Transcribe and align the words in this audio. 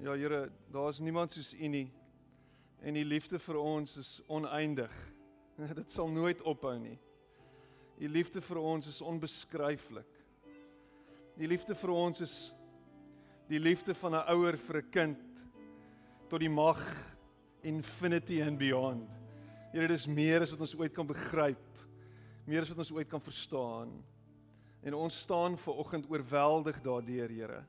Ja 0.00 0.14
Here, 0.16 0.50
daar 0.72 0.88
is 0.88 0.98
niemand 0.98 1.32
soos 1.32 1.52
U 1.52 1.66
nie. 1.66 1.92
En 2.80 2.96
U 2.96 3.04
liefde 3.04 3.38
vir 3.38 3.56
ons 3.60 3.96
is 4.00 4.12
oneindig. 4.32 4.92
Dit 5.76 5.92
sal 5.92 6.08
nooit 6.08 6.40
ophou 6.48 6.72
nie. 6.80 6.96
U 8.00 8.08
liefde 8.08 8.40
vir 8.40 8.60
ons 8.64 8.86
is 8.88 9.02
onbeskryflik. 9.04 10.08
Die 11.36 11.48
liefde 11.48 11.76
vir 11.76 11.92
ons 11.92 12.22
is 12.24 12.36
die 13.50 13.60
liefde 13.60 13.92
van 13.94 14.16
'n 14.16 14.24
ouer 14.32 14.56
vir 14.56 14.78
'n 14.80 14.90
kind 14.90 15.42
tot 16.30 16.40
die 16.40 16.48
mag 16.48 16.80
infinity 17.60 18.40
and 18.40 18.56
beyond. 18.58 19.04
Here, 19.72 19.86
dit 19.86 19.98
is 19.98 20.06
meer 20.06 20.40
as 20.40 20.50
wat 20.50 20.60
ons 20.60 20.76
ooit 20.76 20.94
kan 20.94 21.06
begryp. 21.06 21.84
Meer 22.46 22.62
as 22.62 22.72
wat 22.72 22.78
ons 22.78 22.92
ooit 22.92 23.08
kan 23.08 23.20
verstaan. 23.20 23.92
En 24.82 24.94
ons 24.94 25.20
staan 25.20 25.58
ver 25.58 25.74
oggend 25.74 26.08
oorweldig 26.08 26.80
daardeur, 26.80 27.28
Here 27.28 27.66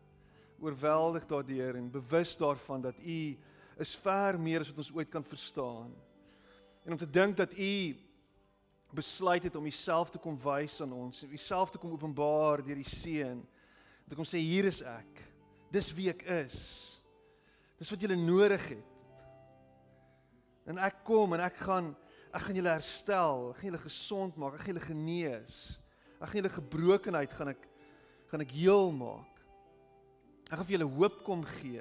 oorweldig 0.61 1.25
daardeur 1.25 1.75
en 1.75 1.89
bewus 1.91 2.35
daarvan 2.37 2.81
dat 2.81 2.99
U 2.99 3.19
is 3.81 3.95
ver 3.95 4.39
meer 4.39 4.61
as 4.61 4.69
wat 4.69 4.81
ons 4.83 4.93
ooit 4.93 5.09
kan 5.09 5.23
verstaan. 5.25 5.89
En 6.85 6.91
om 6.91 6.97
te 6.97 7.09
dink 7.09 7.37
dat 7.37 7.53
U 7.57 7.97
besluit 8.93 9.43
het 9.43 9.55
om 9.55 9.65
Uself 9.65 10.09
te 10.09 10.19
kom 10.21 10.37
wys 10.43 10.81
aan 10.81 10.93
ons, 10.93 11.23
Uself 11.23 11.71
te 11.71 11.81
kom 11.81 11.91
openbaar 11.95 12.63
deur 12.65 12.79
die 12.81 12.87
Seun. 12.89 13.41
Dat 14.05 14.17
kom 14.19 14.27
sê 14.27 14.41
hier 14.43 14.67
is 14.67 14.81
ek. 14.83 15.21
Dis 15.71 15.93
wie 15.95 16.09
ek 16.11 16.25
is. 16.43 16.57
Dis 17.79 17.89
wat 17.89 18.01
julle 18.03 18.17
nodig 18.19 18.63
het. 18.73 18.87
En 20.69 20.77
ek 20.83 21.01
kom 21.07 21.33
en 21.33 21.43
ek 21.47 21.61
gaan 21.65 21.93
ek 22.31 22.45
gaan 22.45 22.55
julle 22.55 22.71
herstel, 22.71 23.49
ek 23.51 23.57
gaan 23.59 23.67
julle 23.67 23.81
gesond 23.83 24.37
maak, 24.39 24.53
ek 24.55 24.61
gaan 24.61 24.71
julle 24.71 24.85
genees. 24.85 25.55
Ek 26.21 26.29
gaan 26.29 26.39
julle 26.39 26.53
gebrokenheid 26.53 27.33
gaan 27.35 27.51
ek 27.51 27.65
gaan 28.31 28.43
ek 28.45 28.53
heel 28.55 28.93
maak. 28.95 29.30
Ek 30.51 30.59
gaan 30.59 30.67
vir 30.67 30.75
julle 30.75 30.93
hoop 30.97 31.21
kom 31.23 31.45
gee. 31.47 31.79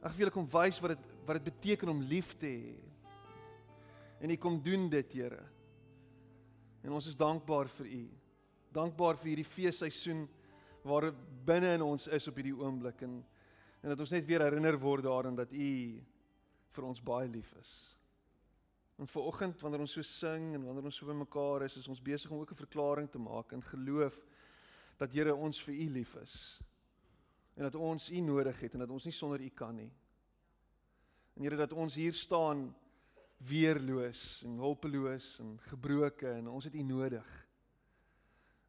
Ek 0.00 0.06
gaan 0.06 0.14
vir 0.16 0.22
julle 0.24 0.32
kom 0.38 0.46
wys 0.54 0.78
wat 0.80 0.94
dit 0.94 1.10
wat 1.28 1.36
dit 1.36 1.50
beteken 1.50 1.92
om 1.92 2.00
lief 2.08 2.30
te 2.40 2.48
hê. 2.48 2.72
En 4.24 4.32
U 4.32 4.36
kom 4.40 4.56
doen 4.64 4.88
dit, 4.92 5.12
Here. 5.12 5.42
En 6.84 6.96
ons 6.96 7.08
is 7.08 7.16
dankbaar 7.16 7.68
vir 7.76 7.90
U. 7.92 8.00
Dankbaar 8.76 9.20
vir 9.20 9.30
hierdie 9.34 9.48
feesseisoen 9.48 10.24
waar 10.84 11.10
binne 11.44 11.76
in 11.76 11.84
ons 11.84 12.08
is 12.08 12.28
op 12.28 12.40
hierdie 12.40 12.56
oomblik 12.56 13.04
en 13.04 13.22
en 13.84 13.92
dat 13.92 14.00
ons 14.00 14.14
net 14.16 14.24
weer 14.24 14.40
herinner 14.40 14.78
word 14.80 15.04
daaraan 15.04 15.36
dat 15.36 15.50
U 15.52 15.70
vir 16.72 16.84
ons 16.88 17.04
baie 17.04 17.28
lief 17.28 17.52
is. 17.60 17.72
En 18.96 19.10
vir 19.12 19.26
oggend 19.28 19.60
wanneer 19.60 19.84
ons 19.84 19.96
so 19.98 20.04
sing 20.08 20.54
en 20.56 20.64
wanneer 20.64 20.88
ons 20.88 20.96
so 20.96 21.08
bymekaar 21.08 21.66
is, 21.66 21.76
is 21.82 21.88
ons 21.92 22.00
besig 22.00 22.32
om 22.32 22.40
ook 22.40 22.52
'n 22.56 22.64
verklaring 22.64 23.10
te 23.12 23.20
maak 23.20 23.52
in 23.52 23.60
geloof 23.62 24.24
dat 24.96 25.12
Here 25.12 25.34
ons 25.36 25.60
vir 25.60 25.74
U 25.74 25.90
lief 26.00 26.16
is 26.16 26.64
en 27.54 27.62
dat 27.62 27.74
ons 27.74 28.10
U 28.10 28.20
nodig 28.20 28.60
het 28.60 28.72
en 28.72 28.78
dat 28.78 28.90
ons 28.90 29.04
nie 29.04 29.14
sonder 29.14 29.40
U 29.40 29.48
kan 29.48 29.76
nie. 29.76 29.92
En 31.34 31.42
Here 31.42 31.56
dat 31.56 31.72
ons 31.72 31.94
hier 31.94 32.14
staan 32.14 32.68
weerloos 33.36 34.42
en 34.46 34.58
hulpeloos 34.62 35.38
en 35.42 35.56
gebroke 35.68 36.28
en 36.30 36.48
ons 36.48 36.64
het 36.64 36.74
U 36.74 36.82
nodig. 36.82 37.26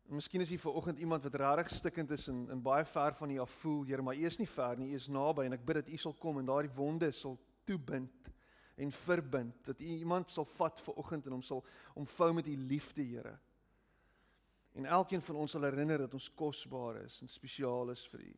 En 0.05 0.15
miskien 0.15 0.41
is 0.41 0.49
hier 0.49 0.61
vanoggend 0.61 0.99
iemand 0.99 1.23
wat 1.23 1.35
regtig 1.35 1.69
stikkend 1.69 2.11
is 2.11 2.27
en 2.27 2.45
en 2.49 2.61
baie 2.61 2.85
ver 2.85 3.13
van 3.13 3.29
U 3.29 3.39
af 3.39 3.51
voel, 3.61 3.85
Here, 3.85 4.01
maar 4.01 4.15
U 4.15 4.25
is 4.25 4.37
nie 4.37 4.49
ver 4.49 4.77
nie, 4.77 4.91
U 4.91 4.95
is 4.95 5.07
naby 5.07 5.45
en 5.45 5.57
ek 5.57 5.65
bid 5.65 5.81
dat 5.81 5.89
U 5.89 5.97
sal 5.97 6.13
kom 6.13 6.39
en 6.39 6.45
daardie 6.45 6.73
wonde 6.75 7.11
sal 7.11 7.39
toebind 7.65 8.29
en 8.75 8.91
verbind. 8.91 9.65
Dat 9.65 9.81
U 9.81 9.85
iemand 9.85 10.29
sal 10.29 10.45
vat 10.45 10.81
vanoggend 10.81 11.25
en 11.25 11.37
hom 11.37 11.41
sal 11.41 11.65
omvou 11.95 12.33
met 12.33 12.47
U 12.47 12.57
liefde, 12.57 13.03
Here. 13.03 13.37
En 14.75 14.85
elkeen 14.85 15.21
van 15.21 15.35
ons 15.35 15.51
sal 15.51 15.63
herinner 15.63 16.05
dat 16.05 16.13
ons 16.13 16.33
kosbaar 16.33 17.01
is 17.05 17.21
en 17.21 17.31
spesiaal 17.31 17.89
is 17.95 18.05
vir 18.11 18.27
U. 18.27 18.35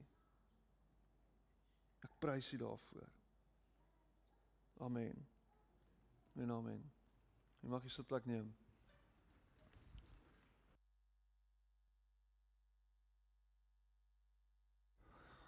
Prys 2.19 2.51
U 2.51 2.57
daarvoor. 2.57 3.09
Amen. 4.77 5.27
En 6.33 6.51
amen. 6.51 6.91
Jy 7.59 7.69
mag 7.69 7.83
sit 7.91 8.07
plek 8.07 8.25
neem. 8.25 8.55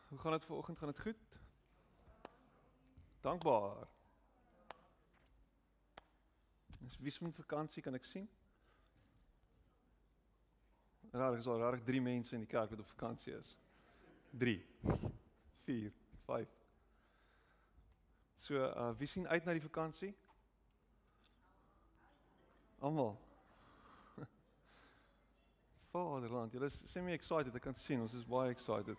Hoe 0.09 0.17
gaan 0.17 0.31
dit 0.31 0.45
vanoggend? 0.45 0.77
Gaan 0.77 0.88
dit 0.88 0.99
goed? 0.99 1.39
Dankbaar. 3.21 3.88
Dis 6.79 6.97
wie 6.97 7.11
se 7.11 7.31
vakansie 7.31 7.83
kan 7.83 7.94
ek 7.94 8.03
sien? 8.03 8.29
Rarig 11.11 11.39
is 11.39 11.47
al 11.47 11.59
rarig 11.59 11.83
3 11.83 12.01
mense 12.01 12.33
in 12.33 12.41
die 12.45 12.49
kerk 12.49 12.69
wat 12.69 12.79
op 12.79 12.89
vakansie 12.95 13.33
is. 13.33 13.57
3 14.31 14.65
4 15.65 15.94
5. 16.25 16.58
So, 18.39 18.55
uh 18.55 18.91
wie 18.97 19.07
sien 19.07 19.27
uit 19.27 19.45
na 19.45 19.51
die 19.51 19.61
vakansie? 19.61 20.16
Almal. 22.79 23.17
Vaderland, 25.91 26.53
julle 26.55 26.69
sê 26.72 27.03
my 27.03 27.11
excited, 27.17 27.55
ek 27.55 27.66
kan 27.67 27.75
sien 27.75 28.00
ons 28.00 28.16
is 28.16 28.23
baie 28.23 28.53
excited. 28.55 28.95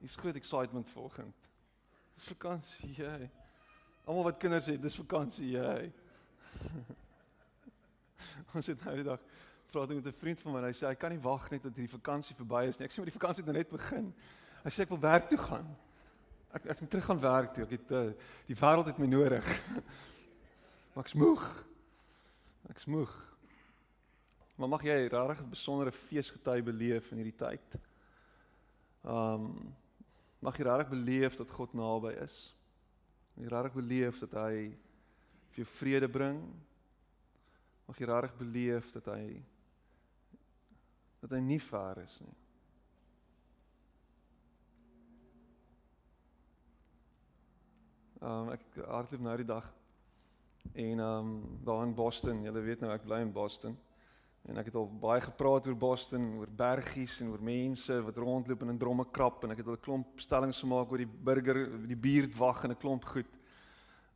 Dis 0.00 0.16
groot 0.16 0.40
excitement 0.40 0.88
vanoggend. 0.88 1.50
Dis 2.16 2.30
vakansie, 2.32 2.94
jy. 2.96 3.28
Almal 4.08 4.30
wat 4.30 4.40
kinders 4.40 4.70
het, 4.72 4.80
dis 4.80 4.96
vakansie, 5.02 5.52
jy. 5.58 5.92
ons 8.56 8.72
het 8.72 8.88
nou 8.88 8.96
die 8.96 9.04
dag 9.04 9.20
praat 9.68 9.92
met 9.92 10.06
'n 10.08 10.16
vriend 10.16 10.40
van 10.40 10.52
my 10.52 10.58
en 10.62 10.70
hy 10.70 10.76
sê 10.78 10.88
hy 10.88 10.96
kan 10.96 11.12
nie 11.12 11.20
wag 11.20 11.50
net 11.50 11.60
tot 11.60 11.76
hierdie 11.76 11.98
vakansie 11.98 12.36
verby 12.38 12.68
is 12.70 12.78
nie. 12.78 12.88
Ek 12.88 12.92
sê 12.92 13.04
maar 13.04 13.12
die 13.12 13.20
vakansie 13.20 13.44
het 13.44 13.52
nou 13.52 13.58
net 13.60 13.68
begin. 13.68 14.14
Hy 14.64 14.70
sê 14.72 14.86
ek 14.86 14.94
wil 14.94 15.04
werk 15.04 15.28
toe 15.28 15.38
gaan 15.38 15.76
ek 16.52 16.66
ek 16.72 16.80
moet 16.80 16.90
terug 16.90 17.04
gaan 17.04 17.20
werk 17.20 17.54
toe. 17.54 17.64
Ek 17.64 17.70
het 17.70 17.90
uh, 17.90 18.12
die 18.46 18.58
wêreld 18.58 18.86
het 18.86 18.98
my 18.98 19.06
nodig. 19.06 19.48
maar 20.94 21.04
ek's 21.04 21.16
moeg. 21.18 21.46
Ek's 22.70 22.86
moeg. 22.90 23.14
Maar 24.56 24.68
mag 24.68 24.82
jy 24.82 24.96
regtig 25.12 25.42
'n 25.42 25.50
besondere 25.52 25.92
feesgety 25.92 26.62
beleef 26.62 27.10
in 27.10 27.18
hierdie 27.20 27.36
tyd? 27.36 27.80
Um 29.04 29.74
mag 30.40 30.56
jy 30.56 30.64
regtig 30.64 30.88
beleef 30.88 31.36
dat 31.36 31.50
God 31.50 31.74
naby 31.74 32.14
is? 32.24 32.54
Mag 33.34 33.44
jy 33.44 33.50
regtig 33.52 33.74
beleef 33.74 34.18
dat 34.18 34.32
hy 34.32 34.54
vir 35.50 35.64
jou 35.64 35.68
vrede 35.76 36.08
bring? 36.08 36.40
Mag 37.86 37.98
jy 37.98 38.06
regtig 38.06 38.36
beleef 38.38 38.92
dat 38.92 39.12
hy 39.14 39.42
dat 41.20 41.30
hy 41.30 41.40
nie 41.40 41.60
ver 41.60 42.02
is 42.04 42.20
nie? 42.20 42.36
Ehm 48.26 48.48
um, 48.48 48.48
ek 48.50 48.78
hardloop 48.90 49.20
nou 49.22 49.32
die 49.38 49.46
dag 49.46 49.66
en 50.72 50.98
ehm 50.98 51.26
um, 51.26 51.58
daar 51.62 51.84
in 51.86 51.92
Boston, 51.94 52.40
julle 52.42 52.62
weet 52.64 52.80
nou 52.82 52.88
ek 52.90 53.04
bly 53.04 53.20
in 53.22 53.30
Boston. 53.32 53.76
En 54.50 54.58
ek 54.58 54.70
het 54.70 54.78
al 54.78 54.88
baie 55.02 55.22
gepraat 55.22 55.68
oor 55.68 55.76
Boston, 55.78 56.24
oor 56.40 56.50
bergies 56.50 57.20
en 57.22 57.30
oor 57.30 57.42
mense 57.42 57.98
wat 58.02 58.18
rondloop 58.18 58.64
en 58.64 58.72
in 58.72 58.80
dromme 58.82 59.06
krap 59.14 59.44
en 59.44 59.54
ek 59.54 59.62
het 59.62 59.70
al 59.70 59.78
'n 59.78 59.84
klomp 59.84 60.18
stellings 60.24 60.62
gemaak 60.64 60.90
oor 60.90 61.04
die 61.04 61.12
burger, 61.28 61.60
die 61.86 62.00
buurtwag 62.06 62.64
en 62.64 62.70
'n 62.72 62.82
klomp 62.82 63.04
goed. 63.04 63.30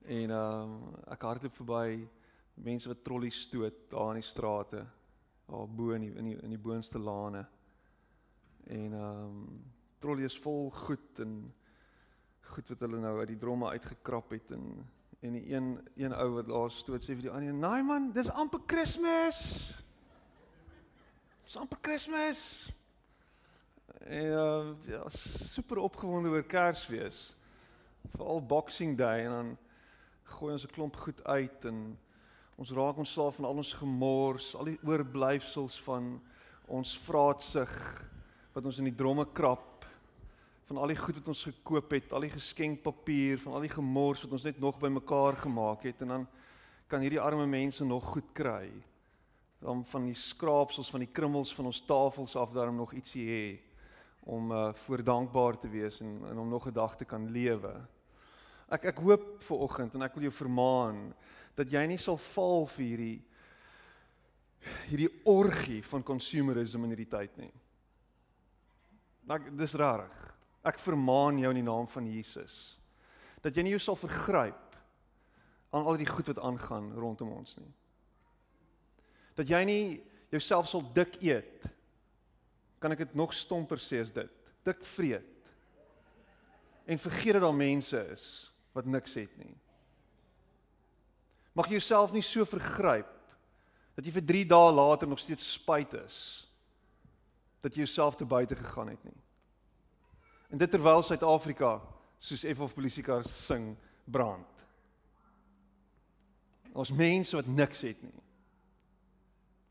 En 0.02 0.30
ehm 0.30 0.74
um, 0.74 0.74
ek 1.06 1.28
hardloop 1.28 1.54
verby 1.60 2.08
mense 2.54 2.88
wat 2.88 3.04
trollies 3.04 3.40
stoot 3.46 3.78
daar 3.90 4.10
in 4.10 4.22
die 4.22 4.30
strate, 4.32 4.86
daar 5.46 5.68
bo 5.68 5.94
in 5.94 6.00
die 6.00 6.14
in 6.18 6.24
die, 6.24 6.38
in 6.42 6.50
die 6.50 6.64
boonste 6.66 6.98
lane. 6.98 7.46
En 8.66 8.92
ehm 8.92 9.22
um, 9.22 9.64
trollies 10.00 10.38
vol 10.38 10.70
goed 10.70 11.20
en 11.20 11.52
goed 12.50 12.68
wat 12.68 12.80
hulle 12.86 12.98
nou 13.02 13.18
uit 13.20 13.28
die 13.28 13.38
dromme 13.38 13.70
uitgekrap 13.76 14.30
het 14.36 14.50
en 14.56 14.64
en 15.20 15.34
die 15.36 15.52
een 15.52 15.66
een 16.00 16.14
ou 16.16 16.30
wat 16.38 16.46
daar 16.48 16.70
stoot 16.72 17.04
sê 17.04 17.12
vir 17.12 17.26
die 17.26 17.30
ander, 17.30 17.52
"Nee 17.52 17.82
man, 17.82 18.12
dis 18.12 18.30
amper 18.30 18.60
Kersfees." 18.66 19.76
Dis 21.44 21.56
amper 21.56 21.78
Kersfees. 21.80 22.72
En 23.98 24.24
uh, 24.24 24.66
ja, 24.86 25.08
super 25.08 25.76
opgewonde 25.76 26.28
oor 26.28 26.42
Kersfees. 26.42 27.34
Veral 28.14 28.46
Boxing 28.46 28.96
Day 28.98 29.24
en 29.24 29.30
dan 29.30 29.56
gooi 30.22 30.52
ons 30.52 30.64
'n 30.64 30.70
klomp 30.70 30.96
goed 30.96 31.24
uit 31.24 31.64
en 31.64 31.98
ons 32.56 32.70
raak 32.70 32.96
ons 32.96 33.12
slaaf 33.12 33.34
van 33.34 33.44
al 33.44 33.56
ons 33.56 33.72
gemors, 33.72 34.54
al 34.54 34.64
die 34.64 34.78
oorblyfsels 34.82 35.80
van 35.82 36.20
ons 36.66 36.98
vraatsig 36.98 37.72
wat 38.52 38.64
ons 38.64 38.78
in 38.78 38.84
die 38.84 38.94
dromme 38.94 39.26
krap 39.32 39.69
van 40.70 40.78
al 40.78 40.92
die 40.92 41.00
goed 41.00 41.16
wat 41.18 41.28
ons 41.32 41.48
gekoop 41.48 41.90
het, 41.96 42.12
al 42.14 42.22
die 42.22 42.30
geskenkpapier, 42.30 43.40
van 43.42 43.56
al 43.58 43.64
die 43.64 43.72
gemors 43.72 44.20
wat 44.22 44.36
ons 44.36 44.44
net 44.46 44.60
nog 44.62 44.76
bymekaar 44.78 45.40
gemaak 45.42 45.82
het 45.88 46.04
en 46.04 46.12
dan 46.14 46.26
kan 46.86 47.02
hierdie 47.02 47.18
arme 47.18 47.48
mense 47.50 47.82
nog 47.84 48.06
goed 48.12 48.28
kry. 48.38 48.68
Dan 49.58 49.82
van 49.90 50.06
die 50.06 50.14
skraapsels 50.14 50.92
van 50.94 51.02
die 51.02 51.10
krummels 51.10 51.50
van 51.58 51.72
ons 51.72 51.82
tafels 51.82 52.36
af 52.38 52.54
daarom 52.54 52.78
nog 52.78 52.94
ietsie 52.94 53.26
hê 53.26 53.42
om 54.30 54.54
uh 54.54 54.70
voor 54.84 55.02
dankbaar 55.02 55.58
te 55.58 55.72
wees 55.74 55.98
en 56.06 56.22
en 56.30 56.38
om 56.38 56.48
nog 56.48 56.66
'n 56.66 56.72
dag 56.78 56.96
te 56.96 57.04
kan 57.04 57.26
lewe. 57.26 57.74
Ek 58.70 58.84
ek 58.84 58.98
hoop 58.98 59.42
vir 59.42 59.58
oggend 59.58 59.94
en 59.94 60.02
ek 60.02 60.14
wil 60.14 60.22
jou 60.22 60.32
vermaan 60.32 61.14
dat 61.56 61.70
jy 61.72 61.86
nie 61.86 61.98
sal 61.98 62.16
val 62.16 62.66
vir 62.66 62.86
hierdie 62.86 63.22
hierdie 64.86 65.20
orgie 65.24 65.82
van 65.82 66.02
consumerism 66.02 66.84
in 66.84 66.90
hierdie 66.90 67.10
tyd 67.18 67.36
nie. 67.36 67.52
Ek 69.28 69.56
dis 69.56 69.74
rarig. 69.74 70.30
Ek 70.66 70.78
vermaan 70.82 71.38
jou 71.40 71.50
in 71.54 71.62
die 71.62 71.66
naam 71.66 71.88
van 71.88 72.08
Jesus. 72.10 72.76
Dat 73.40 73.56
jy 73.56 73.64
nie 73.64 73.74
jou 73.76 73.82
sal 73.82 73.96
vergryp 73.96 74.76
aan 75.70 75.86
al 75.86 75.96
die 76.00 76.08
goed 76.08 76.28
wat 76.32 76.42
aangaan 76.44 76.90
rondom 76.98 77.30
ons 77.32 77.56
nie. 77.56 77.70
Dat 79.38 79.48
jy 79.48 79.62
nie 79.64 79.84
jouself 80.34 80.68
sal 80.68 80.82
dik 80.94 81.16
eet. 81.22 81.68
Kan 82.82 82.92
ek 82.92 83.06
dit 83.06 83.16
nog 83.18 83.32
stomper 83.36 83.80
sê 83.80 84.02
as 84.04 84.12
dit? 84.12 84.52
Dik 84.66 84.84
vreet. 84.96 85.52
En 86.90 87.00
vergeet 87.00 87.38
dat 87.38 87.46
daar 87.46 87.56
mense 87.56 88.04
is 88.12 88.26
wat 88.76 88.88
niks 88.88 89.14
het 89.18 89.32
nie. 89.40 89.54
Mag 91.56 91.70
jy 91.70 91.80
jouself 91.80 92.12
nie 92.14 92.24
so 92.24 92.46
vergryp 92.46 93.10
dat 93.96 94.06
jy 94.06 94.12
vir 94.14 94.26
3 94.28 94.44
dae 94.52 94.70
later 94.72 95.08
nog 95.10 95.20
steeds 95.20 95.46
spyt 95.58 95.96
is 95.98 96.18
dat 97.60 97.74
jy 97.74 97.84
jouself 97.84 98.16
te 98.16 98.24
buite 98.24 98.56
gegaan 98.56 98.94
het 98.94 99.02
nie. 99.04 99.18
En 100.50 100.58
dit 100.58 100.70
terwyl 100.70 101.02
Suid-Afrika 101.02 101.78
soos 102.18 102.44
F 102.44 102.60
of 102.60 102.74
polisiekar 102.74 103.24
sing 103.24 103.76
brand. 104.04 104.66
Ons 106.72 106.92
mense 106.92 107.36
wat 107.36 107.46
niks 107.46 107.80
het 107.86 108.02
nie. 108.02 108.22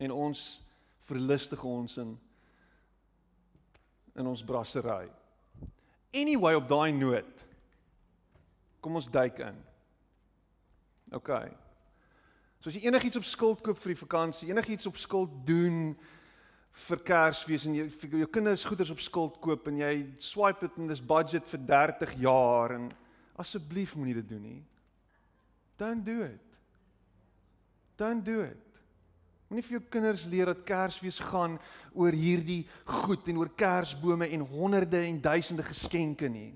En 0.00 0.12
ons 0.16 0.42
verlustig 1.08 1.62
ons 1.64 1.96
in 2.00 2.18
in 4.18 4.26
ons 4.26 4.42
brassery. 4.44 5.06
Anyway 6.12 6.54
op 6.58 6.66
daai 6.68 6.92
noot. 6.92 7.44
Kom 8.82 8.98
ons 8.98 9.06
duik 9.08 9.38
in. 9.38 9.56
OK. 11.14 11.30
So 12.60 12.68
as 12.68 12.76
jy 12.76 12.88
enigiets 12.88 13.16
op 13.16 13.24
skuld 13.24 13.62
koop 13.64 13.78
vir 13.80 13.94
die 13.94 14.00
vakansie, 14.02 14.50
enigiets 14.50 14.88
op 14.90 14.98
skuld 15.00 15.32
doen 15.48 15.94
vir 16.72 17.02
Kersfees 17.04 17.66
en 17.66 17.74
jy 17.74 17.86
vir 17.90 18.20
jou 18.22 18.30
kinders 18.30 18.64
goederes 18.64 18.92
op 18.94 19.02
skuld 19.02 19.38
koop 19.42 19.68
en 19.68 19.80
jy 19.82 19.92
swipe 20.22 20.64
dit 20.66 20.78
en 20.78 20.90
dis 20.90 21.02
budget 21.02 21.48
vir 21.50 21.64
30 21.68 22.14
jaar 22.22 22.76
en 22.76 22.88
asseblief 23.40 23.96
moenie 23.96 24.16
dit 24.20 24.28
doen 24.28 24.42
nie. 24.44 24.62
Don't 25.80 26.04
do 26.04 26.22
it. 26.22 26.58
Don't 27.96 28.24
do 28.24 28.42
it. 28.44 28.66
Moenie 29.50 29.64
vir 29.66 29.80
jou 29.80 29.84
kinders 29.90 30.24
leer 30.30 30.52
dat 30.52 30.62
Kersfees 30.62 31.18
gaan 31.26 31.56
oor 31.90 32.14
hierdie 32.14 32.62
goed 33.02 33.26
en 33.32 33.40
oor 33.40 33.50
Kersbome 33.58 34.28
en 34.30 34.44
honderde 34.46 35.00
en 35.02 35.20
duisende 35.20 35.64
geskenke 35.66 36.28
nie. 36.30 36.52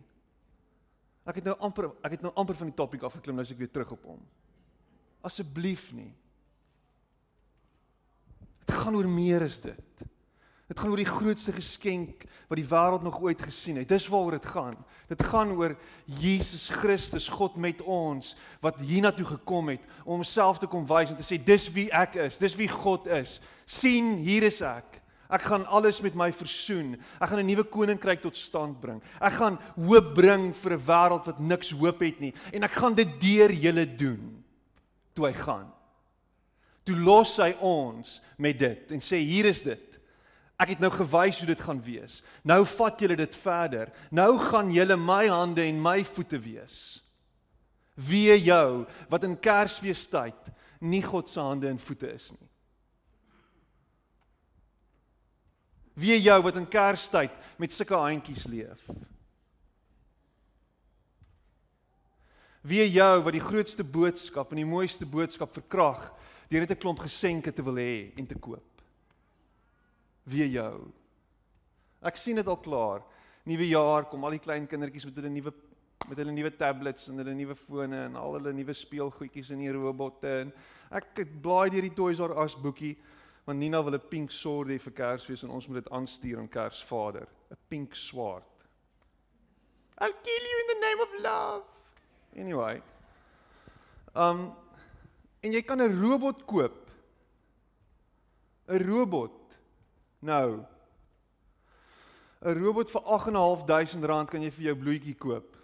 Ek 1.27 1.41
het 1.41 1.49
nou 1.49 1.57
amper 1.65 1.89
ek 2.05 2.19
het 2.19 2.23
nou 2.23 2.31
amper 2.39 2.59
van 2.61 2.71
die 2.71 2.77
topik 2.77 3.03
afgeklim, 3.09 3.41
nou 3.41 3.47
is 3.47 3.51
ek 3.51 3.63
weer 3.65 3.73
terug 3.73 3.97
op 3.97 4.05
hom. 4.13 4.21
Asseblief 5.25 5.89
nie. 5.97 6.13
Gaan 8.85 8.97
oor 8.99 9.09
meer 9.09 9.47
as 9.47 9.61
dit. 9.65 10.05
Dit 10.69 10.81
gaan 10.81 10.91
oor 10.93 11.01
die 11.01 11.09
grootste 11.09 11.53
geskenk 11.53 12.25
wat 12.49 12.57
die 12.57 12.69
wêreld 12.69 13.05
nog 13.05 13.19
ooit 13.21 13.41
gesien 13.45 13.77
het. 13.81 13.89
Dis 13.89 14.09
waaroor 14.09 14.39
dit 14.39 14.47
gaan. 14.49 14.77
Dit 15.09 15.23
gaan 15.29 15.53
oor 15.53 15.77
Jesus 16.21 16.71
Christus, 16.73 17.29
God 17.29 17.57
met 17.61 17.83
ons 17.85 18.33
wat 18.65 18.81
hiernatoe 18.81 19.27
gekom 19.37 19.75
het 19.75 19.85
om 20.05 20.19
homself 20.19 20.61
te 20.61 20.69
kom 20.69 20.87
wys 20.89 21.13
en 21.13 21.21
te 21.21 21.27
sê 21.27 21.37
dis 21.41 21.69
wie 21.77 21.91
ek 21.93 22.17
is, 22.27 22.41
dis 22.41 22.57
wie 22.57 22.69
God 22.69 23.09
is. 23.13 23.39
sien, 23.67 24.17
hier 24.25 24.45
is 24.45 24.61
ek. 24.65 25.01
Ek 25.33 25.45
gaan 25.49 25.65
alles 25.67 26.03
met 26.05 26.17
my 26.17 26.31
versoen. 26.33 26.97
Ek 27.21 27.29
gaan 27.29 27.41
'n 27.41 27.47
nuwe 27.47 27.65
koninkryk 27.65 28.21
tot 28.21 28.37
stand 28.37 28.81
bring. 28.81 29.03
Ek 29.21 29.33
gaan 29.33 29.59
hoop 29.77 30.15
bring 30.15 30.53
vir 30.55 30.73
'n 30.73 30.85
wêreld 30.87 31.27
wat 31.27 31.41
niks 31.41 31.71
hoop 31.71 32.01
het 32.01 32.21
nie 32.21 32.35
en 32.53 32.63
ek 32.63 32.73
gaan 32.73 32.95
dit 32.95 33.21
deur 33.21 33.53
julle 33.53 33.97
doen. 33.97 34.45
Toe 35.15 35.27
hy 35.27 35.33
gaan. 35.33 35.74
Toe 36.85 36.97
los 37.01 37.37
hy 37.41 37.55
ons 37.65 38.19
met 38.37 38.59
dit 38.59 38.95
en 38.95 39.03
sê 39.05 39.23
hier 39.25 39.49
is 39.49 39.63
dit. 39.65 40.01
Ek 40.61 40.75
het 40.77 40.83
nou 40.83 40.93
gewys 40.95 41.41
hoe 41.43 41.49
dit 41.51 41.63
gaan 41.67 41.81
wees. 41.83 42.21
Nou 42.47 42.63
vat 42.77 43.01
julle 43.01 43.17
dit 43.19 43.39
verder. 43.43 43.91
Nou 44.15 44.37
gaan 44.39 44.71
julle 44.73 44.97
my 45.01 45.25
hande 45.33 45.65
en 45.67 45.81
my 45.83 46.03
voete 46.07 46.39
wees. 46.39 47.01
Wie 47.95 48.31
jou 48.43 48.85
wat 49.11 49.25
in 49.27 49.39
Kersfeestyd 49.39 50.53
nie 50.85 51.03
God 51.03 51.31
se 51.31 51.41
hande 51.41 51.71
en 51.71 51.81
voete 51.81 52.11
is 52.13 52.31
nie. 52.35 52.49
Wie 55.95 56.17
jou 56.19 56.41
wat 56.43 56.57
in 56.59 56.67
Kerstyd 56.69 57.35
met 57.59 57.73
sulke 57.73 57.95
handjies 57.95 58.45
leef. 58.51 58.83
Wie 62.65 62.83
jou 62.91 63.23
wat 63.23 63.37
die 63.37 63.45
grootste 63.45 63.85
boodskap 63.87 64.51
en 64.51 64.63
die 64.63 64.69
mooiste 64.69 65.07
boodskap 65.07 65.53
verkrag 65.55 66.09
deur 66.51 66.61
net 66.61 66.71
'n 66.71 66.81
klomp 66.81 66.99
geskenke 66.99 67.53
te 67.53 67.63
wil 67.63 67.77
hê 67.77 68.13
en 68.17 68.27
te 68.27 68.39
koop 68.39 68.75
weer 70.25 70.49
jou. 70.49 70.93
Ek 72.05 72.17
sien 72.17 72.37
dit 72.37 72.49
al 72.49 72.61
klaar. 72.65 73.05
Nuwe 73.45 73.69
jaar 73.69 74.09
kom 74.09 74.25
al 74.25 74.39
die 74.39 74.45
klein 74.45 74.67
kindertjies 74.67 75.05
met 75.05 75.21
hulle 75.21 75.33
nuwe 75.33 75.55
met 76.09 76.19
hulle 76.21 76.33
nuwe 76.37 76.51
tablets 76.53 77.09
en 77.09 77.21
hulle 77.23 77.33
nuwe 77.33 77.55
fone 77.57 77.97
en 77.97 78.17
al 78.21 78.35
hulle 78.37 78.53
nuwe 78.53 78.75
speelgoedjies 78.77 79.55
en 79.55 79.63
die 79.63 79.73
robotte 79.73 80.29
en 80.43 80.51
ek 80.93 81.23
blaai 81.41 81.71
deur 81.73 81.87
die 81.87 81.95
Toys 81.97 82.21
R 82.21 82.35
Us 82.43 82.57
boekie 82.61 82.93
want 83.47 83.59
Nina 83.59 83.81
wil 83.83 83.95
'n 83.95 84.09
pink 84.11 84.31
sword 84.31 84.69
hê 84.69 84.79
vir 84.79 84.93
Kersfees 84.93 85.45
en 85.45 85.51
ons 85.51 85.69
moet 85.69 85.83
dit 85.83 85.93
aanstuur 85.93 86.39
aan 86.39 86.49
Kersvader, 86.49 87.27
'n 87.51 87.57
pink 87.71 87.95
swaard. 87.95 88.45
I'll 89.99 90.13
kill 90.13 90.45
you 90.51 90.59
in 90.61 90.69
the 90.73 90.81
name 90.87 91.01
of 91.01 91.11
love. 91.23 91.65
Anyway. 92.37 92.83
Um 94.15 94.64
en 95.45 95.53
jy 95.53 95.63
kan 95.63 95.81
'n 95.83 96.01
robot 96.01 96.45
koop. 96.47 96.91
'n 98.69 98.81
Robot 98.89 99.45
Nou. 100.25 100.65
'n 102.41 102.63
Robot 102.63 102.91
vir 102.91 103.03
8.500 103.03 104.05
rand 104.05 104.31
kan 104.31 104.43
jy 104.43 104.51
vir 104.51 104.65
jou 104.71 104.77
bloetjie 104.77 105.17
koop. 105.17 105.57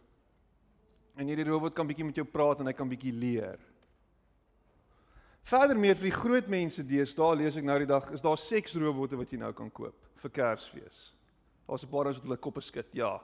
En 1.16 1.28
hierdie 1.28 1.48
robot 1.48 1.74
kan 1.74 1.88
bietjie 1.88 2.04
met 2.04 2.16
jou 2.16 2.24
praat 2.24 2.60
en 2.60 2.66
hy 2.70 2.72
kan 2.72 2.88
bietjie 2.88 3.12
leer. 3.12 3.58
Verder 5.42 5.78
meer 5.78 5.96
vir 5.96 6.10
die 6.10 6.16
groot 6.16 6.48
mense 6.48 6.82
deesdae 6.84 7.36
lees 7.36 7.56
ek 7.56 7.64
nou 7.64 7.78
die 7.82 7.88
dag 7.88 8.10
is 8.14 8.22
daar 8.24 8.38
seksrobotte 8.38 9.18
wat 9.18 9.32
jy 9.32 9.40
nou 9.40 9.52
kan 9.56 9.70
koop 9.70 9.96
vir 10.20 10.30
Kersfees. 10.30 11.10
Daar's 11.68 11.84
'n 11.84 11.90
paar 11.90 12.04
wat 12.04 12.22
hulle 12.22 12.36
koppe 12.36 12.60
skud. 12.60 12.86
Ja. 12.92 13.20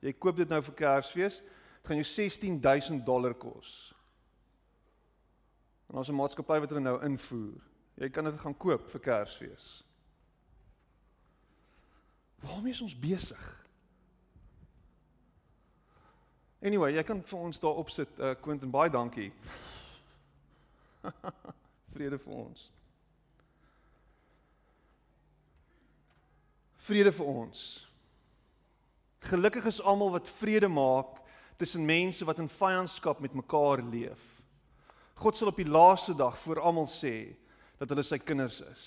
Jy 0.00 0.12
koop 0.12 0.36
dit 0.36 0.48
nou 0.48 0.62
vir 0.62 0.74
Kersfees, 0.74 1.40
dit 1.40 1.86
gaan 1.86 1.96
jou 1.96 2.04
16000 2.04 3.06
dollar 3.06 3.34
kos. 3.34 3.93
En 5.86 5.96
ons 5.96 6.08
'n 6.08 6.14
maatskappy 6.14 6.58
wat 6.60 6.68
hulle 6.68 6.80
nou 6.80 7.02
invoer. 7.02 7.60
Jy 7.94 8.08
kan 8.10 8.24
dit 8.24 8.40
gaan 8.40 8.56
koop 8.56 8.90
vir 8.90 9.00
Kersfees. 9.00 9.84
Waarmee 12.40 12.72
is 12.72 12.80
ons 12.80 12.98
besig? 12.98 13.66
Anyway, 16.64 16.94
jy 16.94 17.02
kan 17.02 17.22
vir 17.22 17.38
ons 17.38 17.60
daar 17.60 17.76
opsit, 17.76 18.08
uh, 18.18 18.34
Quentin, 18.40 18.70
baie 18.70 18.90
dankie. 18.90 19.32
Vrede 21.94 22.18
vir 22.18 22.32
ons. 22.32 22.72
Vrede 26.76 27.12
vir 27.12 27.26
ons. 27.26 27.88
Gelukkig 29.24 29.64
is 29.64 29.80
almal 29.80 30.10
wat 30.10 30.28
vrede 30.28 30.68
maak 30.68 31.20
tussen 31.56 31.84
mense 31.84 32.24
wat 32.24 32.38
in 32.38 32.48
vyandskap 32.48 33.20
met 33.20 33.34
mekaar 33.34 33.80
leef. 33.82 34.33
God 35.14 35.36
sal 35.36 35.50
op 35.52 35.58
die 35.60 35.70
laaste 35.70 36.14
dag 36.16 36.36
vir 36.42 36.60
almal 36.60 36.88
sê, 36.90 37.34
dat 37.78 37.90
hulle 37.90 38.04
sy 38.06 38.18
kinders 38.22 38.60
is. 38.66 38.84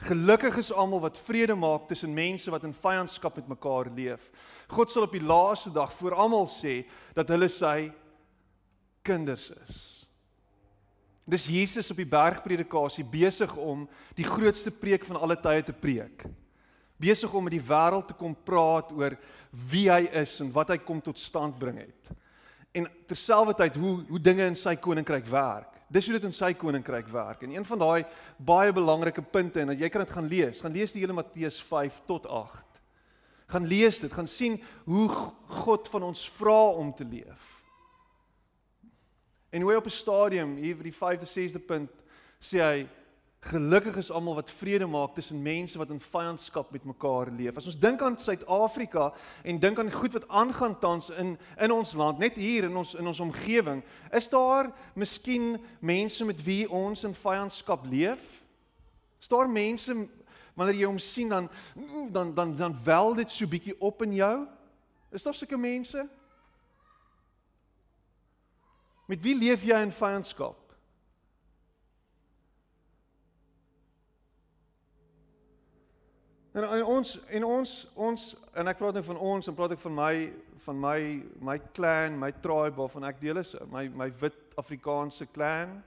Gelukkig 0.00 0.56
is 0.62 0.72
almal 0.72 1.02
wat 1.04 1.18
vrede 1.20 1.54
maak 1.58 1.88
tussen 1.90 2.14
mense 2.16 2.50
wat 2.50 2.64
in 2.64 2.72
vyandskap 2.72 3.36
met 3.36 3.50
mekaar 3.52 3.90
leef. 3.92 4.30
God 4.70 4.92
sal 4.92 5.04
op 5.04 5.12
die 5.12 5.24
laaste 5.24 5.72
dag 5.74 5.92
vir 5.98 6.16
almal 6.16 6.48
sê 6.48 6.82
dat 7.16 7.28
hulle 7.28 7.50
sy 7.52 7.90
kinders 9.04 9.50
is. 9.60 9.80
Dis 11.30 11.46
Jesus 11.52 11.92
op 11.92 12.00
die 12.00 12.08
bergpredikasie 12.08 13.04
besig 13.06 13.52
om 13.60 13.84
die 14.18 14.26
grootste 14.26 14.72
preek 14.72 15.04
van 15.06 15.20
alle 15.20 15.36
tye 15.38 15.62
te 15.62 15.76
preek. 15.76 16.24
Besig 17.00 17.32
om 17.32 17.44
met 17.46 17.54
die 17.54 17.64
wêreld 17.64 18.08
te 18.10 18.16
kom 18.16 18.34
praat 18.34 18.90
oor 18.96 19.14
wie 19.70 19.86
hy 19.92 20.02
is 20.22 20.34
en 20.42 20.50
wat 20.52 20.72
hy 20.72 20.80
kom 20.80 21.00
tot 21.04 21.20
stand 21.20 21.60
bring 21.60 21.78
het. 21.84 22.10
En 22.72 22.86
terselfdertyd 23.06 23.76
hoe 23.76 24.04
hoe 24.08 24.20
dinge 24.20 24.46
in 24.46 24.56
sy 24.56 24.76
koninkryk 24.76 25.26
werk. 25.26 25.78
Dis 25.90 26.06
hoe 26.06 26.14
dit 26.18 26.28
in 26.28 26.34
sy 26.34 26.52
koninkryk 26.54 27.08
werk. 27.10 27.42
En 27.42 27.50
een 27.50 27.64
van 27.66 27.78
daai 27.78 28.04
baie 28.36 28.72
belangrike 28.72 29.22
punte 29.22 29.60
en 29.60 29.74
jy 29.74 29.88
kan 29.90 30.04
dit 30.04 30.12
gaan 30.14 30.28
lees. 30.30 30.60
Gaan 30.62 30.76
lees 30.76 30.92
die 30.94 31.02
hele 31.02 31.16
Matteus 31.16 31.58
5 31.66 32.02
tot 32.06 32.26
8. 32.26 32.66
Gaan 33.50 33.66
lees 33.66 33.98
dit, 33.98 34.12
gaan 34.12 34.28
sien 34.30 34.60
hoe 34.86 35.08
God 35.64 35.88
van 35.90 36.06
ons 36.12 36.28
vra 36.38 36.70
om 36.78 36.92
te 36.94 37.04
leef. 37.04 37.56
En 39.50 39.62
hoe 39.62 39.76
op 39.76 39.86
'n 39.86 39.90
stadium 39.90 40.56
hier 40.56 40.76
vir 40.76 40.84
die 40.84 40.94
5de 40.94 41.26
6de 41.26 41.58
punt 41.58 41.90
sê 42.38 42.62
hy 42.62 42.88
Gelukkig 43.40 43.96
is 43.96 44.10
almal 44.10 44.34
wat 44.34 44.50
vrede 44.50 44.86
maak 44.86 45.14
tussen 45.14 45.42
mense 45.42 45.78
wat 45.78 45.90
in 45.90 46.00
vyandskap 46.00 46.70
met 46.70 46.84
mekaar 46.84 47.30
leef. 47.32 47.56
As 47.56 47.70
ons 47.70 47.78
dink 47.80 48.02
aan 48.02 48.18
Suid-Afrika 48.20 49.14
en 49.42 49.58
dink 49.58 49.78
aan 49.80 49.92
goed 49.92 50.12
wat 50.12 50.28
aangaan 50.28 50.76
tans 50.78 51.08
in 51.08 51.38
in 51.56 51.72
ons 51.72 51.94
land, 51.96 52.18
net 52.18 52.36
hier 52.36 52.68
in 52.68 52.76
ons 52.76 52.92
in 52.94 53.06
ons 53.06 53.20
omgewing, 53.20 53.80
is 54.12 54.28
daar 54.28 54.68
miskien 54.94 55.56
mense 55.80 56.24
met 56.24 56.44
wie 56.44 56.68
ons 56.68 57.04
in 57.08 57.16
vyandskap 57.16 57.88
leef? 57.88 58.20
Is 59.20 59.28
daar 59.28 59.48
mense 59.48 59.96
wanneer 60.54 60.76
jy 60.76 60.86
hom 60.92 61.00
sien 61.00 61.32
dan 61.32 61.48
dan 62.12 62.34
dan 62.34 62.56
dan 62.56 62.76
wel 62.84 63.14
dit 63.14 63.30
so 63.30 63.48
bietjie 63.48 63.80
op 63.80 64.02
in 64.02 64.20
jou? 64.20 64.36
Is 65.10 65.22
daar 65.22 65.34
sulke 65.34 65.56
mense? 65.56 66.08
Met 69.08 69.22
wie 69.24 69.34
leef 69.34 69.64
jy 69.64 69.80
in 69.80 69.92
vyandskap? 69.92 70.59
En, 76.52 76.64
en 76.66 76.84
ons 76.84 77.18
en 77.28 77.44
ons 77.46 77.72
ons 77.94 78.22
en 78.58 78.70
ek 78.72 78.78
praat 78.78 78.96
nou 78.98 79.04
van 79.06 79.18
ons 79.22 79.48
en 79.48 79.54
praat 79.54 79.76
ek 79.76 79.82
van 79.84 79.94
my 79.94 80.14
van 80.64 80.78
my 80.82 81.00
my 81.50 81.56
clan, 81.76 82.18
my 82.18 82.32
tribe 82.42 82.76
waarvan 82.76 83.06
ek 83.08 83.20
deel 83.22 83.38
is, 83.40 83.54
my 83.70 83.86
my 83.88 84.10
wit 84.20 84.38
Afrikaanse 84.58 85.28
clan. 85.30 85.78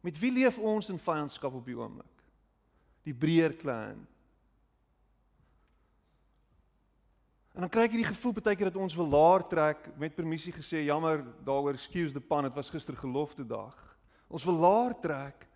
Met 0.00 0.16
wie 0.18 0.32
leef 0.32 0.56
ons 0.58 0.88
in 0.92 1.00
vyandskap 1.02 1.54
op 1.58 1.66
die 1.66 1.76
oomblik? 1.76 2.22
Die 3.04 3.14
Breër 3.14 3.56
clan. 3.60 4.00
En 7.56 7.64
dan 7.64 7.72
kry 7.72 7.86
ek 7.86 7.94
hierdie 7.94 8.08
gevoel 8.08 8.34
baie 8.36 8.56
keer 8.56 8.68
dat 8.68 8.80
ons 8.80 8.96
wil 8.96 9.08
laer 9.12 9.44
trek 9.48 9.86
met 10.00 10.16
permissie 10.16 10.52
gesê 10.52 10.82
jammer 10.84 11.22
daaroor 11.44 11.76
excuse 11.76 12.12
the 12.16 12.20
pun 12.20 12.44
dit 12.48 12.56
was 12.56 12.72
gister 12.72 12.96
gelofte 12.96 13.44
dag. 13.44 13.76
Ons 14.28 14.44
wil 14.44 14.56
laer 14.60 14.96
trek 15.00 15.46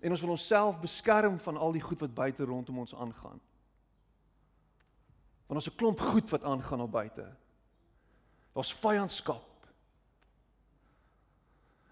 en 0.00 0.12
ons 0.12 0.24
wil 0.24 0.34
onsself 0.36 0.80
beskerm 0.80 1.36
van 1.40 1.56
al 1.56 1.72
die 1.76 1.84
goed 1.84 2.00
wat 2.04 2.14
buite 2.14 2.44
rondom 2.48 2.84
ons 2.84 2.94
aangaan. 2.94 3.40
Want 5.52 5.64
ons 5.64 5.74
'n 5.74 5.76
klomp 5.76 6.00
goed 6.00 6.30
wat 6.30 6.42
aangaan 6.42 6.80
op 6.80 6.90
buite. 6.90 7.36
Daar's 8.52 8.74
vyandskap. 8.74 9.66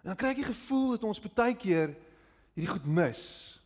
En 0.00 0.08
dan 0.08 0.16
kry 0.16 0.28
ek 0.28 0.36
die 0.36 0.44
gevoel 0.44 0.90
dat 0.90 1.04
ons 1.04 1.20
baie 1.20 1.54
keer 1.54 1.92
hierdie 2.54 2.72
goed 2.72 2.86
mis. 2.86 3.60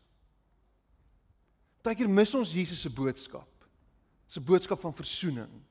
Baie 1.83 1.95
keer 1.95 2.09
mis 2.09 2.35
ons 2.35 2.53
Jesus 2.53 2.81
se 2.81 2.91
boodskap. 2.91 3.49
Se 4.27 4.41
boodskap 4.41 4.81
van 4.81 4.95
verzoening 4.95 5.63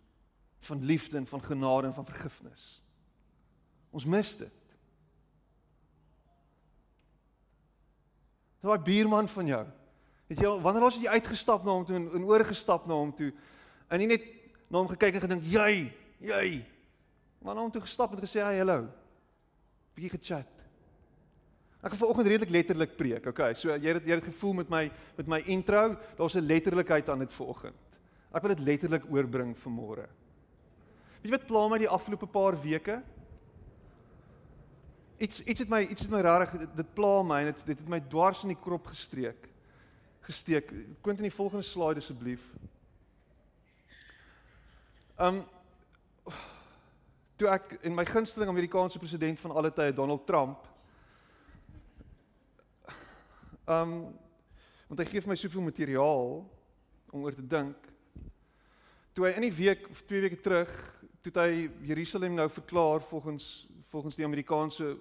van 0.60 0.84
liefde 0.84 1.18
en 1.18 1.28
van 1.28 1.44
genade 1.44 1.88
en 1.88 1.94
van 1.94 2.06
vergifnis. 2.06 2.82
Ons 3.90 4.06
mis 4.06 4.38
dit. 4.38 4.78
Daai 8.60 8.80
buurman 8.80 9.28
van 9.28 9.48
jou. 9.48 9.66
Het 10.28 10.40
jy 10.40 10.62
wanneer 10.62 10.84
ons 10.84 10.96
het 10.96 11.04
jy 11.04 11.10
uitgestap 11.10 11.64
na 11.64 11.72
hom 11.72 11.86
toe 11.86 11.96
en 11.96 12.24
oorgestap 12.24 12.88
na 12.88 12.94
hom 12.94 13.12
toe 13.16 13.34
en 13.94 14.02
nie 14.02 14.10
net 14.10 14.26
na 14.74 14.82
hom 14.82 14.90
gekyk 14.90 15.20
en 15.20 15.26
gedink, 15.28 15.44
"Jy, 15.46 15.94
jy." 16.20 16.66
Maar 17.44 17.56
na 17.56 17.62
hom 17.62 17.72
toe 17.72 17.82
gestap 17.82 18.14
en 18.14 18.20
gesê, 18.20 18.42
"Hey, 18.42 18.58
hallo." 18.58 18.90
Bietjie 19.94 20.18
gechat. 20.18 20.50
Ek 21.84 21.92
gaan 21.92 22.00
vanoggend 22.00 22.28
redelik 22.28 22.50
letterlik 22.50 22.96
preek. 22.96 23.26
Okay, 23.28 23.54
so 23.54 23.70
jy 23.76 23.94
het 23.94 24.06
jy 24.08 24.16
het 24.16 24.24
gevoel 24.24 24.54
met 24.54 24.70
my 24.70 24.92
met 25.18 25.28
my 25.28 25.40
intro, 25.46 25.98
daar's 26.16 26.36
'n 26.36 26.48
letterlikheid 26.48 27.10
aan 27.10 27.20
dit 27.20 27.34
vanoggend. 27.34 27.76
Ek 28.34 28.42
wil 28.42 28.56
dit 28.56 28.66
letterlik 28.66 29.04
oorbring 29.12 29.56
vanmôre. 29.58 30.08
Weet 31.22 31.32
jy 31.32 31.32
wat 31.32 31.46
pla 31.46 31.68
my 31.68 31.78
die 31.78 31.90
afgelope 31.90 32.28
paar 32.28 32.62
weke? 32.62 33.04
Iets 35.18 35.44
iets 35.44 35.60
het 35.60 35.70
my 35.70 35.82
iets 35.82 36.02
het 36.02 36.10
my 36.10 36.22
regtig 36.22 36.60
dit, 36.60 36.76
dit 36.76 36.94
pla 36.94 37.22
my 37.22 37.40
en 37.40 37.46
dit 37.46 37.66
dit 37.66 37.80
het 37.80 37.90
my 37.90 38.00
dwars 38.00 38.44
in 38.44 38.50
die 38.50 38.62
krop 38.64 38.88
gestreek. 38.88 39.50
Gesteek. 40.22 40.74
Kwint 41.02 41.20
in 41.20 41.30
die 41.30 41.36
volgende 41.36 41.64
slide 41.64 42.00
asseblief. 42.00 42.42
Um 45.18 45.44
toe 47.38 47.50
ek 47.54 47.76
en 47.86 47.94
my 47.94 48.06
gunsteling 48.06 48.50
Amerikaanse 48.50 48.98
president 48.98 49.40
van 49.40 49.52
alle 49.54 49.70
tye 49.74 49.94
Donald 49.94 50.26
Trump 50.26 50.64
um 53.70 53.94
want 54.88 55.02
hy 55.02 55.06
gee 55.10 55.22
vir 55.22 55.32
my 55.32 55.38
soveel 55.38 55.64
materiaal 55.66 56.34
om 57.14 57.24
oor 57.24 57.34
te 57.34 57.46
dink. 57.46 57.78
Toe 59.14 59.28
hy 59.28 59.32
in 59.38 59.46
die 59.48 59.54
week 59.54 59.86
of 59.90 60.02
2 60.10 60.24
weke 60.26 60.42
terug 60.42 60.74
toe 61.24 61.34
hy 61.40 61.70
Jerusalem 61.86 62.36
nou 62.38 62.50
verklaar 62.50 63.06
volgens 63.06 63.68
volgens 63.94 64.18
die 64.18 64.26
Amerikaanse 64.26 64.96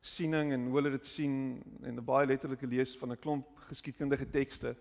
siening 0.00 0.54
en 0.54 0.68
hoe 0.70 0.78
hulle 0.78 0.94
dit 0.94 1.06
sien 1.06 1.58
en 1.82 1.98
'n 1.98 2.04
baie 2.04 2.26
letterlike 2.26 2.66
lees 2.66 2.94
van 2.98 3.10
'n 3.12 3.18
klomp 3.18 3.46
geskiedkundige 3.66 4.30
tekste 4.30 4.76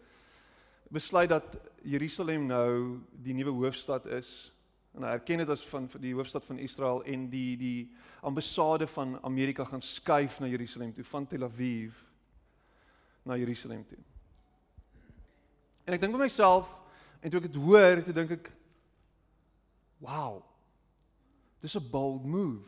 besluit 0.90 1.30
dat 1.30 1.58
Jerusalem 1.84 2.46
nou 2.46 3.02
die 3.12 3.34
nuwe 3.34 3.52
hoofstad 3.52 4.06
is 4.06 4.54
en 5.00 5.06
hy 5.08 5.16
erken 5.16 5.40
dit 5.40 5.50
as 5.50 5.62
van 5.72 5.86
die 6.04 6.12
hoofstad 6.12 6.44
van 6.44 6.58
Israel 6.60 7.00
en 7.08 7.30
die 7.32 7.56
die 7.58 7.90
ambassade 8.28 8.88
van 8.92 9.16
Amerika 9.24 9.64
gaan 9.64 9.82
skuif 9.82 10.42
na 10.44 10.50
Jerusalem 10.52 10.92
toe 10.94 11.06
van 11.08 11.28
Tel 11.28 11.46
Aviv 11.48 11.96
na 13.24 13.38
Jerusalem 13.40 13.86
toe. 13.88 13.98
En 15.88 15.96
ek 15.96 16.04
dink 16.04 16.18
vir 16.18 16.26
myself 16.26 16.68
en 17.24 17.32
toe 17.32 17.40
ek 17.40 17.48
dit 17.48 17.62
hoor, 17.64 18.04
toe 18.04 18.18
dink 18.18 18.36
ek 18.36 18.52
wow. 20.04 20.44
Dis 21.64 21.80
'n 21.80 21.90
bold 21.92 22.26
move. 22.26 22.68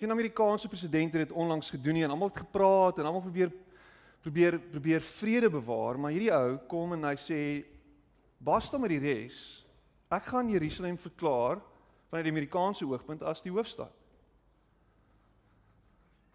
Geen 0.00 0.10
Amerikaanse 0.10 0.68
president 0.68 1.12
het 1.12 1.28
dit 1.28 1.36
onlangs 1.36 1.70
gedoen 1.70 1.94
nie 1.94 2.04
en 2.04 2.10
almal 2.10 2.32
het 2.32 2.44
gepraat 2.48 2.98
en 2.98 3.04
almal 3.04 3.28
probeer 3.28 3.52
probeer 4.20 4.58
probeer 4.58 5.00
vrede 5.00 5.50
bewaar, 5.50 5.98
maar 5.98 6.10
hierdie 6.10 6.32
ou 6.32 6.56
kom 6.66 6.92
en 6.92 7.04
hy 7.04 7.16
sê 7.16 7.64
basta 8.38 8.78
met 8.78 8.90
die 8.90 9.04
res. 9.04 9.67
Ek 10.08 10.30
gaan 10.32 10.48
Jerusalem 10.48 10.98
verklaar 10.98 11.60
vanuit 12.08 12.24
die 12.24 12.32
Amerikaanse 12.32 12.86
oogpunt 12.88 13.22
as 13.22 13.42
die 13.44 13.52
hoofstad. 13.52 13.92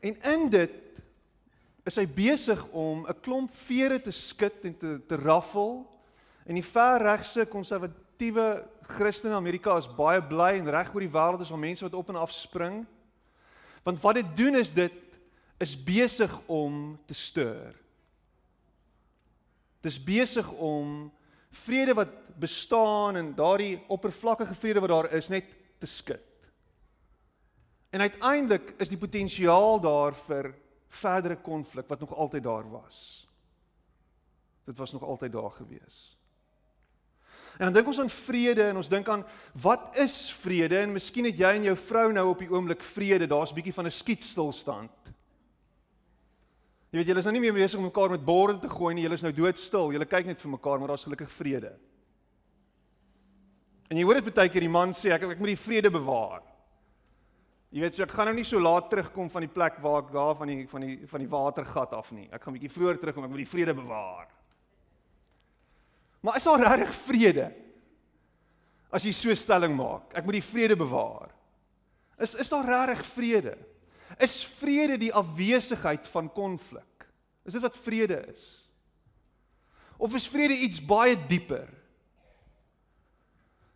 En 0.04 0.20
in 0.22 0.50
dit 0.54 0.80
is 1.88 1.98
hy 2.00 2.06
besig 2.08 2.60
om 2.72 3.08
'n 3.08 3.20
klomp 3.22 3.54
vere 3.56 4.00
te 4.02 4.12
skud 4.12 4.64
en 4.64 4.78
te 4.78 5.02
te 5.08 5.16
raffel 5.16 5.88
en 6.46 6.56
die 6.56 6.66
ver 6.66 7.02
regse 7.02 7.46
konservatiewe 7.46 8.68
Christene 8.84 9.32
in 9.34 9.38
Amerika 9.38 9.78
is 9.78 9.88
baie 9.88 10.22
bly 10.22 10.60
en 10.60 10.70
reg 10.70 10.94
oor 10.94 11.02
die 11.02 11.16
wêreld 11.16 11.42
is 11.42 11.52
al 11.52 11.58
mense 11.58 11.84
wat 11.84 11.94
op 11.94 12.10
en 12.10 12.16
af 12.16 12.32
spring. 12.32 12.86
Want 13.84 14.02
wat 14.02 14.16
dit 14.16 14.38
doen 14.38 14.56
is 14.56 14.74
dit 14.74 14.94
is 15.58 15.84
besig 15.84 16.42
om 16.46 17.00
te 17.06 17.14
stuur. 17.14 17.76
Dis 19.82 20.04
besig 20.04 20.52
om 20.52 21.12
vrede 21.54 21.94
wat 21.94 22.14
bestaan 22.40 23.16
en 23.16 23.36
daardie 23.36 23.84
oppervlakkige 23.88 24.56
vrede 24.58 24.80
wat 24.80 24.90
daar 24.90 25.14
is 25.14 25.30
net 25.30 25.46
te 25.78 25.86
skud. 25.86 26.30
En 27.94 28.02
uiteindelik 28.02 28.74
is 28.82 28.90
die 28.90 28.98
potensiaal 28.98 29.80
daar 29.82 30.16
vir 30.26 30.54
verdere 30.94 31.38
konflik 31.42 31.88
wat 31.88 32.00
nog 32.00 32.14
altyd 32.16 32.44
daar 32.44 32.70
was. 32.72 33.28
Dit 34.66 34.78
was 34.78 34.92
nog 34.92 35.04
altyd 35.04 35.32
daar 35.32 35.52
gewees. 35.52 36.18
En 37.58 37.66
dan 37.66 37.74
dink 37.74 37.88
ons 37.88 38.00
aan 38.00 38.10
vrede 38.10 38.64
en 38.64 38.76
ons 38.76 38.90
dink 38.90 39.08
aan 39.08 39.26
wat 39.62 39.98
is 39.98 40.32
vrede 40.42 40.80
en 40.80 40.96
miskien 40.96 41.28
het 41.30 41.38
jy 41.38 41.52
en 41.54 41.68
jou 41.70 41.76
vrou 41.78 42.08
nou 42.12 42.26
op 42.32 42.42
die 42.42 42.50
oomblik 42.50 42.84
vrede, 42.84 43.28
daar's 43.28 43.52
'n 43.52 43.56
bietjie 43.56 43.74
van 43.74 43.86
'n 43.86 43.92
skietstilstand. 43.92 45.14
Jy 46.94 47.00
weet 47.00 47.10
julle 47.10 47.22
is 47.24 47.26
nou 47.26 47.34
nie 47.34 47.42
meer 47.42 47.56
besig 47.58 47.80
om 47.80 47.88
mekaar 47.88 48.12
met 48.14 48.22
borde 48.22 48.60
te 48.62 48.70
gooi 48.70 48.92
nie, 48.94 49.02
julle 49.02 49.18
is 49.18 49.24
nou 49.26 49.32
doodstil. 49.34 49.96
Julle 49.96 50.06
kyk 50.06 50.28
net 50.30 50.42
vir 50.44 50.52
mekaar, 50.54 50.78
maar 50.78 50.92
daar's 50.92 51.06
gelukkig 51.08 51.32
vrede. 51.34 51.72
En 53.90 53.98
jy 53.98 54.04
hoor 54.06 54.20
dit 54.20 54.30
baie 54.30 54.52
keer 54.54 54.68
die 54.68 54.70
man 54.70 54.94
sê 54.94 55.10
ek 55.16 55.26
ek 55.26 55.42
moet 55.42 55.56
die 55.56 55.64
vrede 55.64 55.90
bewaar. 55.90 56.44
Jy 57.74 57.82
weet 57.82 57.98
so 57.98 58.06
ek 58.06 58.14
gaan 58.14 58.30
nou 58.30 58.36
nie 58.38 58.46
so 58.46 58.62
laat 58.62 58.92
terugkom 58.92 59.32
van 59.34 59.48
die 59.48 59.50
plek 59.50 59.82
waar 59.82 60.04
ek 60.04 60.14
daar 60.14 60.38
van 60.38 60.54
die 60.54 60.68
van 60.70 60.86
die 60.86 61.10
van 61.10 61.26
die 61.26 61.32
watergat 61.34 61.98
af 61.98 62.14
nie. 62.14 62.30
Ek 62.30 62.44
gaan 62.44 62.54
'n 62.54 62.60
bietjie 62.60 62.76
vroeër 62.78 63.02
terugkom, 63.02 63.26
ek 63.26 63.34
moet 63.34 63.42
die 63.42 63.54
vrede 63.56 63.74
bewaar. 63.74 64.30
Maar 66.22 66.38
is 66.38 66.44
daar 66.44 66.62
regtig 66.62 66.96
vrede? 66.96 67.52
As 68.92 69.04
jy 69.04 69.12
so 69.12 69.34
stelling 69.34 69.76
maak, 69.76 70.14
ek 70.14 70.26
moet 70.26 70.38
die 70.38 70.50
vrede 70.54 70.76
bewaar. 70.78 71.34
Is 72.20 72.36
is 72.36 72.50
daar 72.50 72.66
regtig 72.70 73.06
vrede? 73.06 73.58
Is 74.18 74.44
vrede 74.46 74.98
die 74.98 75.14
afwesigheid 75.14 76.08
van 76.08 76.32
konflik? 76.32 77.08
Is 77.44 77.54
dit 77.54 77.62
wat 77.62 77.78
vrede 77.78 78.20
is? 78.34 78.70
Of 79.98 80.16
is 80.16 80.28
vrede 80.28 80.54
iets 80.54 80.82
baie 80.86 81.18
dieper? 81.28 81.70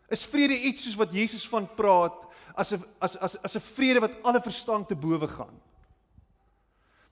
Is 0.08 0.26
vrede 0.26 0.56
iets 0.70 0.84
soos 0.84 0.96
wat 0.96 1.14
Jesus 1.16 1.48
van 1.48 1.68
praat 1.76 2.26
as 2.56 2.72
'n 2.74 2.84
as 3.00 3.18
as 3.18 3.36
as 3.44 3.56
'n 3.56 3.60
vrede 3.76 4.00
wat 4.00 4.24
alle 4.24 4.42
verstand 4.42 4.88
te 4.88 4.96
bowe 4.96 5.28
gaan? 5.28 5.62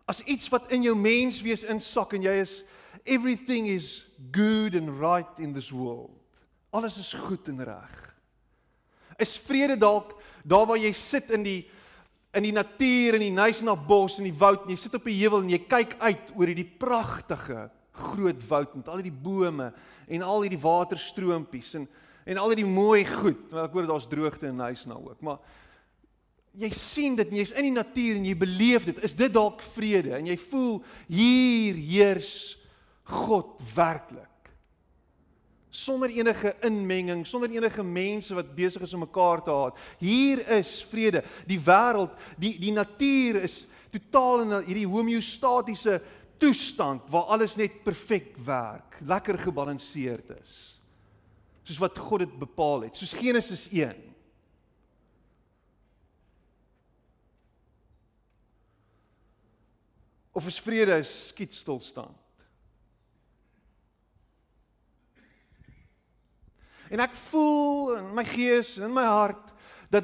As 0.05 0.21
iets 0.23 0.49
wat 0.49 0.71
in 0.71 0.83
jou 0.83 0.95
menswees 0.95 1.63
insak 1.63 2.13
en 2.13 2.21
jy 2.21 2.41
is 2.41 2.63
everything 3.03 3.67
is 3.67 4.05
good 4.31 4.75
and 4.75 4.99
right 4.99 5.39
in 5.39 5.53
this 5.53 5.71
world. 5.71 6.21
Alles 6.69 6.97
is 6.97 7.13
goed 7.13 7.47
en 7.47 7.63
reg. 7.63 8.15
Is 9.17 9.37
vrede 9.37 9.77
dalk 9.77 10.21
daar 10.43 10.65
waar 10.65 10.77
jy 10.77 10.91
sit 10.91 11.31
in 11.31 11.43
die 11.43 11.69
in 12.35 12.43
die 12.43 12.55
natuur 12.55 13.15
en 13.17 13.23
die 13.23 13.33
Nysna 13.33 13.75
bos 13.75 14.19
en 14.19 14.27
die 14.27 14.35
woud 14.35 14.65
en 14.65 14.75
jy 14.75 14.79
sit 14.79 14.95
op 14.95 15.05
'n 15.07 15.19
heuwel 15.19 15.41
en 15.43 15.49
jy 15.49 15.59
kyk 15.67 15.95
uit 15.99 16.31
oor 16.35 16.47
hierdie 16.47 16.71
pragtige 16.79 17.69
groot 17.91 18.41
woud 18.49 18.75
met 18.75 18.87
al 18.87 19.01
die 19.01 19.11
bome 19.11 19.73
en 20.07 20.21
al 20.21 20.41
hierdie 20.41 20.61
waterstroompies 20.61 21.75
en 21.75 21.87
en 22.25 22.37
al 22.41 22.51
hierdie 22.53 22.65
mooi 22.65 23.05
goed. 23.05 23.51
Want 23.51 23.67
ek 23.67 23.75
hoor 23.77 23.87
daar's 23.87 24.09
droogte 24.09 24.49
in 24.49 24.57
Nysna 24.57 24.97
ook, 24.97 25.21
maar 25.21 25.39
jy 26.57 26.69
sien 26.73 27.17
dit, 27.19 27.33
jy's 27.35 27.53
in 27.53 27.67
die 27.69 27.75
natuur 27.75 28.19
en 28.19 28.25
jy 28.25 28.35
beleef 28.39 28.87
dit. 28.87 29.01
Is 29.05 29.15
dit 29.17 29.33
dalk 29.33 29.61
vrede 29.75 30.15
en 30.17 30.29
jy 30.31 30.37
voel 30.47 30.79
hier 31.11 31.75
heers 31.75 32.31
God 33.05 33.61
werklik. 33.75 34.31
Sonder 35.75 36.09
enige 36.09 36.53
inmenging, 36.63 37.25
sonder 37.27 37.51
enige 37.51 37.83
mense 37.83 38.35
wat 38.35 38.53
besig 38.55 38.85
is 38.85 38.93
om 38.95 39.03
mekaar 39.03 39.43
te 39.43 39.51
haat. 39.51 39.79
Hier 39.99 40.41
is 40.57 40.77
vrede. 40.87 41.23
Die 41.47 41.59
wêreld, 41.59 42.15
die 42.39 42.55
die 42.61 42.71
natuur 42.75 43.41
is 43.43 43.63
totaal 43.91 44.45
in 44.45 44.55
hierdie 44.69 44.87
homeostatiese 44.87 45.99
toestand 46.39 47.07
waar 47.11 47.31
alles 47.35 47.55
net 47.59 47.83
perfek 47.83 48.33
werk, 48.45 48.99
lekker 49.07 49.39
gebalanseerd 49.39 50.35
is. 50.39 50.55
Soos 51.65 51.79
wat 51.81 51.97
God 51.97 52.25
dit 52.25 52.35
bepaal 52.39 52.87
het, 52.87 52.99
soos 52.99 53.15
Genesis 53.17 53.67
1. 53.71 54.03
Of 60.35 60.47
is 60.47 60.59
vrede 60.59 60.99
'n 60.99 61.03
skietstilstand? 61.03 62.24
En 66.89 67.01
ek 67.01 67.15
voel 67.29 67.95
in 67.97 68.09
my 68.17 68.25
gees 68.27 68.75
en 68.77 68.89
in 68.89 68.93
my 68.93 69.05
hart 69.07 69.53
dat 69.93 70.03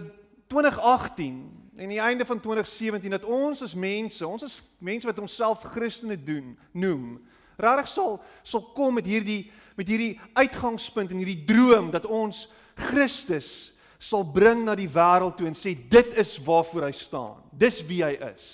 2018 0.52 1.42
en 1.82 1.90
die 1.90 2.02
einde 2.02 2.26
van 2.26 2.40
2017 2.40 3.10
dat 3.10 3.26
ons 3.26 3.62
as 3.62 3.76
mense, 3.78 4.28
ons 4.28 4.44
as 4.44 4.62
mense 4.78 5.08
wat 5.08 5.20
onsself 5.20 5.64
Christene 5.74 6.18
doen, 6.18 6.56
noem, 6.72 7.20
regtig 7.62 7.92
sal 7.92 8.18
sal 8.44 8.66
kom 8.76 8.98
met 8.98 9.08
hierdie 9.08 9.46
met 9.78 9.88
hierdie 9.88 10.18
uitgangspunt 10.36 11.14
en 11.14 11.22
hierdie 11.22 11.46
droom 11.48 11.92
dat 11.94 12.06
ons 12.06 12.44
Christus 12.90 13.72
sal 14.02 14.26
bring 14.26 14.66
na 14.66 14.76
die 14.78 14.90
wêreld 14.90 15.38
toe 15.38 15.48
en 15.48 15.58
sê 15.58 15.76
dit 15.76 16.18
is 16.20 16.36
waarvoor 16.42 16.90
hy 16.90 16.94
staan. 16.98 17.40
Dis 17.54 17.80
wie 17.86 18.02
hy 18.04 18.16
is. 18.32 18.48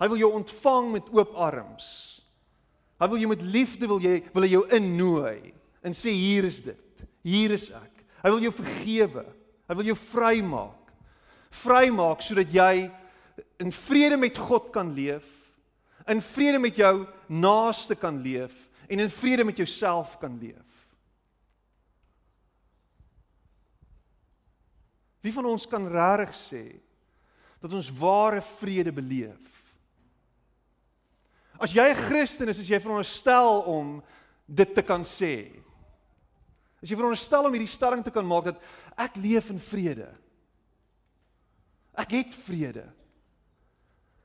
Hy 0.00 0.08
wil 0.08 0.22
jou 0.22 0.30
ontvang 0.38 0.92
met 0.94 1.10
oop 1.12 1.34
arms. 1.36 1.88
Hy 3.02 3.08
wil 3.10 3.20
jou 3.20 3.30
met 3.32 3.42
liefde 3.44 3.88
wil 3.90 4.00
jy 4.04 4.20
wil 4.32 4.46
hy 4.46 4.52
jou 4.54 4.62
innooi 4.76 5.59
en 5.82 5.96
sê 5.96 6.12
hier 6.12 6.44
is 6.44 6.60
dit. 6.64 7.04
Hier 7.24 7.52
is 7.54 7.70
ek. 7.70 8.04
Hy 8.20 8.32
wil 8.32 8.42
jou 8.44 8.52
vergewe. 8.52 9.24
Hy 9.68 9.76
wil 9.78 9.90
jou 9.92 9.98
vrymaak. 9.98 10.94
Vrymaak 11.62 12.24
sodat 12.24 12.50
jy 12.54 12.90
in 13.60 13.72
vrede 13.72 14.16
met 14.20 14.38
God 14.38 14.70
kan 14.74 14.92
leef, 14.94 15.26
in 16.10 16.20
vrede 16.24 16.58
met 16.58 16.76
jou 16.76 17.06
naaste 17.28 17.94
kan 17.98 18.18
leef 18.22 18.54
en 18.90 19.02
in 19.04 19.12
vrede 19.12 19.44
met 19.44 19.56
jouself 19.56 20.16
kan 20.18 20.38
leef. 20.40 20.66
Wie 25.20 25.32
van 25.32 25.46
ons 25.46 25.66
kan 25.68 25.84
regtig 25.86 26.34
sê 26.38 26.64
dat 27.60 27.72
ons 27.76 27.92
ware 28.00 28.40
vrede 28.56 28.92
beleef? 28.92 29.46
As 31.60 31.74
jy 31.76 31.90
'n 31.92 32.02
Christen 32.08 32.48
is, 32.48 32.58
is 32.58 32.68
jy 32.68 32.80
veronderstel 32.80 33.60
om 33.68 34.02
dit 34.48 34.74
te 34.74 34.82
kan 34.82 35.04
sê. 35.04 35.52
As 36.80 36.88
jy 36.88 36.96
veronderstel 36.96 37.44
om 37.44 37.54
hierdie 37.54 37.70
stelling 37.70 38.02
te 38.04 38.12
kan 38.12 38.26
maak 38.26 38.48
dat 38.48 38.62
ek 38.96 39.18
leef 39.20 39.50
in 39.52 39.60
vrede. 39.60 40.08
Ek 42.00 42.14
het 42.16 42.36
vrede. 42.46 42.86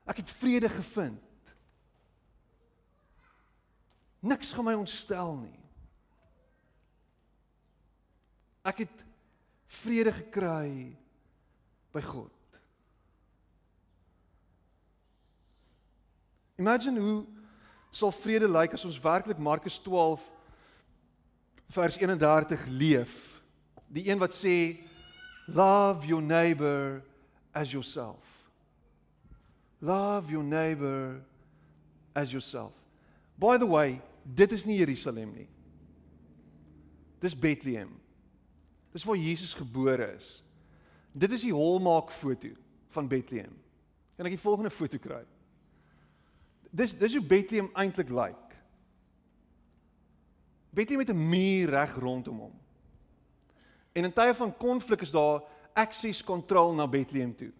Ek 0.07 0.21
het 0.21 0.31
vrede 0.39 0.69
gevind. 0.71 1.21
Niks 4.25 4.53
gaan 4.55 4.65
my 4.65 4.75
ontstel 4.79 5.35
nie. 5.43 5.59
Ek 8.65 8.85
het 8.85 9.03
vrede 9.83 10.13
gekry 10.15 10.95
by 11.93 12.01
God. 12.01 12.31
Imagine 16.55 16.99
hoe 17.03 17.19
sal 17.91 18.15
vrede 18.15 18.47
lyk 18.47 18.73
as 18.73 18.85
ons 18.87 18.97
werklik 19.03 19.37
Markus 19.37 19.77
12 19.83 20.23
vers 21.67 21.97
31 21.97 22.65
leef. 22.65 23.41
Die 23.87 24.09
een 24.09 24.19
wat 24.19 24.35
sê 24.35 24.77
love 25.47 26.07
your 26.07 26.23
neighbor 26.23 27.03
as 27.51 27.71
yourself. 27.71 28.23
Love 29.79 30.31
your 30.31 30.43
neighbor 30.43 31.21
as 32.13 32.31
yourself. 32.31 32.73
By 33.35 33.57
the 33.57 33.67
way, 33.67 34.01
dit 34.23 34.51
is 34.51 34.65
nie 34.65 34.77
Jerusalem 34.77 35.33
nie. 35.35 35.47
Dis 37.19 37.35
Bethlehem. 37.35 37.91
Dis 38.93 39.03
waar 39.03 39.17
Jesus 39.17 39.53
gebore 39.53 40.13
is. 40.15 40.43
Dit 41.11 41.31
is 41.31 41.43
die 41.43 41.53
holmaak 41.53 42.11
foto 42.11 42.49
van 42.95 43.07
Bethlehem. 43.07 43.53
Kan 44.15 44.27
ek 44.27 44.37
die 44.37 44.41
volgende 44.41 44.71
foto 44.71 44.99
kry? 45.01 45.23
Dis 46.75 46.95
dis 46.95 47.15
hoe 47.15 47.23
Bethlehem 47.23 47.69
eintlik 47.75 48.11
lyk. 48.11 48.44
Betty 50.75 50.95
met 50.95 51.09
'n 51.09 51.29
muur 51.29 51.69
reg 51.69 51.95
rondom 51.95 52.39
hom. 52.39 52.53
En 53.91 54.03
in 54.03 54.13
tye 54.13 54.33
van 54.33 54.57
konflik 54.57 55.01
is 55.01 55.11
daar 55.11 55.41
access 55.73 56.23
control 56.23 56.73
na 56.73 56.87
Bethlehem 56.87 57.35
toe. 57.35 57.51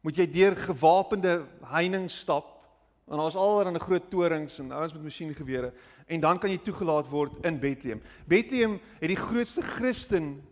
Moet 0.00 0.16
jy 0.16 0.26
deur 0.30 0.56
gewapende 0.56 1.46
heining 1.62 2.10
stap 2.10 2.60
en 3.08 3.16
daar's 3.16 3.34
alreeds 3.34 3.70
'n 3.70 3.80
groot 3.80 4.10
torings 4.10 4.58
en 4.58 4.72
ouens 4.72 4.92
met 4.92 5.02
masjiengewere 5.02 5.72
en 6.06 6.20
dan 6.20 6.38
kan 6.38 6.50
jy 6.50 6.58
toegelaat 6.58 7.08
word 7.08 7.44
in 7.44 7.58
Bethlehem. 7.58 8.02
Bethlehem 8.26 8.80
het 9.00 9.08
die 9.08 9.16
grootste 9.16 9.62
Christen 9.62 10.42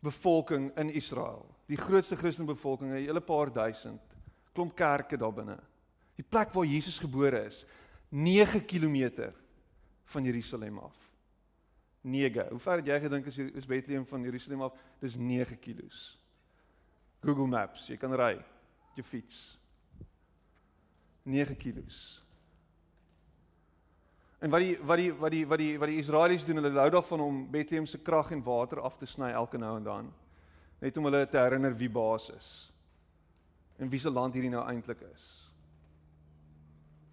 bevolking 0.00 0.76
in 0.76 0.90
Israel. 0.90 1.46
Die 1.66 1.76
grootste 1.76 2.16
Christen 2.16 2.46
bevolking, 2.46 2.90
'n 2.90 2.94
hele 2.94 3.20
paar 3.20 3.52
duisend. 3.52 4.00
Klomp 4.52 4.74
kerke 4.74 5.16
daar 5.16 5.32
binne. 5.32 5.58
Die 6.14 6.24
plek 6.28 6.52
waar 6.52 6.64
Jesus 6.64 6.98
gebore 6.98 7.44
is, 7.44 7.64
9 8.08 8.64
km 8.64 9.32
van 10.10 10.24
Jerusalem 10.24 10.78
af. 10.78 10.96
9. 12.00 12.48
Hoe 12.48 12.58
ver 12.58 12.80
het 12.80 12.86
jy 12.86 13.00
gedink 13.00 13.26
is 13.26 13.38
is 13.38 13.66
Bethlehem 13.68 14.06
van 14.06 14.22
Jerusalem 14.22 14.62
af? 14.62 14.78
Dis 15.00 15.16
9 15.16 15.58
kilos. 15.58 16.18
Google 17.20 17.46
Maps, 17.46 17.86
jy 17.90 17.98
kan 18.00 18.14
ry 18.16 18.34
met 18.40 18.96
jou 19.02 19.06
fiets. 19.06 19.58
9 21.22 21.56
kilos. 21.56 22.22
En 24.40 24.50
wat 24.50 24.64
die 24.64 24.78
wat 24.80 24.96
die 24.96 25.12
wat 25.12 25.30
die 25.30 25.44
wat 25.46 25.60
die 25.60 25.74
wat 25.78 25.92
die 25.92 26.00
Israelies 26.00 26.46
doen, 26.48 26.62
hulle 26.62 26.80
hou 26.80 26.90
daarvan 26.90 27.20
om 27.20 27.42
Bethlehem 27.52 27.86
se 27.86 28.00
krag 28.00 28.32
en 28.32 28.42
water 28.42 28.80
af 28.80 28.96
te 28.96 29.06
sny 29.06 29.34
elke 29.36 29.60
nou 29.60 29.76
en 29.76 29.84
dan. 29.84 30.08
Net 30.80 30.96
om 30.96 31.04
hulle 31.10 31.26
te 31.28 31.38
herinner 31.38 31.76
wie 31.76 31.90
baas 31.92 32.30
is. 32.32 32.48
En 33.76 33.90
wie 33.92 34.00
se 34.00 34.10
land 34.10 34.34
hierdie 34.34 34.52
nou 34.52 34.64
eintlik 34.64 35.04
is. 35.12 35.28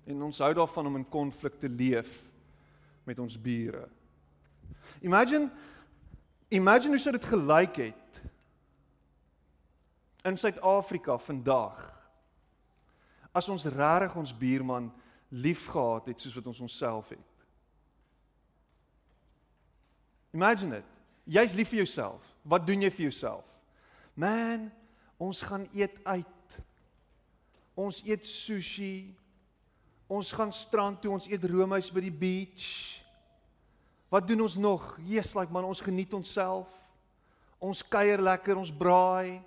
En 0.08 0.24
ons 0.24 0.40
hou 0.40 0.54
daarvan 0.56 0.88
om 0.88 0.96
in 0.96 1.10
konflik 1.12 1.60
te 1.60 1.68
leef 1.70 2.16
met 3.08 3.20
ons 3.24 3.40
bure. 3.42 3.88
Imagine 5.02 5.50
imagine 6.48 6.96
hoe 6.96 7.00
sou 7.04 7.12
dit 7.16 7.26
gelyk 7.28 7.76
het 7.76 8.22
in 10.28 10.38
Suid-Afrika 10.40 11.18
vandag 11.20 11.82
as 13.36 13.50
ons 13.52 13.68
regtig 13.68 14.16
ons 14.16 14.32
buurman 14.38 14.88
liefgehad 15.30 16.08
het 16.08 16.22
soos 16.24 16.38
wat 16.40 16.48
ons 16.48 16.62
onsself 16.64 17.10
het. 17.12 17.34
Imagine 20.36 20.80
dit. 20.80 20.96
Jy's 21.38 21.56
lief 21.58 21.72
vir 21.74 21.84
jouself. 21.84 22.24
Wat 22.48 22.64
doen 22.68 22.86
jy 22.86 22.92
vir 22.94 23.08
jouself? 23.10 23.46
Man, 24.16 24.70
ons 25.20 25.42
gaan 25.44 25.66
eet 25.76 26.00
uit. 26.08 26.58
Ons 27.78 28.02
eet 28.08 28.26
sushi. 28.26 29.12
Ons 30.08 30.32
gaan 30.32 30.52
strand 30.56 31.02
toe, 31.04 31.12
ons 31.12 31.28
eet 31.28 31.44
roomys 31.52 31.92
by 31.92 32.06
die 32.06 32.14
beach. 32.14 32.68
Wat 34.08 34.28
doen 34.28 34.46
ons 34.46 34.56
nog? 34.56 34.94
Jesus, 35.04 35.36
like 35.36 35.52
man, 35.52 35.68
ons 35.68 35.84
geniet 35.84 36.14
onsself. 36.16 36.72
Ons 37.60 37.84
kuier 37.84 38.22
lekker, 38.24 38.56
ons 38.56 38.72
braai. 38.72 39.42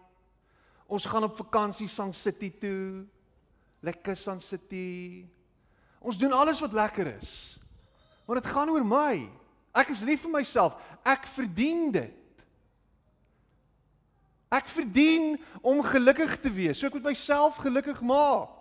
Ons 0.90 1.06
gaan 1.08 1.24
op 1.24 1.38
vakansie 1.38 1.88
Sun 1.88 2.12
City 2.12 2.50
toe. 2.60 3.06
Lekker 3.80 4.18
Sun 4.18 4.40
City. 4.44 5.24
Ons 6.00 6.18
doen 6.20 6.32
alles 6.36 6.60
wat 6.60 6.76
lekker 6.76 7.14
is. 7.16 7.56
Maar 8.26 8.42
dit 8.42 8.52
gaan 8.52 8.72
oor 8.74 8.84
my. 8.84 9.14
Ek 9.80 9.92
is 9.94 10.04
lief 10.04 10.26
vir 10.26 10.34
myself. 10.34 10.76
Ek 11.08 11.24
verdien 11.30 11.88
dit. 11.94 12.44
Ek 14.50 14.66
verdien 14.68 15.38
om 15.62 15.80
gelukkig 15.86 16.36
te 16.42 16.50
wees. 16.52 16.76
So 16.76 16.90
ek 16.90 16.98
moet 16.98 17.12
myself 17.14 17.60
gelukkig 17.62 18.02
maak. 18.04 18.59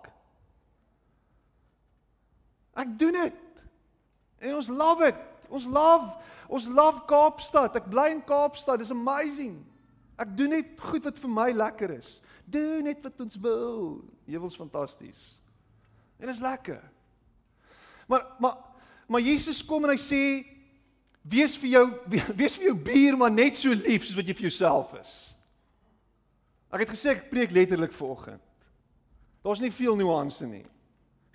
Ek 2.79 2.91
doen 2.99 3.17
dit. 3.17 3.63
En 4.39 4.55
ons 4.59 4.69
love 4.71 5.07
it. 5.07 5.47
Ons 5.49 5.65
love 5.65 6.15
ons 6.49 6.65
love 6.65 7.03
Kaapstad. 7.05 7.75
Ek 7.77 7.89
bly 7.91 8.07
in 8.15 8.23
Kaapstad. 8.25 8.81
It's 8.81 8.93
amazing. 8.93 9.59
Ek 10.19 10.31
doen 10.35 10.49
net 10.55 10.79
goed 10.81 11.05
wat 11.05 11.19
vir 11.21 11.31
my 11.31 11.49
lekker 11.53 11.93
is. 11.99 12.15
Doen 12.49 12.87
net 12.89 13.03
wat 13.05 13.21
ons 13.21 13.37
wil. 13.43 13.99
Hewels 14.25 14.57
fantasties. 14.57 15.33
En 16.19 16.31
is 16.31 16.41
lekker. 16.43 16.81
Maar 18.09 18.25
maar 18.39 18.57
maar 19.09 19.21
Jesus 19.25 19.63
kom 19.65 19.85
en 19.85 19.93
hy 19.95 20.01
sê 20.01 20.23
wees 21.21 21.55
vir 21.57 21.75
jou 21.77 21.85
wees 22.41 22.57
vir 22.57 22.71
jou 22.71 22.77
buur 22.89 23.17
maar 23.17 23.33
net 23.33 23.57
so 23.57 23.73
lief 23.73 24.05
soos 24.05 24.17
wat 24.19 24.29
jy 24.29 24.37
vir 24.37 24.49
jouself 24.49 24.93
is. 25.01 25.13
Ek 26.69 26.85
het 26.85 26.93
gesê 26.93 27.15
ek 27.15 27.29
preek 27.31 27.53
letterlik 27.53 27.93
vanoggend. 27.93 28.43
Daar's 29.45 29.61
nie 29.63 29.73
veel 29.73 29.95
nuance 29.97 30.45
nie. 30.45 30.65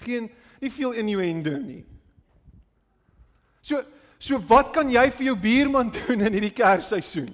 Geen 0.02 0.30
nie 0.60 0.72
veel 0.72 0.92
innuendo 0.92 1.56
nie. 1.58 1.84
So 3.64 3.82
so 4.18 4.38
wat 4.48 4.70
kan 4.72 4.88
jy 4.88 5.04
vir 5.12 5.26
jou 5.26 5.36
buurman 5.36 5.90
doen 5.98 6.24
in 6.24 6.32
hierdie 6.32 6.54
kersseisoen? 6.54 7.32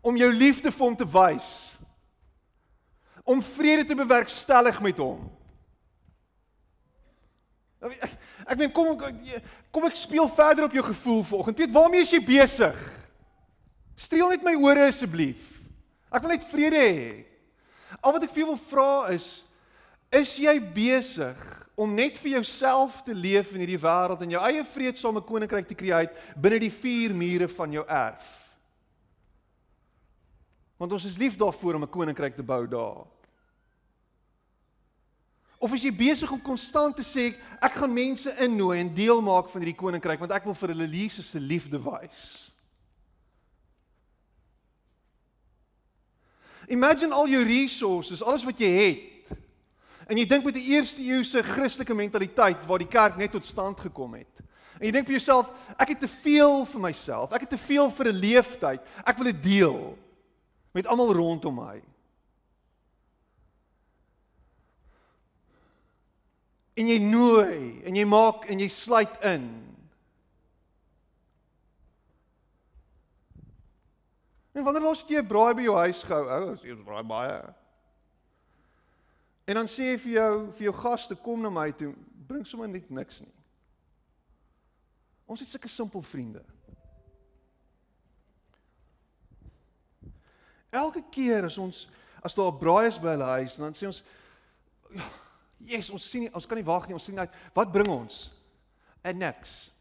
Om 0.00 0.16
jou 0.16 0.30
liefde 0.32 0.70
vir 0.70 0.86
hom 0.86 0.96
te 0.96 1.06
wys. 1.10 1.50
Om 3.26 3.42
vrede 3.44 3.84
te 3.88 3.98
bewerkstellig 3.98 4.78
met 4.82 5.02
hom. 5.02 5.26
Ek 7.80 8.16
ek 8.50 8.58
meen 8.58 8.72
kom 8.74 8.94
kom 9.70 9.86
ek 9.86 9.98
speel 9.98 10.28
verder 10.28 10.66
op 10.66 10.74
jou 10.74 10.82
gevoel 10.84 11.22
vanoggend. 11.24 11.58
Piet, 11.58 11.74
waarmee 11.74 12.06
is 12.06 12.14
jy 12.14 12.22
besig? 12.24 12.78
Streel 14.00 14.32
net 14.32 14.46
my 14.46 14.56
ore 14.58 14.88
asseblief. 14.90 15.60
Ek 16.10 16.24
wil 16.24 16.34
net 16.34 16.46
vrede 16.50 16.80
hê. 16.80 17.04
Al 18.00 18.14
wat 18.16 18.24
ek 18.26 18.32
vir 18.32 18.44
jou 18.44 18.50
wil 18.52 18.62
vra 18.70 18.92
is 19.14 19.28
is 20.10 20.34
jy 20.42 20.56
besig 20.58 21.38
om 21.78 21.94
net 21.94 22.18
vir 22.18 22.34
jouself 22.40 23.00
te 23.06 23.14
leef 23.14 23.54
in 23.54 23.62
hierdie 23.62 23.80
wêreld 23.80 24.24
en 24.24 24.34
jou 24.34 24.42
eie 24.50 24.64
vreedsame 24.66 25.22
koninkryk 25.24 25.70
te 25.70 25.76
skep 25.78 26.18
binne 26.36 26.58
die 26.60 26.74
vier 26.74 27.14
mure 27.14 27.48
van 27.48 27.72
jou 27.78 27.84
erf? 27.86 28.28
Want 30.80 30.92
ons 30.96 31.06
is 31.06 31.18
lief 31.20 31.36
daarvoor 31.36 31.74
om 31.74 31.84
'n 31.84 31.96
koninkryk 31.96 32.36
te 32.36 32.42
bou 32.42 32.66
daar. 32.66 33.06
Of 35.60 35.74
is 35.74 35.82
jy 35.82 35.92
besig 35.92 36.30
om 36.32 36.40
konstant 36.40 36.96
te 36.96 37.02
sê 37.02 37.36
ek 37.60 37.72
gaan 37.72 37.92
mense 37.92 38.32
innooi 38.40 38.80
en 38.80 38.94
deel 38.94 39.20
maak 39.20 39.48
van 39.48 39.60
hierdie 39.60 39.76
koninkryk 39.76 40.18
want 40.18 40.32
ek 40.32 40.44
wil 40.44 40.54
vir 40.54 40.68
hulle 40.68 40.86
Jesus 40.88 41.30
se 41.30 41.38
liefde 41.38 41.78
wys? 41.78 42.52
Imagine 46.70 47.12
al 47.12 47.28
jou 47.28 47.44
resources, 47.44 48.22
alles 48.22 48.44
wat 48.44 48.58
jy 48.58 48.70
het. 48.70 49.09
En 50.10 50.18
jy 50.18 50.26
dink 50.26 50.44
met 50.44 50.56
'n 50.56 50.70
eerste 50.74 51.02
eeuse 51.02 51.42
Christelike 51.42 51.94
mentaliteit 51.94 52.66
waar 52.66 52.78
die 52.78 52.90
kerk 52.90 53.16
net 53.16 53.30
tot 53.30 53.46
stand 53.46 53.80
gekom 53.80 54.14
het. 54.14 54.42
En 54.80 54.86
jy 54.86 54.90
dink 54.90 55.06
vir 55.06 55.18
jouself, 55.18 55.52
ek 55.78 55.88
het 55.88 56.00
te 56.00 56.08
veel 56.08 56.64
vir 56.66 56.80
myself. 56.80 57.32
Ek 57.32 57.40
het 57.40 57.50
te 57.50 57.58
veel 57.58 57.90
vir 57.90 58.06
'n 58.06 58.18
leeftyd. 58.18 58.80
Ek 59.06 59.16
wil 59.16 59.32
dit 59.32 59.42
deel 59.42 59.98
met 60.72 60.86
almal 60.86 61.12
rondom 61.12 61.54
my. 61.54 61.82
en 66.80 66.88
jy 66.88 67.00
nooi 67.02 67.82
en 67.84 67.96
jy 67.98 68.06
maak 68.08 68.46
en 68.50 68.62
jy 68.62 68.68
sluit 68.72 69.16
in. 69.28 69.46
En 74.56 74.66
wanneer 74.66 74.84
laas 74.88 75.04
jy 75.08 75.20
'n 75.20 75.26
braai 75.26 75.54
by 75.54 75.62
jou 75.62 75.76
huis 75.76 76.02
gehou? 76.02 76.24
Ou, 76.26 76.52
as 76.54 76.62
jy 76.62 76.74
braai 76.84 77.04
baie. 77.04 77.59
En 79.50 79.58
dan 79.58 79.66
sê 79.66 79.88
jy 79.88 79.98
vir 79.98 80.12
jou 80.14 80.34
vir 80.54 80.64
jou 80.68 80.72
gaste 80.78 81.16
kom 81.18 81.40
na 81.42 81.50
my 81.50 81.72
toe, 81.74 81.90
bring 82.28 82.44
sommer 82.46 82.68
net 82.70 82.90
niks 82.94 83.18
nie. 83.24 83.32
Ons 85.26 85.42
het 85.42 85.50
sulke 85.50 85.70
simpel 85.70 86.04
vriende. 86.06 86.44
Elke 90.70 91.02
keer 91.10 91.48
as 91.48 91.58
ons 91.58 91.88
as 92.22 92.36
daar 92.38 92.52
'n 92.52 92.58
braai 92.60 92.86
is 92.86 92.98
by 92.98 93.16
hulle 93.16 93.30
huis, 93.40 93.56
dan 93.56 93.74
sê 93.74 93.86
ons 93.86 94.02
Yes, 95.60 95.90
ons 95.90 96.10
sien 96.10 96.22
nie, 96.22 96.34
ons 96.34 96.46
kan 96.46 96.56
nie 96.56 96.64
wag 96.64 96.86
nie. 96.86 96.94
Ons 96.94 97.04
sien 97.04 97.14
net 97.14 97.34
wat 97.52 97.72
bring 97.72 97.88
ons? 97.88 98.30
'n 99.04 99.18
Niks. 99.18 99.72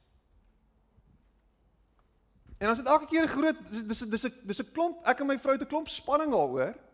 En 2.57 2.69
ons 2.69 2.77
het 2.77 2.87
elke 2.87 3.05
keer 3.05 3.27
groot 3.27 3.87
dis 3.87 3.99
dis 3.99 4.25
'n 4.25 4.33
dis 4.43 4.59
'n 4.59 4.71
klomp 4.73 5.07
ek 5.07 5.19
en 5.19 5.27
my 5.27 5.37
vrou 5.37 5.53
het 5.53 5.61
'n 5.61 5.69
klomp 5.69 5.87
spanning 5.87 6.31
daaroor. 6.31 6.88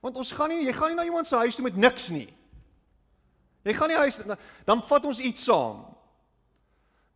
Want 0.00 0.16
ons 0.16 0.32
gaan 0.32 0.52
nie 0.52 0.64
jy 0.66 0.74
gaan 0.76 0.92
nie 0.92 0.98
na 0.98 1.06
iemand 1.08 1.26
se 1.26 1.36
huis 1.36 1.56
toe 1.56 1.66
met 1.66 1.76
niks 1.76 2.08
nie. 2.14 2.28
Jy 3.66 3.74
gaan 3.76 3.90
nie 3.90 3.98
huis 3.98 4.20
dan 4.64 4.82
vat 4.86 5.04
ons 5.04 5.18
iets 5.18 5.44
saam. 5.44 5.82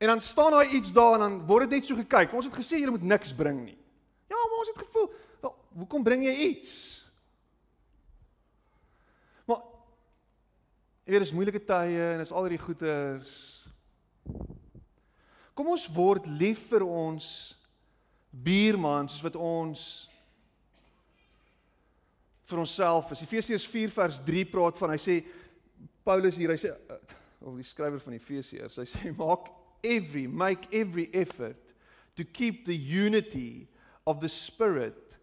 En 0.02 0.10
dan 0.10 0.20
staan 0.20 0.50
daar 0.50 0.66
iets 0.66 0.92
daar 0.92 1.14
en 1.14 1.20
dan 1.20 1.36
word 1.46 1.68
dit 1.68 1.78
net 1.78 1.86
so 1.86 1.96
gekyk. 1.96 2.34
Ons 2.34 2.50
het 2.50 2.56
gesê 2.58 2.80
jy 2.82 2.90
moet 2.90 3.06
niks 3.06 3.34
bring 3.34 3.62
nie. 3.64 3.78
Ja, 4.26 4.36
maar 4.36 4.58
ons 4.58 4.72
het 4.72 4.82
gevoel, 4.82 5.12
wel, 5.40 5.54
hoekom 5.84 6.02
bring 6.02 6.24
jy 6.24 6.34
iets? 6.50 7.02
Jy 11.02 11.10
weet 11.10 11.24
dis 11.24 11.32
moeilike 11.34 11.60
tye 11.66 12.02
en 12.12 12.20
dis 12.22 12.30
al 12.30 12.44
hierdie 12.46 12.62
goeters. 12.62 13.30
Kom 15.58 15.72
ons 15.74 15.88
word 15.90 16.28
lief 16.30 16.60
vir 16.70 16.84
ons 16.86 17.26
buurman 18.30 19.10
soos 19.10 19.24
wat 19.26 19.34
ons 19.34 19.82
vir 22.52 22.62
onsself 22.62 23.10
is. 23.14 23.24
Efesiërs 23.24 23.66
4 23.68 23.92
vers 23.96 24.20
3 24.26 24.44
praat 24.52 24.78
van 24.80 24.94
hy 24.94 25.00
sê 25.00 25.18
Paulus 26.06 26.38
hier 26.38 26.52
hy 26.52 26.58
sê 26.60 26.72
of 27.42 27.56
die 27.58 27.66
skrywer 27.66 28.02
van 28.02 28.16
Efesiërs 28.18 28.78
hy 28.82 28.86
sê 28.90 29.12
maak 29.18 29.50
every 29.82 30.28
make 30.28 30.68
every 30.76 31.08
effort 31.16 31.58
to 32.14 32.24
keep 32.24 32.66
the 32.68 32.76
unity 32.76 33.68
of 34.06 34.20
the 34.20 34.28
spirit 34.28 35.16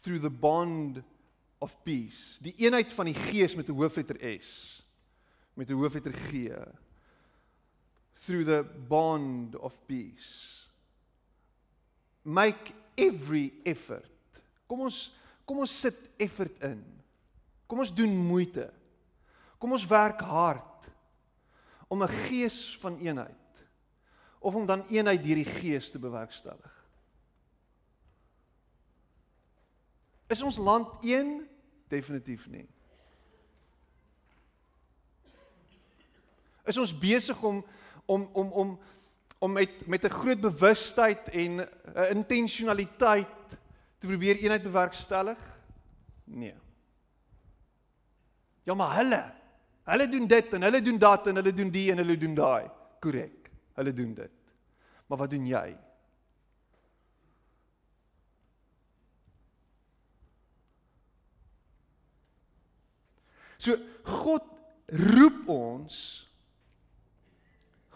through 0.00 0.20
the 0.22 0.30
bond 0.30 1.02
of 1.60 1.74
peace. 1.84 2.38
Die 2.40 2.54
eenheid 2.64 2.92
van 2.94 3.10
die 3.10 3.18
gees 3.28 3.56
met 3.56 3.68
'n 3.68 3.76
hoofletter 3.76 4.16
S 4.40 4.82
met 5.54 5.68
'n 5.68 5.76
hoofletter 5.76 6.12
G 6.30 6.48
through 8.24 8.44
the 8.44 8.64
bond 8.88 9.56
of 9.56 9.74
peace 9.86 10.68
make 12.24 12.72
every 12.96 13.52
effort 13.64 14.10
kom 14.68 14.84
ons 14.86 15.10
kom 15.50 15.64
ons 15.66 15.80
sit 15.82 15.98
effort 16.22 16.60
in. 16.62 16.78
Kom 17.66 17.82
ons 17.82 17.90
doen 17.90 18.12
moeite. 18.14 18.68
Kom 19.58 19.74
ons 19.74 19.86
werk 19.90 20.22
hard 20.22 20.86
om 21.90 22.02
'n 22.06 22.14
gees 22.30 22.78
van 22.78 22.98
eenheid 23.02 23.66
of 24.38 24.54
om 24.54 24.66
dan 24.66 24.86
eenheid 24.86 25.22
deur 25.22 25.42
die 25.42 25.52
gees 25.58 25.90
te 25.90 25.98
bewerkstellig. 25.98 26.74
Is 30.30 30.42
ons 30.42 30.56
land 30.56 31.04
een? 31.04 31.48
Definitief 31.88 32.46
nie. 32.46 32.68
Is 36.64 36.78
ons 36.78 36.98
besig 36.98 37.42
om 37.42 37.64
om 38.06 38.30
om 38.32 38.52
om 38.52 38.78
om 39.38 39.52
met 39.52 39.86
met 39.86 40.04
'n 40.04 40.18
groot 40.22 40.40
bewustheid 40.40 41.28
en 41.28 41.58
'n 41.60 42.10
intentionaliteit 42.14 43.39
te 44.00 44.08
probeer 44.08 44.40
eenheid 44.40 44.62
bewerkstellig? 44.64 45.40
Nee. 46.24 46.54
Ja, 48.64 48.74
maar 48.74 48.96
hulle, 48.96 49.20
hulle 49.92 50.08
doen 50.08 50.26
dit 50.26 50.54
en 50.56 50.62
hulle 50.62 50.80
doen 50.82 50.98
dat 50.98 51.26
en 51.26 51.40
hulle 51.40 51.52
doen 51.52 51.70
die 51.70 51.90
en 51.92 52.00
hulle 52.02 52.16
doen 52.16 52.34
daai. 52.34 52.70
Korrek. 53.00 53.50
Hulle 53.76 53.92
doen 53.92 54.14
dit. 54.14 54.36
Maar 55.06 55.18
wat 55.18 55.30
doen 55.30 55.46
jy? 55.46 55.76
So 63.60 63.76
God 64.08 64.46
roep 64.88 65.48
ons 65.52 65.96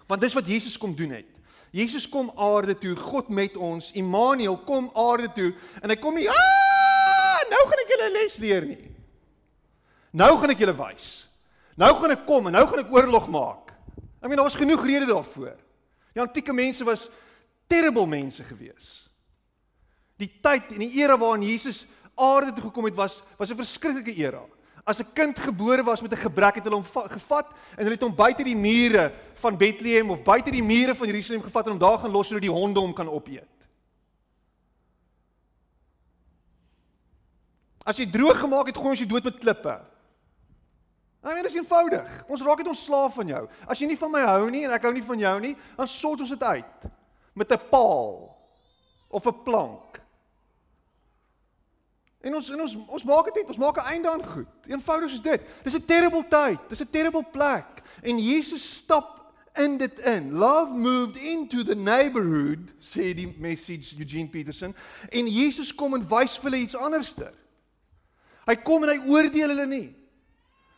Want 0.06 0.20
dis 0.20 0.34
wat 0.36 0.46
Jesus 0.46 0.76
kom 0.78 0.92
doen 0.96 1.10
het. 1.16 1.33
Jesus 1.74 2.06
kom 2.06 2.30
aarde 2.38 2.76
toe, 2.78 2.94
God 2.94 3.28
met 3.34 3.56
ons, 3.58 3.90
Immanuel 3.98 4.60
kom 4.62 4.86
aarde 4.94 5.26
toe 5.34 5.50
en 5.82 5.90
hy 5.90 5.96
kom 5.98 6.14
nie, 6.14 6.28
ah, 6.30 7.40
nou 7.50 7.62
gaan 7.66 7.82
ek 7.82 7.90
julle 7.90 8.10
les 8.14 8.36
leer 8.42 8.66
nie. 8.68 8.84
Nou 10.14 10.30
gaan 10.38 10.54
ek 10.54 10.62
julle 10.62 10.76
wys. 10.78 11.08
Nou 11.74 11.90
gaan 11.98 12.14
ek 12.14 12.22
kom 12.28 12.46
en 12.46 12.54
nou 12.54 12.62
gaan 12.70 12.84
ek 12.84 12.94
oorlog 12.94 13.26
maak. 13.34 13.72
Ek 14.22 14.30
meen 14.30 14.38
daar's 14.38 14.58
genoeg 14.58 14.86
redes 14.86 15.10
daarvoor. 15.10 15.56
Die 16.14 16.22
antieke 16.22 16.54
mense 16.54 16.86
was 16.86 17.08
terrible 17.66 18.06
mense 18.06 18.46
gewees. 18.46 18.92
Die 20.22 20.30
tyd 20.30 20.70
en 20.76 20.84
die 20.84 20.92
era 21.02 21.18
waarin 21.18 21.42
Jesus 21.42 21.82
aarde 22.14 22.54
toe 22.54 22.68
gekom 22.68 22.86
het 22.86 22.94
was 22.94 23.18
was 23.36 23.50
'n 23.50 23.58
verskriklike 23.58 24.14
era. 24.14 24.46
As 24.84 25.00
'n 25.00 25.12
kind 25.12 25.38
gebore 25.38 25.82
was 25.82 26.02
met 26.02 26.12
'n 26.12 26.16
gebrek 26.16 26.54
het 26.54 26.64
hulle 26.64 26.76
hom 26.76 27.08
gevat 27.10 27.48
en 27.76 27.84
hulle 27.84 27.96
het 27.96 28.02
hom 28.02 28.14
buite 28.14 28.44
die 28.44 28.56
mure 28.56 29.12
van 29.34 29.56
Bethlehem 29.56 30.10
of 30.10 30.22
buite 30.22 30.50
die 30.50 30.62
mure 30.62 30.94
van 30.94 31.06
Jerusalem 31.06 31.42
gevat 31.42 31.64
en 31.64 31.70
hom 31.70 31.80
daar 31.80 31.98
gaan 31.98 32.10
los 32.10 32.26
sodat 32.26 32.42
die 32.42 32.50
honde 32.50 32.80
hom 32.80 32.92
kan 32.92 33.08
opeet. 33.08 33.48
As 37.84 37.96
jy 37.96 38.10
droog 38.10 38.40
gemaak 38.40 38.66
het, 38.66 38.76
gooi 38.76 38.90
ons 38.90 38.98
jou 38.98 39.08
dood 39.08 39.24
met 39.24 39.40
klippe. 39.40 39.80
Nou, 41.24 41.34
dit 41.36 41.44
is 41.44 41.56
eenvoudig. 41.56 42.24
Ons 42.28 42.42
raak 42.42 42.60
dit 42.60 42.68
ons 42.68 42.84
slaaf 42.84 43.14
van 43.14 43.28
jou. 43.28 43.48
As 43.66 43.80
jy 43.80 43.86
nie 43.86 43.98
van 44.00 44.10
my 44.10 44.20
hou 44.20 44.50
nie 44.50 44.64
en 44.64 44.70
ek 44.76 44.82
hou 44.82 44.92
nie 44.92 45.04
van 45.04 45.18
jou 45.18 45.40
nie, 45.40 45.56
dan 45.76 45.88
sort 45.88 46.20
ons 46.20 46.32
dit 46.32 46.42
uit 46.42 46.88
met 47.34 47.52
'n 47.52 47.68
paal 47.70 48.36
of 49.08 49.26
'n 49.26 49.42
plank. 49.44 50.00
En 52.24 52.34
ons 52.34 52.50
en 52.50 52.60
ons 52.64 52.76
ons 52.96 53.04
maak 53.04 53.26
dit 53.28 53.42
net, 53.42 53.50
ons 53.52 53.60
maak 53.60 53.76
'n 53.76 53.90
einde 53.92 54.10
aan 54.10 54.24
goed. 54.24 54.48
Eenvoudig 54.66 55.12
is 55.12 55.20
dit. 55.20 55.40
Dis 55.62 55.74
'n 55.74 55.84
terrible 55.84 56.24
tyd. 56.28 56.58
Dis 56.68 56.80
'n 56.80 56.90
terrible 56.90 57.24
plek. 57.24 57.82
En 58.02 58.18
Jesus 58.18 58.74
stap 58.76 59.24
in 59.54 59.76
dit 59.76 60.00
in. 60.00 60.32
Love 60.32 60.72
moved 60.72 61.16
into 61.16 61.62
the 61.62 61.74
neighborhood, 61.74 62.72
sê 62.78 63.14
die 63.14 63.34
message 63.38 63.94
Eugene 63.98 64.28
Peterson. 64.28 64.74
En 65.08 65.26
Jesus 65.26 65.74
kom 65.74 65.94
en 65.94 66.08
wys 66.08 66.38
vir 66.38 66.50
hulle 66.50 66.62
iets 66.62 66.76
anderster. 66.76 67.32
Hy 68.44 68.54
kom 68.54 68.82
en 68.82 68.88
hy 68.88 69.08
oordeel 69.08 69.48
hulle 69.48 69.66
nie. 69.66 69.96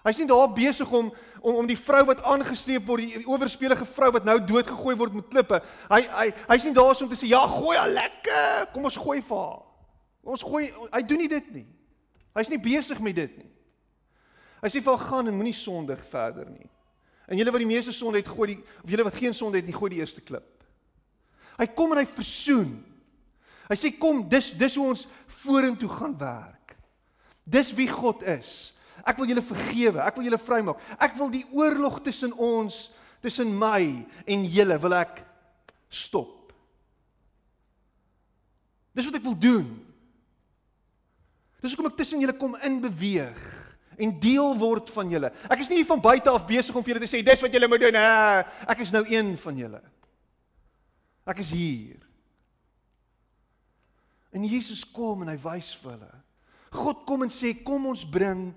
Hy's 0.06 0.18
nie 0.18 0.26
daar 0.26 0.52
besig 0.52 0.90
om 0.92 1.12
om 1.40 1.54
om 1.54 1.66
die 1.66 1.78
vrou 1.78 2.04
wat 2.04 2.22
aangesleep 2.22 2.86
word, 2.86 3.00
die 3.06 3.26
oorspelige 3.26 3.84
vrou 3.84 4.10
wat 4.10 4.24
nou 4.24 4.44
doodgegooi 4.44 4.96
word 4.96 5.14
met 5.14 5.28
klippe. 5.30 5.60
Hy 5.90 6.00
hy 6.00 6.26
hy's 6.48 6.64
nie 6.64 6.74
daar 6.74 7.02
om 7.02 7.08
te 7.08 7.18
sê 7.18 7.28
ja, 7.30 7.46
gooi 7.46 7.76
haar 7.78 7.90
lekker. 7.90 8.66
Kom 8.72 8.84
ons 8.84 8.98
gooi 8.98 9.20
vir 9.22 9.36
haar. 9.36 9.62
Ons 10.26 10.42
gooi 10.42 10.68
hy 10.90 11.02
doen 11.06 11.22
nie 11.22 11.30
dit 11.30 11.52
nie. 11.54 11.66
Hy's 12.36 12.50
nie 12.52 12.60
besig 12.60 12.98
met 13.00 13.16
dit 13.16 13.36
nie. 13.38 13.50
Hy 14.60 14.70
sê 14.72 14.82
haar 14.82 15.04
gaan 15.06 15.30
en 15.30 15.36
moenie 15.36 15.54
sondig 15.56 16.02
verder 16.10 16.48
nie. 16.50 16.66
En 17.30 17.38
julle 17.38 17.52
wat 17.54 17.62
die 17.62 17.68
meeste 17.68 17.94
sonde 17.94 18.20
het, 18.20 18.28
gooi 18.30 18.54
die 18.54 18.58
of 18.82 18.90
julle 18.90 19.06
wat 19.06 19.18
geen 19.18 19.34
sonde 19.34 19.60
het 19.60 19.66
nie, 19.66 19.74
gooi 19.76 19.90
die 19.94 20.02
eerste 20.02 20.22
klip. 20.24 20.46
Hy 21.56 21.66
kom 21.74 21.94
en 21.94 22.02
hy 22.02 22.06
versoen. 22.08 22.74
Hy 23.66 23.76
sê 23.78 23.90
kom, 23.98 24.22
dis 24.30 24.52
dis 24.58 24.76
hoe 24.78 24.90
ons 24.92 25.06
vorentoe 25.42 25.90
gaan 25.90 26.14
werk. 26.20 26.76
Dis 27.46 27.72
wie 27.78 27.88
God 27.90 28.22
is. 28.26 28.72
Ek 29.06 29.18
wil 29.20 29.30
julle 29.30 29.44
vergewe. 29.46 30.02
Ek 30.02 30.18
wil 30.18 30.26
julle 30.28 30.42
vrymaak. 30.42 30.82
Ek 31.02 31.16
wil 31.18 31.30
die 31.32 31.44
oorlog 31.54 32.00
tussen 32.06 32.34
ons, 32.34 32.86
tussen 33.22 33.52
my 33.58 33.80
en 34.26 34.46
julle 34.50 34.78
wil 34.82 34.98
ek 34.98 35.22
stop. 35.90 36.52
Dis 38.96 39.06
wat 39.06 39.18
ek 39.18 39.26
wil 39.26 39.38
doen. 39.38 39.68
Dis 41.62 41.72
hoekom 41.72 41.90
ek 41.90 42.00
tussen 42.00 42.20
julle 42.22 42.36
kom 42.36 42.56
in 42.66 42.80
beweeg 42.84 43.44
en 43.96 44.12
deel 44.20 44.52
word 44.60 44.90
van 44.92 45.10
julle. 45.10 45.30
Ek 45.48 45.62
is 45.64 45.70
nie 45.72 45.80
hier 45.80 45.88
van 45.88 46.02
buite 46.04 46.32
af 46.32 46.44
besig 46.48 46.76
om 46.76 46.84
vir 46.84 46.94
julle 46.94 47.06
te 47.06 47.10
sê 47.10 47.22
dis 47.24 47.42
wat 47.42 47.54
julle 47.56 47.68
moet 47.70 47.86
doen. 47.86 47.96
Nee, 47.96 48.42
ek 48.68 48.82
is 48.84 48.92
nou 48.92 49.02
een 49.08 49.32
van 49.40 49.62
julle. 49.62 49.80
Ek 51.26 51.40
is 51.42 51.50
hier. 51.56 52.02
En 54.36 54.44
Jesus 54.44 54.84
kom 54.84 55.24
en 55.24 55.32
hy 55.32 55.38
wys 55.46 55.72
vir 55.80 55.96
hulle. 55.96 56.12
God 56.76 57.06
kom 57.08 57.24
en 57.24 57.32
sê 57.32 57.54
kom 57.64 57.88
ons 57.88 58.04
bring 58.04 58.50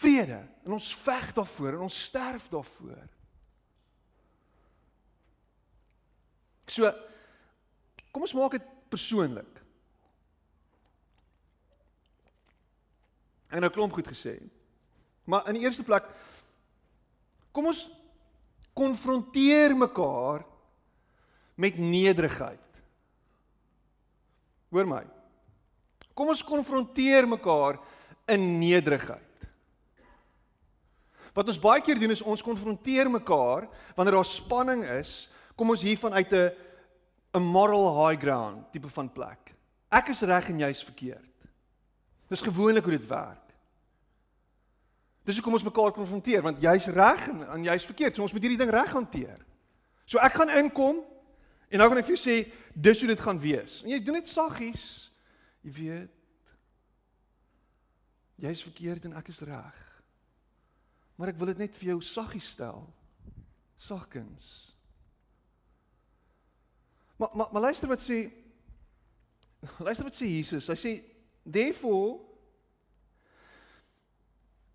vrede 0.00 0.42
en 0.66 0.76
ons 0.76 0.90
veg 1.06 1.32
daarvoor 1.38 1.78
en 1.78 1.86
ons 1.86 2.02
sterf 2.10 2.50
daarvoor. 2.52 3.08
So 6.70 6.90
kom 8.12 8.26
ons 8.26 8.36
maak 8.36 8.58
dit 8.58 8.68
persoonlik. 8.92 9.58
En 13.50 13.60
nou 13.64 13.70
klomp 13.72 13.92
goed 13.92 14.08
gesê. 14.08 14.38
Maar 15.26 15.48
in 15.50 15.58
die 15.58 15.64
eerste 15.66 15.84
plek 15.86 16.06
kom 17.54 17.66
ons 17.70 17.84
konfronteer 18.78 19.74
mekaar 19.76 20.44
met 21.60 21.78
nederigheid. 21.78 22.82
Hoor 24.70 24.86
my. 24.86 25.02
Kom 26.14 26.30
ons 26.30 26.44
konfronteer 26.46 27.26
mekaar 27.28 27.80
in 28.30 28.46
nederigheid. 28.60 29.26
Wat 31.34 31.50
ons 31.50 31.60
baie 31.62 31.82
keer 31.82 31.98
doen 32.00 32.14
is 32.14 32.22
ons 32.26 32.42
konfronteer 32.42 33.10
mekaar 33.10 33.68
wanneer 33.96 34.18
daar 34.18 34.28
spanning 34.28 34.82
is, 34.98 35.28
kom 35.58 35.70
ons 35.70 35.82
hier 35.84 35.98
vanuit 35.98 36.32
'n 36.32 36.50
'n 37.34 37.42
moral 37.42 38.06
high 38.06 38.20
ground 38.20 38.72
tipe 38.72 38.88
van 38.88 39.12
plek. 39.12 39.54
Ek 39.90 40.08
is 40.08 40.22
reg 40.22 40.48
en 40.48 40.58
jy's 40.58 40.82
verkeerd. 40.82 41.29
Dis 42.30 42.46
gewoonlik 42.46 42.86
hoe 42.86 42.94
dit 42.94 43.06
werk. 43.10 43.46
Dis 45.26 45.38
hoekom 45.38 45.56
ons 45.58 45.66
mekaar 45.66 45.92
konfronteer 45.94 46.42
want 46.46 46.62
jy's 46.62 46.86
reg 46.94 47.26
en, 47.28 47.42
en 47.56 47.64
jy's 47.66 47.86
verkeerd. 47.88 48.14
So 48.16 48.24
ons 48.24 48.34
moet 48.34 48.46
hierdie 48.46 48.60
ding 48.60 48.70
reg 48.72 48.94
hanteer. 48.94 49.42
So 50.06 50.22
ek 50.22 50.38
gaan 50.38 50.54
inkom 50.62 51.02
en 51.70 51.82
nou 51.82 51.88
gaan 51.90 52.00
ek 52.00 52.08
vir 52.08 52.16
jou 52.16 52.22
sê 52.22 52.38
dis 52.74 53.02
hoe 53.02 53.10
dit 53.10 53.26
gaan 53.26 53.42
wees. 53.42 53.80
En 53.84 53.92
jy 53.92 54.00
doen 54.06 54.18
dit 54.20 54.30
saggies. 54.30 54.86
Jy 55.66 55.74
weet 55.76 56.16
jy's 58.40 58.64
verkeerd 58.64 59.04
en 59.10 59.18
ek 59.20 59.28
is 59.34 59.42
reg. 59.44 59.86
Maar 61.20 61.34
ek 61.34 61.38
wil 61.42 61.50
dit 61.52 61.66
net 61.66 61.74
vir 61.76 61.92
jou 61.92 62.00
saggies 62.06 62.54
stel. 62.54 62.86
Sagkens. 63.80 64.70
Maar 67.20 67.34
maar 67.34 67.50
maar 67.52 67.68
luister 67.68 67.90
wat 67.90 68.00
sê 68.00 68.22
luister 69.82 70.06
wat 70.06 70.16
sê 70.16 70.30
Jesus. 70.30 70.70
Hy 70.72 70.78
sê 70.78 70.94
therefore 71.44 72.18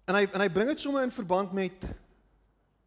en 0.07 0.19
hy 0.19 0.25
en 0.27 0.43
hy 0.43 0.49
bring 0.53 0.69
dit 0.69 0.81
sommer 0.81 1.05
in 1.05 1.13
verband 1.13 1.53
met 1.53 1.87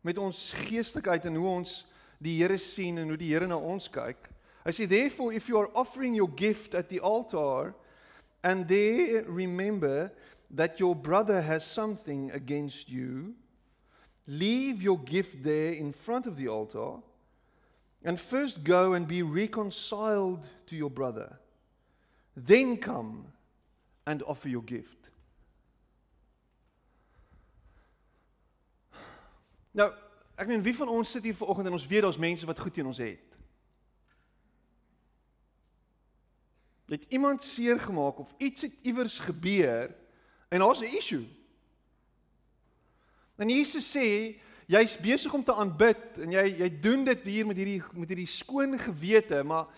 met 0.07 0.19
ons 0.19 0.53
geestelike 0.69 1.21
en 1.29 1.37
hoe 1.37 1.49
ons 1.51 1.75
die 2.23 2.39
Here 2.41 2.59
sien 2.59 2.99
en 2.99 3.11
hoe 3.13 3.19
die 3.19 3.31
Here 3.31 3.47
na 3.47 3.59
ons 3.59 3.87
kyk. 3.91 4.31
Hy 4.65 4.73
sê 4.75 4.87
therefore 4.91 5.35
if 5.35 5.49
you 5.49 5.59
are 5.59 5.71
offering 5.75 6.15
your 6.15 6.31
gift 6.37 6.75
at 6.75 6.89
the 6.89 7.01
altar 7.01 7.75
and 8.43 8.67
they 8.69 9.23
remember 9.27 10.11
that 10.51 10.81
your 10.81 10.95
brother 10.95 11.43
has 11.43 11.67
something 11.67 12.31
against 12.33 12.89
you 12.89 13.35
Leave 14.29 14.83
your 14.83 14.99
gift 14.99 15.43
there 15.43 15.73
in 15.73 15.91
front 15.91 16.27
of 16.27 16.37
the 16.37 16.49
altar 16.49 17.01
and 18.05 18.21
first 18.21 18.63
go 18.63 18.93
and 18.93 19.09
be 19.09 19.23
reconciled 19.23 20.47
to 20.67 20.77
your 20.77 20.91
brother. 20.91 21.39
Then 22.37 22.77
come 22.77 23.25
and 24.09 24.23
offer 24.23 24.49
your 24.49 24.65
gift. 24.65 25.11
Nou, 29.77 29.91
ek 30.39 30.49
meen 30.49 30.63
wie 30.65 30.73
van 30.77 30.89
ons 30.89 31.11
sit 31.13 31.27
hier 31.29 31.37
vanoggend 31.37 31.69
en 31.69 31.77
ons 31.77 31.87
weet 31.87 32.07
daar's 32.07 32.21
mense 32.21 32.47
wat 32.49 32.63
goed 32.63 32.75
teen 32.75 32.89
ons 32.89 33.01
het. 33.03 33.37
Het 36.89 37.05
iemand 37.13 37.45
seer 37.45 37.77
gemaak 37.81 38.23
of 38.25 38.33
iets 38.41 38.65
het 38.65 38.89
iewers 38.89 39.19
gebeur 39.21 39.93
en 40.49 40.65
daar's 40.65 40.81
'n 40.81 40.97
issue. 40.97 41.27
En 43.37 43.49
Jesus 43.49 43.97
sê 43.97 44.41
jy's 44.67 44.97
besig 45.01 45.35
om 45.35 45.45
te 45.45 45.55
aanbid 45.55 46.19
en 46.19 46.33
jy 46.33 46.47
jy 46.65 46.81
doen 46.81 47.05
dit 47.05 47.27
hier 47.27 47.47
met 47.47 47.57
hierdie 47.57 47.83
met 47.93 48.09
hierdie 48.09 48.27
skoon 48.27 48.79
gewete, 48.79 49.43
maar 49.43 49.69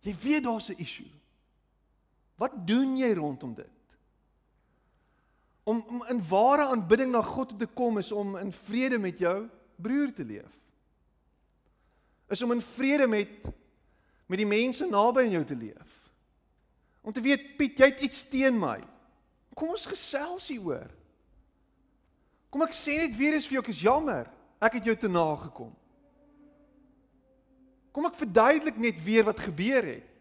jy 0.00 0.16
weet 0.22 0.42
daar's 0.42 0.68
'n 0.68 0.80
issue. 0.80 1.23
Wat 2.40 2.56
doen 2.66 2.96
jy 2.98 3.12
rondom 3.14 3.54
dit? 3.54 3.70
Om, 5.64 5.84
om 5.88 6.04
in 6.12 6.20
ware 6.28 6.66
aanbidding 6.68 7.12
na 7.12 7.22
God 7.24 7.54
te 7.58 7.66
kom 7.66 7.98
is 7.98 8.12
om 8.12 8.36
in 8.36 8.52
vrede 8.52 8.98
met 9.00 9.18
jou 9.18 9.46
broer 9.80 10.12
te 10.12 10.24
leef. 10.24 10.50
Is 12.28 12.42
om 12.42 12.52
in 12.52 12.64
vrede 12.64 13.06
met 13.06 13.30
met 14.24 14.40
die 14.40 14.48
mense 14.48 14.86
naby 14.88 15.26
aan 15.26 15.34
jou 15.34 15.44
te 15.44 15.56
leef. 15.56 15.96
Om 17.04 17.12
te 17.12 17.20
weet 17.20 17.42
Piet, 17.58 17.78
jy 17.78 17.88
het 17.90 18.00
iets 18.06 18.22
teen 18.32 18.56
my. 18.56 18.78
Kom 19.54 19.74
ons 19.74 19.84
gesels 19.86 20.46
hieroor. 20.48 20.88
Kom 22.48 22.64
ek 22.64 22.72
sê 22.76 22.96
net 23.02 23.12
weer 23.18 23.36
eens 23.36 23.46
vir 23.50 23.58
jou, 23.58 23.64
ek 23.66 23.72
is 23.74 23.82
jammer. 23.84 24.30
Ek 24.64 24.78
het 24.78 24.88
jou 24.88 24.94
te 24.96 25.10
na 25.12 25.26
gekom. 25.42 25.74
Kom 27.94 28.08
ek 28.08 28.16
verduidelik 28.18 28.80
net 28.80 29.04
weer 29.04 29.26
wat 29.28 29.44
gebeur 29.44 29.86
het. 29.92 30.13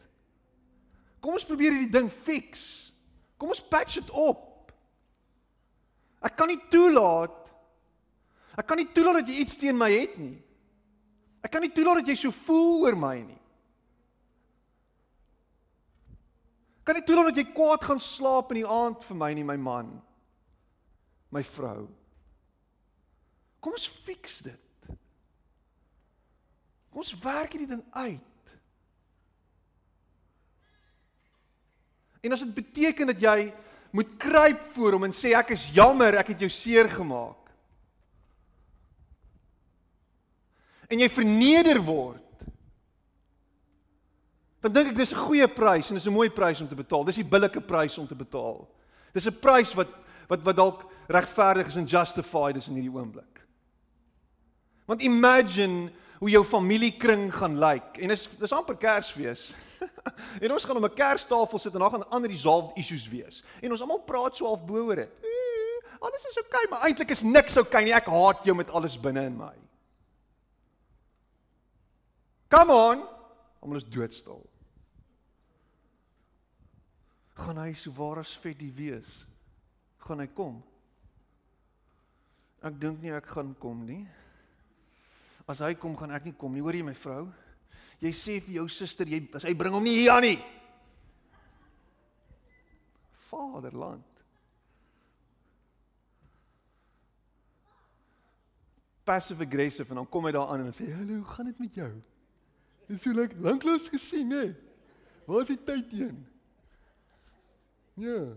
Kom 1.23 1.37
ons 1.37 1.47
probeer 1.47 1.71
hierdie 1.71 1.93
ding 1.93 2.09
fix. 2.11 2.91
Kom 3.39 3.53
ons 3.55 3.63
patch 3.63 4.01
dit 4.01 4.11
op. 4.11 4.67
Ek 6.23 6.35
kan 6.39 6.51
nie 6.51 6.59
toelaat 6.71 7.39
Ek 8.53 8.67
kan 8.69 8.77
nie 8.77 8.89
toelaat 8.93 9.23
dat 9.23 9.31
jy 9.31 9.41
iets 9.41 9.57
teen 9.57 9.77
my 9.77 9.89
het 9.89 10.17
nie. 10.21 10.35
Ek 11.43 11.51
kan 11.51 11.63
nie 11.63 11.73
toelaat 11.73 12.03
dat 12.03 12.11
jy 12.13 12.17
so 12.21 12.35
voel 12.45 12.85
oor 12.85 12.97
my 12.97 13.15
nie. 13.23 13.39
Ek 16.83 16.89
kan 16.89 16.99
nie 16.99 17.05
toelaat 17.07 17.31
dat 17.31 17.41
jy 17.41 17.47
kwaad 17.55 17.87
gaan 17.87 18.01
slaap 18.03 18.51
in 18.53 18.61
die 18.61 18.69
aand 18.69 19.05
vir 19.07 19.17
my 19.17 19.31
nie, 19.33 19.45
my 19.47 19.57
man. 19.57 19.89
My 21.33 21.41
vrou. 21.47 21.87
Kom 23.63 23.73
ons 23.73 23.87
fix 24.05 24.41
dit. 24.45 24.91
Kom 26.91 27.01
ons 27.01 27.15
werk 27.23 27.55
hierdie 27.55 27.71
ding 27.71 27.81
uit. 27.95 28.32
En 32.23 32.31
as 32.31 32.43
dit 32.45 32.53
beteken 32.55 33.09
dat 33.11 33.19
jy 33.19 33.53
moet 33.91 34.17
kruip 34.17 34.63
voor 34.73 34.95
hom 34.95 35.07
en 35.09 35.15
sê 35.15 35.33
ek 35.37 35.53
is 35.57 35.67
jammer, 35.75 36.15
ek 36.17 36.33
het 36.33 36.45
jou 36.45 36.49
seer 36.49 36.89
gemaak. 36.89 37.51
En 40.87 41.01
jy 41.01 41.09
verneder 41.11 41.81
word. 41.83 42.21
Dan 44.63 44.71
dink 44.71 44.93
ek 44.93 44.97
dis 44.97 45.11
'n 45.13 45.25
goeie 45.27 45.47
prys 45.47 45.89
en 45.89 45.95
dis 45.95 46.07
'n 46.07 46.13
mooi 46.13 46.29
prys 46.29 46.61
om 46.61 46.67
te 46.67 46.75
betaal. 46.75 47.03
Dis 47.03 47.19
die 47.19 47.27
billike 47.27 47.61
prys 47.61 47.97
om 47.97 48.07
te 48.07 48.15
betaal. 48.15 48.67
Dis 49.13 49.27
'n 49.27 49.39
prys 49.39 49.73
wat 49.73 49.89
wat 50.27 50.41
wat 50.41 50.55
dalk 50.55 50.85
regverdig 51.07 51.67
is 51.67 51.75
en 51.75 51.85
justified 51.85 52.55
is 52.55 52.67
in 52.67 52.73
hierdie 52.73 52.93
oomblik. 52.93 53.43
Want 54.85 55.01
imagine 55.01 55.91
hoe 56.19 56.29
jou 56.29 56.43
familiekring 56.45 57.27
gaan 57.33 57.57
lyk. 57.59 57.97
En 57.97 58.13
dis 58.13 58.27
dis 58.39 58.55
amper 58.55 58.77
Kersfees. 58.77 59.53
en 60.43 60.51
ons 60.51 60.65
gaan 60.65 60.77
om 60.77 60.85
'n 60.85 60.93
Kerstafel 60.93 61.59
sit 61.59 61.73
en 61.73 61.79
daar 61.79 61.89
gaan 61.89 62.09
ander 62.09 62.29
resolved 62.29 62.77
issues 62.77 63.07
wees. 63.07 63.43
En 63.61 63.71
ons 63.71 63.81
almal 63.81 64.03
praat 64.07 64.35
so 64.35 64.45
half 64.45 64.65
bo 64.65 64.85
oor 64.85 64.95
dit. 64.95 65.11
Alles 65.99 66.25
is 66.25 66.37
oukei, 66.37 66.65
okay, 66.65 66.69
maar 66.69 66.87
eintlik 66.87 67.09
is 67.09 67.23
niks 67.23 67.57
oukei 67.57 67.67
okay 67.67 67.83
nie. 67.83 67.93
Ek 67.95 68.07
haat 68.11 68.43
jou 68.43 68.55
met 68.55 68.69
alles 68.69 68.99
binne 68.99 69.23
in 69.25 69.37
my. 69.37 69.53
Come 72.49 72.73
on. 72.73 73.07
Almal 73.61 73.79
is 73.79 73.87
doodstil. 73.87 74.43
Gaan 77.33 77.57
hy 77.57 77.71
so 77.73 77.91
waar 77.95 78.19
as 78.19 78.35
vet 78.37 78.59
die 78.59 78.73
wees? 78.75 79.23
Gaan 80.05 80.19
hy 80.19 80.27
kom? 80.27 80.59
Ek 82.63 82.75
dink 82.79 83.01
nie 83.01 83.11
ek 83.11 83.31
gaan 83.33 83.55
kom 83.59 83.85
nie. 83.87 84.03
As 85.47 85.59
hy 85.59 85.73
kom, 85.75 85.95
gaan 85.99 86.13
ek 86.15 86.29
nie 86.29 86.35
kom 86.39 86.53
nie. 86.55 86.63
Hoor 86.63 86.77
jy 86.77 86.85
my 86.87 86.95
vrou? 86.95 87.27
Jy 88.03 88.11
sê 88.15 88.39
vir 88.43 88.59
jou 88.61 88.67
suster 88.71 89.07
jy 89.07 89.21
hy 89.43 89.53
bring 89.55 89.75
hom 89.75 89.83
nie 89.83 89.97
hier 90.01 90.15
aan 90.15 90.25
nie. 90.25 90.39
Vaderland. 93.29 94.09
Passive 99.03 99.43
aggressive 99.43 99.91
en 99.91 99.99
dan 99.99 100.09
kom 100.09 100.27
hy 100.27 100.31
daar 100.31 100.51
aan 100.53 100.65
en 100.65 100.71
sê, 100.75 100.87
"Hallo, 100.91 101.15
hoe 101.19 101.31
gaan 101.35 101.45
dit 101.45 101.59
met 101.59 101.73
jou?" 101.75 101.91
Dis 102.87 103.01
so 103.01 103.13
lank 103.13 103.33
lanklaas 103.39 103.89
gesien, 103.89 104.31
hè? 104.31 104.53
Waar 105.25 105.41
is 105.41 105.47
die 105.47 105.63
tyd 105.63 105.91
heen? 105.91 106.27
Ja. 107.93 108.35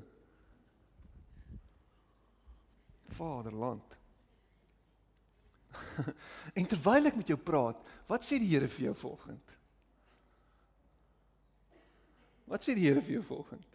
Vaderland. 3.08 3.95
en 6.58 6.68
terwyl 6.70 7.10
ek 7.10 7.18
met 7.18 7.30
jou 7.32 7.38
praat, 7.40 7.80
wat 8.10 8.26
sê 8.26 8.40
die 8.42 8.50
Here 8.50 8.68
vir 8.70 8.90
jou 8.90 8.94
volgende? 9.06 9.56
Wat 12.46 12.62
sê 12.62 12.76
die 12.78 12.86
Here 12.86 13.02
vir 13.02 13.18
jou 13.18 13.24
volgende? 13.26 13.72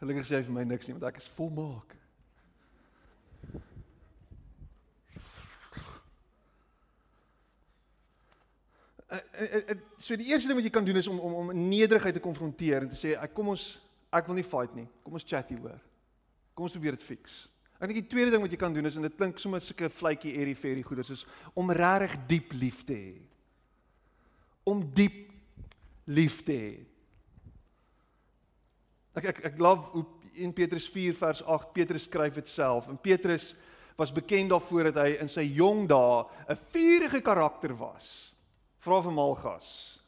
Gelukkig 0.00 0.26
sê 0.26 0.38
hy 0.38 0.44
vir 0.46 0.56
my 0.56 0.64
niks 0.64 0.88
nie, 0.88 0.96
want 0.96 1.10
ek 1.10 1.20
is 1.20 1.28
volmaak. 1.36 1.96
Uh, 9.10 9.18
uh, 9.42 9.60
uh, 9.74 9.76
so 9.98 10.14
die 10.14 10.28
eerste 10.30 10.46
ding 10.46 10.54
wat 10.54 10.66
jy 10.68 10.70
kan 10.70 10.86
doen 10.86 11.00
is 11.00 11.08
om 11.10 11.18
om 11.18 11.32
om 11.40 11.48
nederigheid 11.50 12.14
te 12.14 12.22
konfronteer 12.22 12.84
en 12.84 12.92
te 12.92 12.98
sê 12.98 13.16
ek 13.18 13.32
kom 13.34 13.48
ons 13.50 13.64
ek 14.14 14.28
wil 14.30 14.38
nie 14.38 14.46
fight 14.46 14.76
nie. 14.78 14.86
Kom 15.02 15.16
ons 15.18 15.26
chat 15.26 15.50
hier 15.50 15.58
oor. 15.64 15.80
Kom 16.54 16.68
ons 16.68 16.76
probeer 16.76 16.94
dit 16.94 17.02
fix. 17.02 17.42
Ek 17.80 17.88
dink 17.88 18.02
die 18.02 18.10
tweede 18.12 18.34
ding 18.34 18.42
wat 18.44 18.52
jy 18.52 18.58
kan 18.60 18.74
doen 18.76 18.86
is 18.90 18.98
en 19.00 19.06
dit 19.06 19.16
klink 19.16 19.38
sommer 19.40 19.62
sulke 19.64 19.88
vletjie 19.88 20.34
airy 20.36 20.52
fairy 20.54 20.82
goeders 20.84 21.14
is 21.14 21.24
om 21.56 21.72
regtig 21.72 22.18
diep 22.28 22.52
lief 22.60 22.82
te 22.84 22.96
hê. 22.98 23.14
Om 24.68 24.82
diep 24.94 25.30
lief 26.12 26.42
te 26.44 26.56
hê. 26.58 26.74
Ek 29.16 29.30
ek 29.32 29.40
ek 29.48 29.62
love 29.64 30.04
in 30.36 30.52
Petrus 30.52 30.90
4 30.92 31.16
vers 31.16 31.40
8 31.42 31.72
Petrus 31.74 32.04
skryf 32.04 32.36
dit 32.36 32.52
self 32.52 32.90
en 32.92 33.00
Petrus 33.00 33.54
was 33.96 34.12
bekend 34.12 34.52
daarvoor 34.52 34.90
dat 34.90 35.00
hy 35.02 35.16
in 35.20 35.32
sy 35.32 35.46
jong 35.56 35.86
dae 35.88 36.24
'n 36.48 36.60
vuurige 36.72 37.20
karakter 37.24 37.72
was. 37.76 38.32
Vra 38.80 39.00
vir 39.02 39.12
Malgas. 39.12 40.00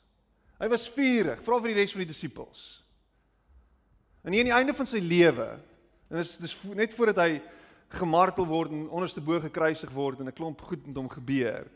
Hy 0.61 0.69
was 0.69 0.89
vurig, 0.89 1.43
vra 1.43 1.59
vir 1.61 1.73
die 1.73 1.81
res 1.81 1.93
van 1.93 2.05
die 2.05 2.13
disippels. 2.13 2.83
En 4.25 4.33
hier 4.33 4.45
aan 4.45 4.53
die 4.53 4.59
einde 4.61 4.75
van 4.75 4.87
sy 4.87 5.01
lewe, 5.03 5.59
en 6.09 6.17
dit 6.17 6.27
is 6.27 6.37
dis 6.37 6.57
net 6.77 6.95
voordat 6.95 7.17
hy 7.17 7.43
gemartel 7.93 8.47
word 8.47 8.71
en 8.71 8.89
onderste 8.91 9.21
bo 9.21 9.41
gekruisig 9.41 9.91
word 9.91 10.21
en 10.21 10.27
'n 10.27 10.33
klomp 10.33 10.61
goed 10.61 10.87
met 10.87 10.97
hom 10.97 11.09
gebeur. 11.09 11.71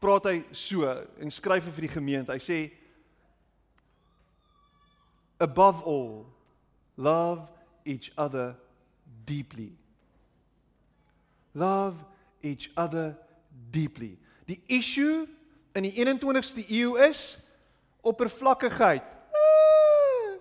Praat 0.00 0.24
hy 0.24 0.44
so 0.50 0.86
en 1.18 1.30
skryf 1.30 1.64
vir 1.64 1.86
die 1.86 1.94
gemeente. 1.94 2.32
Hy 2.32 2.38
sê 2.38 2.72
above 5.38 5.82
all 5.84 6.26
love 6.96 7.48
each 7.84 8.10
other 8.16 8.56
deeply. 9.24 9.72
Love 11.54 11.96
each 12.42 12.70
other 12.76 13.16
deeply. 13.70 14.18
Die 14.46 14.62
issue 14.66 15.26
in 15.74 15.82
die 15.82 15.92
21ste 15.92 16.64
eeu 16.68 16.96
is 16.96 17.38
oppervlakkigheid. 18.02 19.02
Ah, 19.02 20.34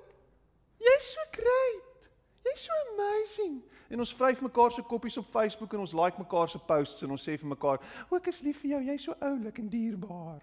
jy's 0.80 1.12
so 1.14 1.22
great. 1.32 2.10
Jy's 2.44 2.66
so 2.66 2.74
amazing. 2.94 3.62
En 3.92 4.00
ons 4.00 4.14
vryf 4.16 4.40
mekaar 4.42 4.72
se 4.72 4.84
koppies 4.88 5.18
op 5.20 5.28
Facebook 5.34 5.74
en 5.74 5.84
ons 5.84 5.94
like 5.94 6.20
mekaar 6.20 6.48
se 6.50 6.60
posts 6.64 7.04
en 7.04 7.12
ons 7.12 7.28
sê 7.28 7.36
vir 7.36 7.50
mekaar, 7.52 7.80
"O, 8.10 8.16
ek 8.16 8.28
is 8.28 8.42
lief 8.42 8.62
vir 8.62 8.72
jou. 8.72 8.82
Jy's 8.84 9.04
so 9.04 9.16
oulik 9.20 9.60
en 9.60 9.70
dierbaar." 9.70 10.42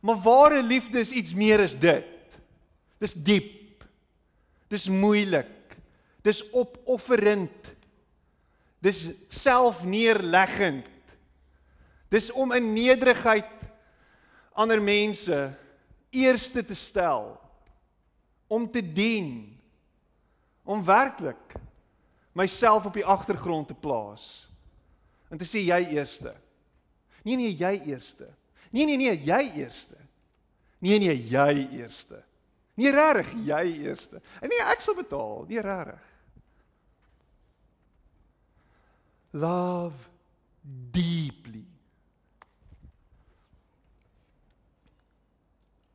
Maar 0.00 0.16
ware 0.16 0.62
liefde 0.62 1.00
is 1.00 1.10
iets 1.10 1.34
meer 1.34 1.60
as 1.60 1.74
dit. 1.74 2.40
Dis 2.98 3.12
diep. 3.12 3.84
Dis 4.68 4.88
moeilik. 4.88 5.76
Dis 6.22 6.42
opofferend. 6.52 7.74
Dis 8.82 9.08
selfneerleggend. 9.28 11.16
Dis 12.08 12.30
om 12.30 12.52
in 12.52 12.72
nederigheid 12.72 13.66
ander 14.52 14.82
mense 14.82 15.56
eerste 16.10 16.64
te 16.64 16.74
stel 16.74 17.40
om 18.46 18.70
te 18.70 18.80
dien 18.80 19.58
om 20.64 20.84
werklik 20.84 21.56
myself 22.36 22.84
op 22.84 22.96
die 22.96 23.04
agtergrond 23.04 23.70
te 23.70 23.74
plaas 23.74 24.46
en 25.32 25.40
te 25.40 25.48
sê 25.48 25.64
jy 25.64 25.80
eerste. 25.96 26.34
Nee 27.26 27.36
nee 27.36 27.54
jy 27.56 27.72
eerste. 27.90 28.28
Nee 28.70 28.86
nee 28.86 28.96
nee 29.00 29.16
jy 29.24 29.42
eerste. 29.62 29.98
Nee 30.78 30.98
nee 31.00 31.16
jy 31.16 31.66
eerste. 31.80 32.20
Nee 32.76 32.92
regtig 32.92 33.32
jy 33.48 33.64
eerste. 33.88 34.20
En 34.40 34.52
nee 34.52 34.68
ek 34.68 34.84
sal 34.84 34.94
betaal, 34.98 35.46
nee 35.48 35.64
regtig. 35.64 36.12
Love 39.36 40.12
deeply 40.92 41.66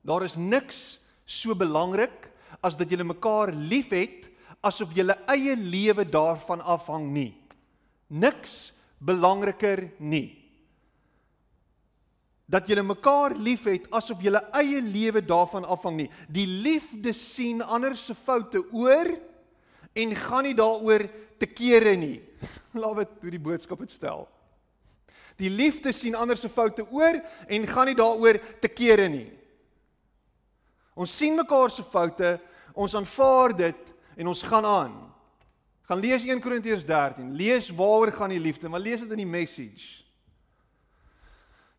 Daar 0.02 0.24
is 0.26 0.36
niks 0.36 1.00
so 1.26 1.56
belangrik 1.56 2.30
as 2.62 2.78
dat 2.78 2.90
julle 2.90 3.06
mekaar 3.06 3.54
liefhet 3.54 4.31
asof 4.62 4.94
julle 4.96 5.16
eie 5.32 5.56
lewe 5.58 6.06
daarvan 6.06 6.62
afhang 6.62 7.10
nie. 7.14 7.32
Niks 8.08 8.72
belangriker 9.02 9.88
nie. 9.98 10.38
Dat 12.52 12.68
julle 12.68 12.84
mekaar 12.84 13.34
liefhet 13.40 13.88
asof 13.96 14.22
julle 14.22 14.42
eie 14.60 14.82
lewe 14.84 15.24
daarvan 15.24 15.66
afhang 15.66 15.98
nie. 16.04 16.10
Die 16.30 16.48
liefde 16.48 17.14
sien 17.18 17.64
ander 17.64 17.96
se 17.98 18.16
foute 18.16 18.64
oor 18.72 19.14
en 19.96 20.16
gaan 20.16 20.46
nie 20.48 20.58
daaroor 20.58 21.08
te 21.40 21.48
kere 21.50 21.96
nie. 21.98 22.20
Laat 22.82 23.02
dit 23.02 23.18
hoe 23.24 23.34
die 23.34 23.42
boodskap 23.42 23.82
dit 23.82 23.94
stel. 23.94 24.28
Die 25.42 25.50
liefde 25.50 25.94
sien 25.96 26.16
ander 26.16 26.38
se 26.38 26.52
foute 26.52 26.86
oor 26.92 27.18
en 27.48 27.68
gaan 27.68 27.90
nie 27.90 27.98
daaroor 27.98 28.38
te 28.62 28.70
kere 28.70 29.08
nie. 29.10 29.30
Ons 30.94 31.16
sien 31.18 31.34
mekaar 31.40 31.72
se 31.72 31.86
foute, 31.88 32.36
ons 32.76 32.94
aanvaar 33.00 33.56
dit 33.58 33.94
en 34.22 34.30
ons 34.30 34.44
gaan 34.46 34.66
aan. 34.66 34.94
Gaan 35.90 36.00
lees 36.00 36.24
1 36.28 36.42
Korintiërs 36.44 36.86
13. 36.86 37.34
Lees 37.36 37.72
waaroor 37.74 38.14
gaan 38.14 38.30
die 38.30 38.40
liefde, 38.40 38.70
maar 38.70 38.80
lees 38.80 39.02
dit 39.02 39.12
in 39.12 39.24
die 39.24 39.28
message. 39.28 40.04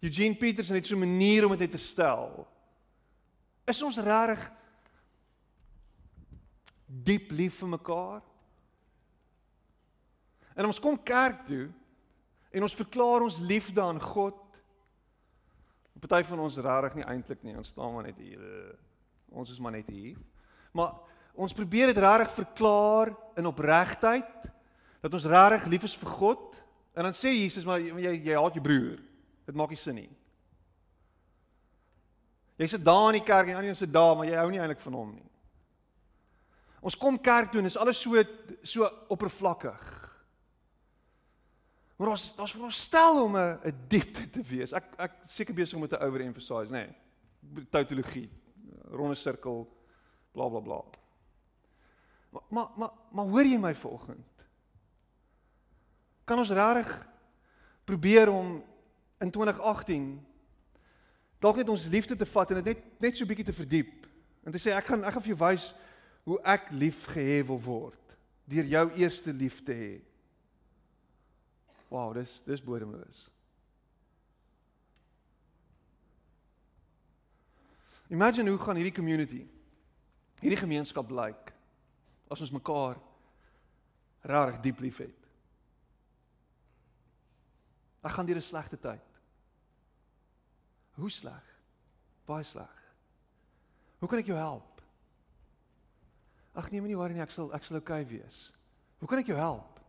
Eugene 0.03 0.35
Peterson 0.37 0.75
het 0.75 0.87
so 0.87 0.97
'n 0.97 1.07
manier 1.07 1.47
om 1.47 1.57
dit 1.57 1.71
te 1.71 1.79
stel. 1.79 2.47
Is 3.65 3.83
ons 3.83 3.99
regtig 3.99 4.53
diep 6.87 7.31
lief 7.31 7.59
vir 7.59 7.69
mekaar? 7.69 8.23
En 10.55 10.67
ons 10.67 10.81
kom 10.81 11.03
kerk 11.03 11.47
toe 11.47 11.71
en 12.51 12.63
ons 12.63 12.75
verklaar 12.75 13.23
ons 13.23 13.39
liefde 13.39 13.81
aan 13.81 14.01
God. 14.01 14.35
Party 16.01 16.25
van 16.27 16.39
ons 16.39 16.57
regtig 16.57 16.95
nie 16.95 17.05
eintlik 17.05 17.43
nie, 17.43 17.57
ons 17.57 17.69
staan 17.69 17.95
maar 17.95 18.03
net 18.03 18.19
hier. 18.19 18.43
Ons 19.31 19.51
is 19.51 19.59
maar 19.59 19.73
net 19.73 19.89
hier. 19.89 20.19
Maar 20.73 20.93
ons 21.35 21.55
probeer 21.57 21.93
dit 21.93 21.99
regtig 21.99 22.35
verklaar 22.37 23.13
in 23.37 23.49
opregtheid 23.49 24.51
dat 25.03 25.15
ons 25.15 25.29
regtig 25.29 25.71
lief 25.73 25.87
is 25.89 25.97
vir 25.99 26.11
God. 26.11 26.59
En 26.95 27.09
dan 27.09 27.17
sê 27.17 27.33
Jesus 27.33 27.65
maar 27.65 27.81
jy 27.81 28.13
jy 28.21 28.37
haat 28.37 28.59
jou 28.59 28.65
broer. 28.65 29.01
Dit 29.49 29.57
maak 29.59 29.73
nie 29.73 29.81
sin 29.81 29.97
nie. 29.99 30.11
Jy 32.61 32.69
sit 32.75 32.85
daar 32.85 33.09
in 33.11 33.19
die 33.19 33.27
kerk 33.27 33.49
en 33.49 33.59
ander 33.59 33.77
sit 33.77 33.93
daar, 33.93 34.15
maar 34.17 34.29
jy 34.29 34.37
hou 34.39 34.51
nie 34.53 34.61
eintlik 34.63 34.83
van 34.85 34.95
hom 35.01 35.15
nie. 35.17 35.29
Ons 36.83 36.99
kom 36.99 37.19
kerk 37.19 37.51
toe 37.51 37.63
en 37.63 37.71
is 37.71 37.79
alles 37.79 38.01
so 38.03 38.23
so 38.67 38.87
oppervlakkig. 39.11 39.83
Maar 41.97 42.13
ons 42.15 42.29
ons 42.37 42.55
veronderstel 42.55 43.23
om 43.23 43.37
'n 43.37 43.59
'n 43.65 43.87
diepte 43.89 44.31
te 44.31 44.43
wees. 44.43 44.73
Ek 44.73 44.85
ek 44.99 45.13
seker 45.27 45.55
besig 45.55 45.75
om 45.75 45.87
dit 45.87 45.91
te 45.91 46.05
overemphasize, 46.05 46.71
nê. 46.71 46.87
Nee, 46.87 47.67
tautologie 47.71 48.31
ronde 48.91 49.15
sirkel 49.15 49.67
bla 50.33 50.49
bla 50.49 50.61
bla. 50.61 50.83
Maar 52.33 52.43
maar 52.49 52.69
maar, 52.77 52.91
maar 53.11 53.25
hoor 53.25 53.45
jy 53.45 53.59
my 53.61 53.75
vanoggend? 53.75 54.47
Kan 56.25 56.39
ons 56.39 56.51
regtig 56.51 56.93
probeer 57.85 58.29
om 58.29 58.63
in 59.21 59.31
2018 59.31 60.07
dalk 61.39 61.57
net 61.57 61.69
ons 61.69 61.87
liefde 61.87 62.17
te 62.17 62.27
vat 62.27 62.51
en 62.51 62.63
dit 62.63 62.71
net 62.73 63.01
net 63.01 63.19
so 63.19 63.29
bietjie 63.29 63.51
te 63.51 63.57
verdiep 63.57 64.07
en 64.47 64.55
te 64.55 64.61
sê 64.63 64.73
ek 64.73 64.89
gaan 64.89 65.05
ek 65.05 65.17
gaan 65.17 65.25
vir 65.27 65.35
jou 65.35 65.41
wys 65.43 65.67
hoe 66.25 66.39
ek 66.55 66.71
lief 66.71 67.05
gehê 67.11 67.43
wil 67.47 67.61
word 67.61 68.17
deur 68.53 68.69
jou 68.69 68.87
eerste 69.01 69.33
liefde 69.33 69.75
hê. 69.75 69.93
Wow, 71.93 72.15
dis 72.15 72.41
dis 72.47 72.63
bodemloos. 72.65 73.27
Imagine 78.13 78.53
hoe 78.53 78.61
gaan 78.61 78.77
hierdie 78.77 78.95
community, 78.95 79.43
hierdie 80.43 80.61
gemeenskap 80.61 81.11
lyk 81.11 81.42
as 82.33 82.41
ons 82.41 82.55
mekaar 82.55 82.99
regtig 84.23 84.61
diep 84.65 84.81
liefhet. 84.81 85.19
Ek 88.03 88.15
gaan 88.17 88.27
deur 88.27 88.41
'n 88.41 88.43
slegte 88.43 88.79
tyd. 88.79 89.09
Hoe 90.99 91.11
sleg? 91.11 91.45
Baie 92.27 92.45
sleg. 92.45 92.79
Hoe 93.99 94.09
kan 94.09 94.19
ek 94.19 94.27
jou 94.27 94.37
help? 94.37 94.83
Ag 96.55 96.71
nee, 96.71 96.81
moenie 96.81 96.97
worry 96.97 97.15
nie, 97.15 97.23
ek 97.23 97.31
sal 97.31 97.53
ek 97.55 97.65
sal 97.65 97.77
oukei 97.77 98.03
okay 98.03 98.19
wees. 98.19 98.53
Hoe 98.99 99.09
kan 99.09 99.19
ek 99.19 99.27
jou 99.27 99.39
help? 99.39 99.81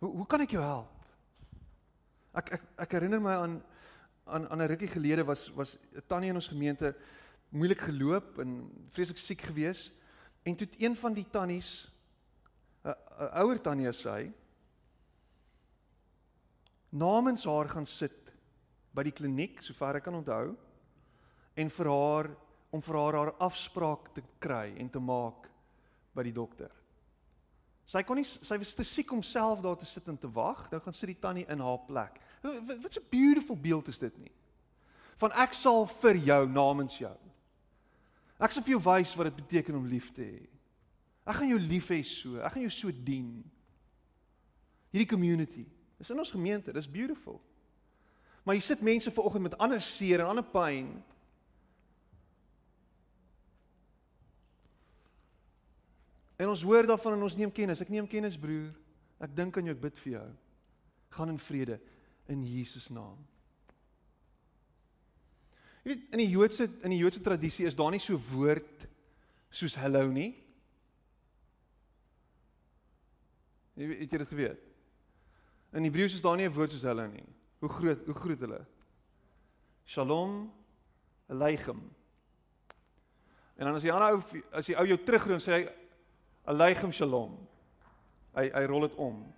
Hoe 0.00 0.10
hoe 0.16 0.26
kan 0.26 0.40
ek 0.40 0.50
jou 0.50 0.62
help? 0.62 1.06
Ek 2.34 2.52
ek 2.52 2.62
ek 2.86 2.92
herinner 2.92 3.20
my 3.20 3.34
aan 3.36 3.62
aan 4.26 4.48
aan 4.48 4.60
'n 4.62 4.68
rukkie 4.68 4.88
gelede 4.88 5.24
was 5.24 5.50
was 5.54 5.76
'n 5.94 6.02
tannie 6.06 6.30
in 6.30 6.36
ons 6.36 6.48
gemeente 6.48 6.96
moeilik 7.50 7.80
geloop 7.80 8.38
en 8.38 8.70
vreeslik 8.90 9.18
siek 9.18 9.40
gewees 9.40 9.92
en 10.42 10.56
toe 10.56 10.68
een 10.78 10.96
van 10.96 11.14
die 11.14 11.26
tannies 11.30 11.88
'n 12.84 12.94
ouer 13.42 13.60
tannie 13.60 13.88
as 13.88 14.00
sy 14.02 14.32
namens 16.90 17.44
haar 17.44 17.68
gaan 17.68 17.86
sit 17.86 18.32
by 18.92 19.02
die 19.02 19.14
kliniek 19.16 19.62
sover 19.62 19.96
ek 19.96 20.04
kan 20.04 20.14
onthou 20.14 20.56
en 21.56 21.70
vir 21.70 21.88
haar 21.88 22.30
om 22.72 22.82
vir 22.82 22.96
haar 22.96 23.14
haar 23.14 23.32
afspraak 23.38 24.14
te 24.14 24.22
kry 24.40 24.74
en 24.80 24.88
te 24.90 25.00
maak 25.00 25.48
by 26.16 26.24
die 26.24 26.32
dokter. 26.32 26.70
Sy 27.88 28.02
kon 28.06 28.16
nie 28.16 28.24
sy 28.24 28.56
was 28.60 28.74
te 28.76 28.84
siek 28.86 29.10
om 29.12 29.22
self 29.26 29.60
daar 29.64 29.76
te 29.76 29.88
sit 29.88 30.06
en 30.08 30.16
te 30.16 30.30
wag. 30.32 30.64
Nou 30.70 30.80
gaan 30.80 30.96
sit 30.96 31.10
die 31.12 31.20
tannie 31.20 31.44
in 31.50 31.60
haar 31.60 31.82
plek. 31.86 32.20
Wat 32.42 32.96
'n 32.96 33.08
beautiful 33.10 33.56
beeld 33.56 33.88
is 33.88 33.98
dit 33.98 34.18
nie? 34.18 34.32
Van 35.16 35.32
ek 35.32 35.54
sal 35.54 35.86
vir 35.86 36.16
jou 36.16 36.48
namens 36.48 36.98
jou. 36.98 37.16
Ek 38.42 38.50
sal 38.50 38.64
vir 38.66 38.74
jou 38.74 38.82
wys 38.82 39.14
wat 39.18 39.30
dit 39.30 39.38
beteken 39.44 39.78
om 39.78 39.86
lief 39.86 40.10
te 40.14 40.24
hê. 40.26 40.42
Ek 41.22 41.38
gaan 41.38 41.52
jou 41.52 41.60
lief 41.62 41.88
hê 41.92 42.00
so. 42.06 42.40
Ek 42.42 42.56
gaan 42.56 42.66
jou 42.66 42.74
so 42.74 42.90
dien. 42.90 43.30
Hierdie 44.90 45.08
community. 45.08 45.64
Dis 46.00 46.10
in 46.10 46.18
ons 46.18 46.34
gemeente. 46.34 46.74
Dis 46.74 46.90
beautiful. 46.90 47.38
Maar 48.42 48.58
jy 48.58 48.64
sit 48.66 48.82
mense 48.82 49.10
vanoggend 49.14 49.46
met 49.46 49.58
ander 49.62 49.82
seer 49.82 50.24
en 50.24 50.32
ander 50.32 50.46
pyn. 50.46 50.90
En 56.42 56.50
ons 56.50 56.64
hoor 56.66 56.88
daarvan 56.90 57.14
en 57.14 57.22
ons 57.22 57.36
neem 57.38 57.52
kennis. 57.54 57.80
Ek 57.84 57.92
neem 57.92 58.08
kennis, 58.10 58.38
broer. 58.40 58.72
Ek 59.22 59.30
dink 59.36 59.54
aan 59.56 59.70
jou, 59.70 59.76
ek 59.76 59.84
bid 59.84 60.00
vir 60.02 60.12
jou. 60.16 60.28
Gaan 61.14 61.30
in 61.30 61.38
vrede 61.38 61.78
in 62.32 62.42
Jesus 62.42 62.88
naam. 62.90 63.20
Jy 65.82 65.90
weet 65.90 66.14
in 66.14 66.20
die 66.22 66.30
Joodse 66.30 66.68
in 66.86 66.94
die 66.94 67.00
Joodse 67.00 67.20
tradisie 67.20 67.66
is 67.66 67.76
daar 67.78 67.90
nie 67.90 68.00
so 68.02 68.18
woord 68.30 68.86
soos 69.50 69.74
hallo 69.76 70.06
nie. 70.12 70.30
Jy 73.74 73.88
weet 73.88 74.04
jy 74.04 74.06
het 74.06 74.22
dit 74.22 74.34
geweet. 74.34 74.68
In 75.72 75.88
Hebreëus 75.88 76.14
is 76.14 76.22
daar 76.22 76.36
nie 76.36 76.46
'n 76.46 76.54
woord 76.54 76.70
soos 76.70 76.86
hallo 76.86 77.06
nie. 77.06 77.26
Hoe 77.58 77.68
groot 77.68 78.06
hoe 78.06 78.14
groot 78.14 78.40
hulle? 78.40 78.66
Shalom 79.84 80.52
aleichem. 81.28 81.82
En 83.56 83.64
dan 83.66 83.74
as 83.74 83.82
die 83.82 83.92
ander 83.92 84.14
ou 84.14 84.42
as 84.52 84.66
die 84.66 84.76
ou 84.76 84.86
jou 84.86 84.98
terugroep 84.98 85.40
sê 85.40 85.52
hy 85.52 85.68
aleichem 86.44 86.92
shalom. 86.92 87.36
Hy 88.34 88.50
hy 88.50 88.64
rol 88.66 88.80
dit 88.80 88.94
om. 88.94 89.34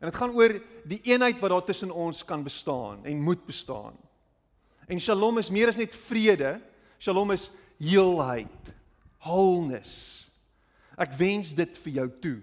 En 0.00 0.10
dit 0.10 0.14
gaan 0.14 0.34
oor 0.36 0.60
die 0.84 1.00
eenheid 1.02 1.40
wat 1.40 1.50
daar 1.50 1.64
tussen 1.64 1.90
ons 1.90 2.24
kan 2.24 2.44
bestaan 2.44 3.04
en 3.04 3.22
moet 3.22 3.46
bestaan. 3.46 3.96
En 4.86 5.00
Shalom 5.00 5.38
is 5.38 5.50
meer 5.50 5.68
as 5.68 5.80
net 5.80 5.94
vrede. 6.06 6.56
Shalom 6.98 7.34
is 7.34 7.48
heelheid, 7.82 8.72
wholeness. 9.18 10.26
Ek 10.96 11.12
wens 11.18 11.52
dit 11.56 11.78
vir 11.84 11.98
jou 12.00 12.06
toe. 12.22 12.36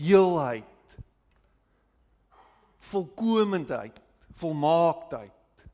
Heelheid. 0.00 0.96
Volkomendheid, 2.92 3.98
volmaaktheid. 4.38 5.66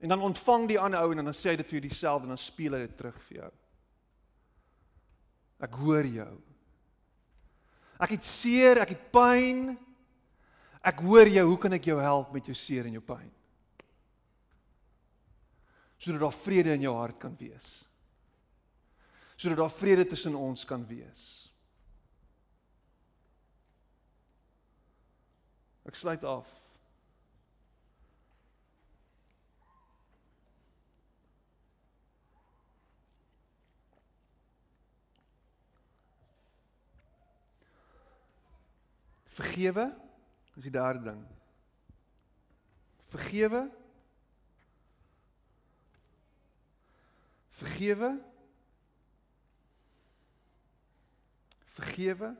En 0.00 0.08
dan 0.08 0.24
ontvang 0.24 0.66
die 0.68 0.78
ander 0.80 1.04
ou 1.04 1.12
en 1.12 1.24
dan 1.24 1.36
sê 1.36 1.52
hy 1.52 1.58
dit 1.60 1.68
vir 1.68 1.78
jou 1.78 1.86
dieselfde 1.88 2.28
en 2.28 2.34
dan 2.34 2.40
speel 2.40 2.76
hy 2.76 2.84
dit 2.86 2.96
terug 2.96 3.18
vir 3.28 3.42
jou. 3.42 3.50
Ek 5.60 5.76
hoor 5.76 6.08
jou. 6.08 6.32
Ek 8.00 8.14
het 8.16 8.24
seer, 8.24 8.80
ek 8.80 8.94
het 8.96 9.02
pyn. 9.12 9.74
Ek 10.80 11.02
hoor 11.04 11.28
jou, 11.28 11.44
hoe 11.52 11.60
kan 11.60 11.76
ek 11.76 11.90
jou 11.90 11.98
help 12.00 12.32
met 12.32 12.48
jou 12.48 12.56
seer 12.56 12.88
en 12.88 12.96
jou 12.96 13.04
pyn? 13.04 13.28
Sodat 16.00 16.20
daar 16.20 16.32
vrede 16.32 16.72
in 16.72 16.80
jou 16.86 16.96
hart 16.96 17.18
kan 17.20 17.36
wees. 17.36 17.84
Sodat 19.36 19.58
daar 19.60 19.72
vrede 19.72 20.06
tussen 20.08 20.34
ons 20.34 20.64
kan 20.64 20.86
wees. 20.88 21.26
Ek 25.84 25.98
sluit 25.98 26.24
af. 26.24 26.48
Vergewe 39.40 39.90
is 40.56 40.64
die 40.64 40.72
derde 40.72 41.04
ding. 41.10 41.20
Vergewe. 43.12 43.79
Vergewe. 47.60 48.24
Vergewe. 51.64 52.36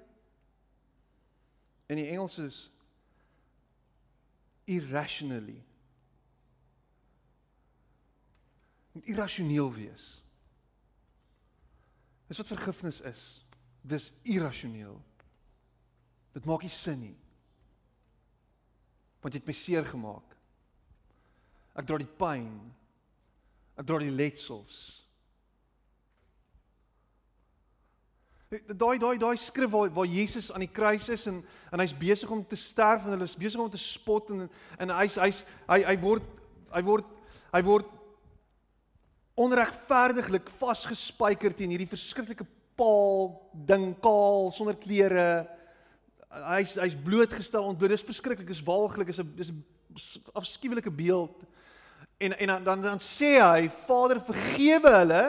In 1.87 1.97
die 1.97 2.07
Engels 2.07 2.39
is 2.39 2.71
irrationally. 4.65 5.63
Moet 8.93 9.07
irrasioneel 9.07 9.73
wees. 9.75 10.23
Dis 12.27 12.41
wat 12.41 12.47
vergifnis 12.47 13.01
is. 13.01 13.45
Dis 13.83 14.13
irrasioneel. 14.23 14.97
Dit 16.33 16.49
maak 16.49 16.65
nie 16.65 16.73
sin 16.73 17.01
nie. 17.01 17.17
Want 19.21 19.35
jy 19.35 19.43
het 19.43 19.53
my 19.53 19.57
seer 19.59 19.85
gemaak. 19.85 20.37
Ek 21.77 21.85
dra 21.85 22.01
die 22.01 22.09
pyn. 22.09 22.49
Ek 23.77 23.85
dra 23.85 24.01
die 24.01 24.15
letsels. 24.15 24.81
Daai 28.51 28.99
daai 28.99 29.15
daai 29.15 29.37
skrif 29.39 29.71
waar 29.71 29.93
waar 29.95 30.09
Jesus 30.11 30.49
aan 30.51 30.65
die 30.65 30.73
kruis 30.75 31.07
is 31.09 31.27
en 31.31 31.37
en 31.71 31.79
hy's 31.79 31.93
besig 31.95 32.31
om 32.35 32.41
te 32.43 32.57
sterf 32.59 33.05
en 33.05 33.15
hulle 33.15 33.29
is 33.29 33.37
besig 33.39 33.61
om 33.63 33.71
te 33.71 33.79
spot 33.79 34.33
en 34.35 34.49
en 34.79 34.93
hy's 34.99 35.15
hy's 35.23 35.45
hy 35.69 35.85
hy 35.87 35.95
word 36.03 36.25
hy 36.75 36.83
word 36.83 37.13
hy 37.55 37.61
word 37.63 37.93
onregverdiglik 39.39 40.51
vasgespijker 40.59 41.55
teen 41.55 41.71
hierdie 41.71 41.87
verskriklike 41.93 42.49
paal 42.75 43.37
ding 43.55 43.93
kaal 44.03 44.51
sonder 44.51 44.75
klere 44.83 45.29
hy's 46.51 46.75
hy's 46.83 46.99
blootgestel 46.99 47.71
ontbloot. 47.71 47.95
Dis 47.95 48.07
verskriklik, 48.07 48.51
is 48.51 48.65
walglik, 48.67 49.15
is 49.15 49.21
'n 49.21 49.31
dis 49.37 49.51
'n 49.51 49.63
afskuwelike 50.35 50.91
beeld. 50.91 51.47
En 52.19 52.35
en 52.39 52.47
dan 52.47 52.65
dan, 52.65 52.83
dan 52.83 52.99
sê 52.99 53.39
hy, 53.39 53.71
Vader, 53.87 54.21
vergewe 54.21 54.91
hulle 54.91 55.25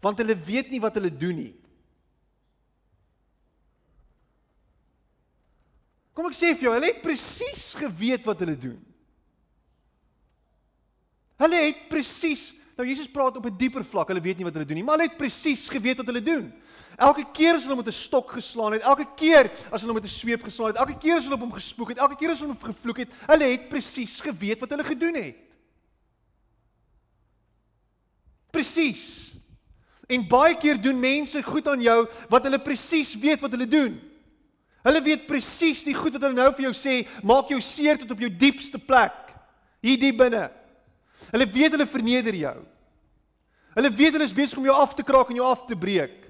want 0.00 0.18
hulle 0.18 0.36
weet 0.36 0.70
nie 0.70 0.80
wat 0.80 0.94
hulle 0.94 1.12
doen 1.12 1.36
nie. 1.36 1.54
Kom 6.16 6.30
ek 6.30 6.36
sê 6.38 6.54
vir 6.54 6.70
jou, 6.70 6.72
hulle 6.72 6.88
het 6.88 7.02
presies 7.04 7.74
geweet 7.76 8.24
wat 8.24 8.40
hulle 8.40 8.56
doen. 8.56 8.78
Hulle 11.36 11.66
het 11.68 11.82
presies 11.92 12.54
Nou 12.76 12.84
Jesus 12.84 13.08
praat 13.08 13.36
op 13.36 13.46
'n 13.46 13.56
dieper 13.56 13.84
vlak. 13.84 14.08
Hulle 14.08 14.20
weet 14.20 14.36
nie 14.36 14.44
wat 14.44 14.52
hulle 14.52 14.66
doen 14.66 14.76
nie, 14.76 14.84
maar 14.84 14.98
hulle 14.98 15.08
het 15.08 15.16
presies 15.16 15.68
geweet 15.68 15.96
wat 15.96 16.06
hulle 16.06 16.22
doen. 16.22 16.52
Elke 16.96 17.24
keer 17.32 17.54
as 17.54 17.62
hulle 17.62 17.76
met 17.76 17.88
'n 17.88 17.92
stok 17.92 18.30
geslaan 18.30 18.72
het, 18.72 18.82
elke 18.82 19.06
keer 19.16 19.50
as 19.72 19.80
hulle 19.80 19.94
met 19.94 20.04
'n 20.04 20.08
sweep 20.08 20.42
geslaan 20.42 20.68
het, 20.68 20.76
elke 20.76 20.98
keer 20.98 21.16
as 21.16 21.22
hulle 21.24 21.34
op 21.34 21.40
hom 21.40 21.52
gespoeg 21.52 21.88
het, 21.88 21.98
elke 21.98 22.16
keer 22.16 22.30
as 22.30 22.40
hulle 22.40 22.52
hom 22.52 22.62
gevloek 22.62 22.96
het, 22.96 23.08
hulle 23.26 23.44
het 23.44 23.68
presies 23.68 24.20
geweet 24.20 24.60
wat 24.60 24.70
hulle 24.70 24.84
gedoen 24.84 25.14
het. 25.14 25.36
Presies. 28.50 29.32
En 30.06 30.28
baie 30.28 30.56
keer 30.56 30.80
doen 30.80 31.00
mense 31.00 31.42
goed 31.42 31.68
aan 31.68 31.80
jou 31.80 32.08
wat 32.28 32.42
hulle 32.42 32.58
presies 32.58 33.14
weet 33.14 33.40
wat 33.40 33.50
hulle 33.50 33.68
doen. 33.68 34.00
Hulle 34.86 35.02
weet 35.02 35.26
presies 35.26 35.82
die 35.82 35.96
goed 35.96 36.14
wat 36.14 36.22
hulle 36.28 36.38
nou 36.38 36.50
vir 36.54 36.68
jou 36.68 36.74
sê, 36.76 37.00
maak 37.26 37.50
jou 37.50 37.58
seer 37.64 37.98
tot 37.98 38.12
op 38.14 38.20
jou 38.22 38.30
diepste 38.30 38.78
plek. 38.78 39.32
Hier 39.82 39.98
diep 39.98 40.20
binne. 40.20 40.44
Hulle 41.32 41.48
weet 41.50 41.74
hulle 41.74 41.88
verneder 41.90 42.38
jou. 42.38 42.56
Hulle 43.76 43.90
weet 43.92 44.14
hulle 44.14 44.28
is 44.28 44.36
besig 44.36 44.60
om 44.60 44.68
jou 44.68 44.76
af 44.76 44.94
te 44.96 45.04
kraak 45.06 45.32
en 45.32 45.40
jou 45.40 45.48
af 45.48 45.66
te 45.66 45.76
breek. 45.78 46.22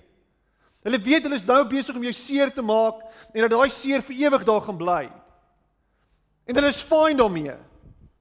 Hulle 0.87 1.01
weet 1.03 1.27
hulle 1.27 1.39
is 1.39 1.47
nou 1.47 1.61
besig 1.69 1.99
om 1.99 2.05
jou 2.07 2.15
seer 2.17 2.53
te 2.55 2.65
maak 2.65 3.03
en 3.35 3.45
dat 3.45 3.53
daai 3.53 3.71
seer 3.75 4.05
vir 4.07 4.25
ewig 4.25 4.47
daar 4.47 4.65
gaan 4.65 4.79
bly. 4.81 5.03
En 6.47 6.59
hulle 6.59 6.71
is 6.73 6.85
fine 6.87 7.19
daarmee. 7.19 7.57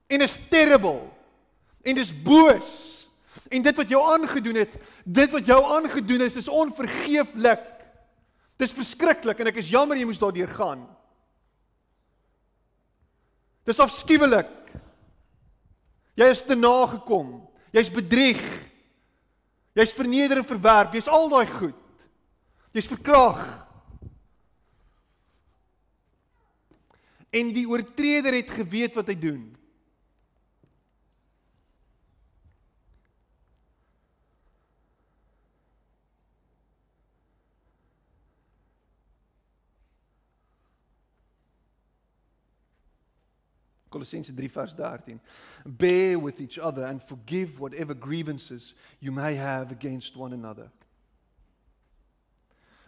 En 0.10 0.26
is 0.26 0.38
terrible. 0.50 1.06
En 1.86 1.96
dis 1.96 2.12
boos. 2.26 2.74
En 3.54 3.62
dit 3.62 3.78
wat 3.78 3.90
jou 3.90 4.02
aangedoen 4.14 4.58
het, 4.64 4.74
dit 5.06 5.32
wat 5.32 5.46
jou 5.46 5.60
aangedoen 5.78 6.26
is, 6.26 6.36
is 6.42 6.50
onvergeeflik. 6.50 7.62
Dis 8.60 8.74
verskriklik 8.76 9.42
en 9.42 9.52
ek 9.52 9.60
is 9.60 9.72
jammer 9.72 10.00
jy 10.00 10.08
moes 10.08 10.22
daardeur 10.22 10.52
gaan. 10.56 10.86
Dis 13.66 13.82
afskuwelik. 13.82 14.52
Jy 16.16 16.30
is 16.32 16.44
te 16.48 16.56
nagekom. 16.56 17.42
Jy's 17.76 17.92
bedrieg. 17.92 18.42
Jy's 19.76 19.94
verneder 19.96 20.40
en 20.40 20.48
verwerp. 20.48 20.96
Jy's 20.96 21.12
al 21.12 21.28
daai 21.34 21.48
goed. 21.50 22.06
Jy's 22.76 22.88
verkrag. 22.88 23.42
En 27.36 27.52
die 27.52 27.66
oortreder 27.68 28.38
het 28.38 28.54
geweet 28.56 28.96
wat 28.96 29.12
hy 29.12 29.18
doen. 29.20 29.44
Kolossense 43.96 44.34
3 44.34 44.48
vers 44.48 44.74
13. 44.74 45.20
Bear 45.66 46.20
with 46.20 46.42
each 46.42 46.60
other 46.60 46.84
and 46.84 47.02
forgive 47.02 47.60
whatever 47.60 47.94
grievances 47.94 48.74
you 49.00 49.12
may 49.12 49.36
have 49.36 49.72
against 49.72 50.18
one 50.18 50.34
another. 50.34 50.70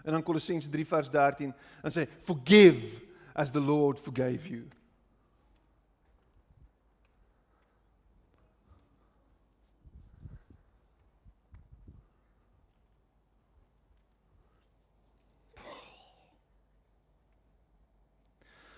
En 0.03 0.11
dan 0.11 0.23
Kolossense 0.23 0.69
3 0.69 0.85
vers 0.85 1.09
13 1.09 1.53
en 1.81 1.91
sê 1.91 2.07
forgive 2.19 3.01
as 3.33 3.51
the 3.51 3.59
Lord 3.59 3.99
forgave 3.99 4.47
you. 4.47 4.67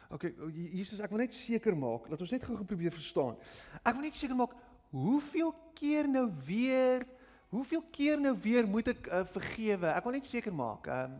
Okay, 0.10 0.34
Jesus, 0.74 0.99
ek 1.05 1.12
wil 1.14 1.22
net 1.22 1.36
seker 1.38 1.76
maak, 1.78 2.07
laat 2.10 2.22
ons 2.26 2.32
net 2.34 2.45
gou 2.45 2.55
probeer 2.66 2.93
verstaan. 2.95 3.36
Ek 3.84 3.93
wil 3.93 4.07
net 4.07 4.18
seker 4.18 4.38
maak 4.38 4.55
hoeveel 4.89 5.51
keer 5.78 6.10
nou 6.10 6.26
weer, 6.47 7.05
hoeveel 7.53 7.84
keer 7.93 8.18
nou 8.22 8.34
weer 8.41 8.66
moet 8.66 8.89
ek 8.89 9.05
uh, 9.05 9.22
vergewe? 9.36 9.91
Ek 9.93 10.07
wil 10.07 10.18
net 10.18 10.30
seker 10.30 10.55
maak. 10.55 10.89
Ehm 10.89 11.20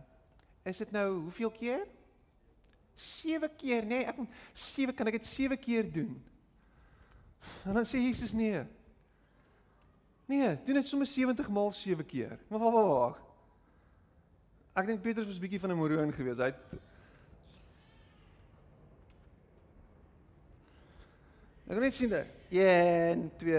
is 0.68 0.76
dit 0.82 0.90
nou 0.92 1.06
hoeveel 1.22 1.48
keer? 1.54 1.86
7 3.00 3.48
keer, 3.56 3.86
nee, 3.88 4.02
ek 4.04 4.18
7 4.52 4.92
kan 4.94 5.08
ek 5.08 5.16
dit 5.16 5.30
7 5.30 5.56
keer 5.56 5.86
doen. 5.88 6.18
En 7.64 7.78
dan 7.78 7.86
sê 7.88 8.02
Jesus 8.02 8.34
nee. 8.36 8.60
Nee, 10.28 10.50
doen 10.66 10.82
dit 10.82 10.86
sommer 10.90 11.08
70 11.08 11.48
maal 11.48 11.72
7 11.72 12.06
keer. 12.06 12.36
Maar 12.50 12.60
wag, 12.60 12.74
wag, 12.76 12.90
wag. 12.90 13.22
Ek 14.82 14.90
dink 14.90 15.02
Petrus 15.02 15.30
was 15.30 15.40
bietjie 15.42 15.62
van 15.62 15.72
'n 15.72 15.80
moroon 15.80 16.12
geweest. 16.12 16.44
Hy 16.44 16.52
het 16.52 16.76
Ek 21.70 21.76
kan 21.78 21.84
net 21.86 21.94
sien 21.94 22.10
dit. 22.10 22.30
1 22.50 23.28
2 23.38 23.58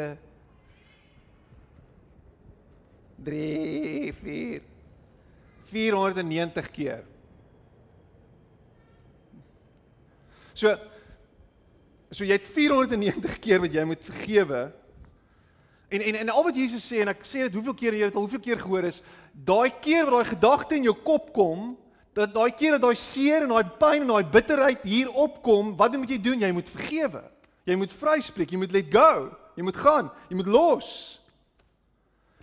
3 3.24 4.12
4 4.20 4.66
490 5.72 6.68
keer. 6.76 7.06
So 10.52 10.76
so 12.12 12.28
jy 12.28 12.36
het 12.36 12.52
490 12.52 13.40
keer 13.40 13.64
wat 13.64 13.80
jy 13.80 13.88
moet 13.88 14.04
vergewe. 14.04 14.62
En 15.88 16.04
en 16.04 16.22
en 16.26 16.36
al 16.36 16.50
wat 16.52 16.60
Jesus 16.60 16.84
sê 16.84 17.06
en 17.06 17.16
ek 17.16 17.24
sê 17.24 17.48
dit 17.48 17.56
hoeveel 17.56 17.80
keer 17.80 17.96
jy 17.96 18.12
dit 18.12 18.20
al 18.20 18.28
hoeveel 18.28 18.44
keer 18.44 18.60
gehoor 18.60 18.92
is, 18.92 19.00
daai 19.32 19.72
keer 19.80 20.12
wat 20.12 20.18
daai 20.20 20.34
gedagte 20.36 20.76
in 20.76 20.92
jou 20.92 20.98
kop 21.00 21.32
kom, 21.32 21.78
dat 22.12 22.36
daai 22.36 22.52
keer 22.52 22.76
dat 22.76 22.90
daai 22.90 23.00
seer 23.00 23.48
en 23.48 23.56
daai 23.56 23.78
pyn 23.80 24.04
en 24.04 24.18
daai 24.18 24.34
bitterheid 24.36 24.84
hier 24.84 25.08
opkom, 25.16 25.78
wat 25.80 25.96
moet 25.96 26.12
jy 26.12 26.20
doen? 26.20 26.44
Jy 26.44 26.52
moet 26.60 26.76
vergewe. 26.76 27.30
Jy 27.64 27.78
moet 27.78 27.94
vryspreek, 27.94 28.52
jy 28.52 28.58
moet 28.58 28.74
let 28.74 28.90
go. 28.94 29.30
Jy 29.56 29.66
moet 29.68 29.78
gaan, 29.78 30.10
jy 30.30 30.38
moet 30.40 30.50
los. 30.50 30.90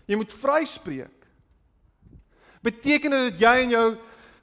Jy 0.09 0.17
moet 0.21 0.33
vryspreek. 0.41 1.15
Beteken 2.65 3.15
dit 3.15 3.31
dat 3.31 3.43
jy 3.43 3.55
en 3.65 3.75
jou 3.75 3.87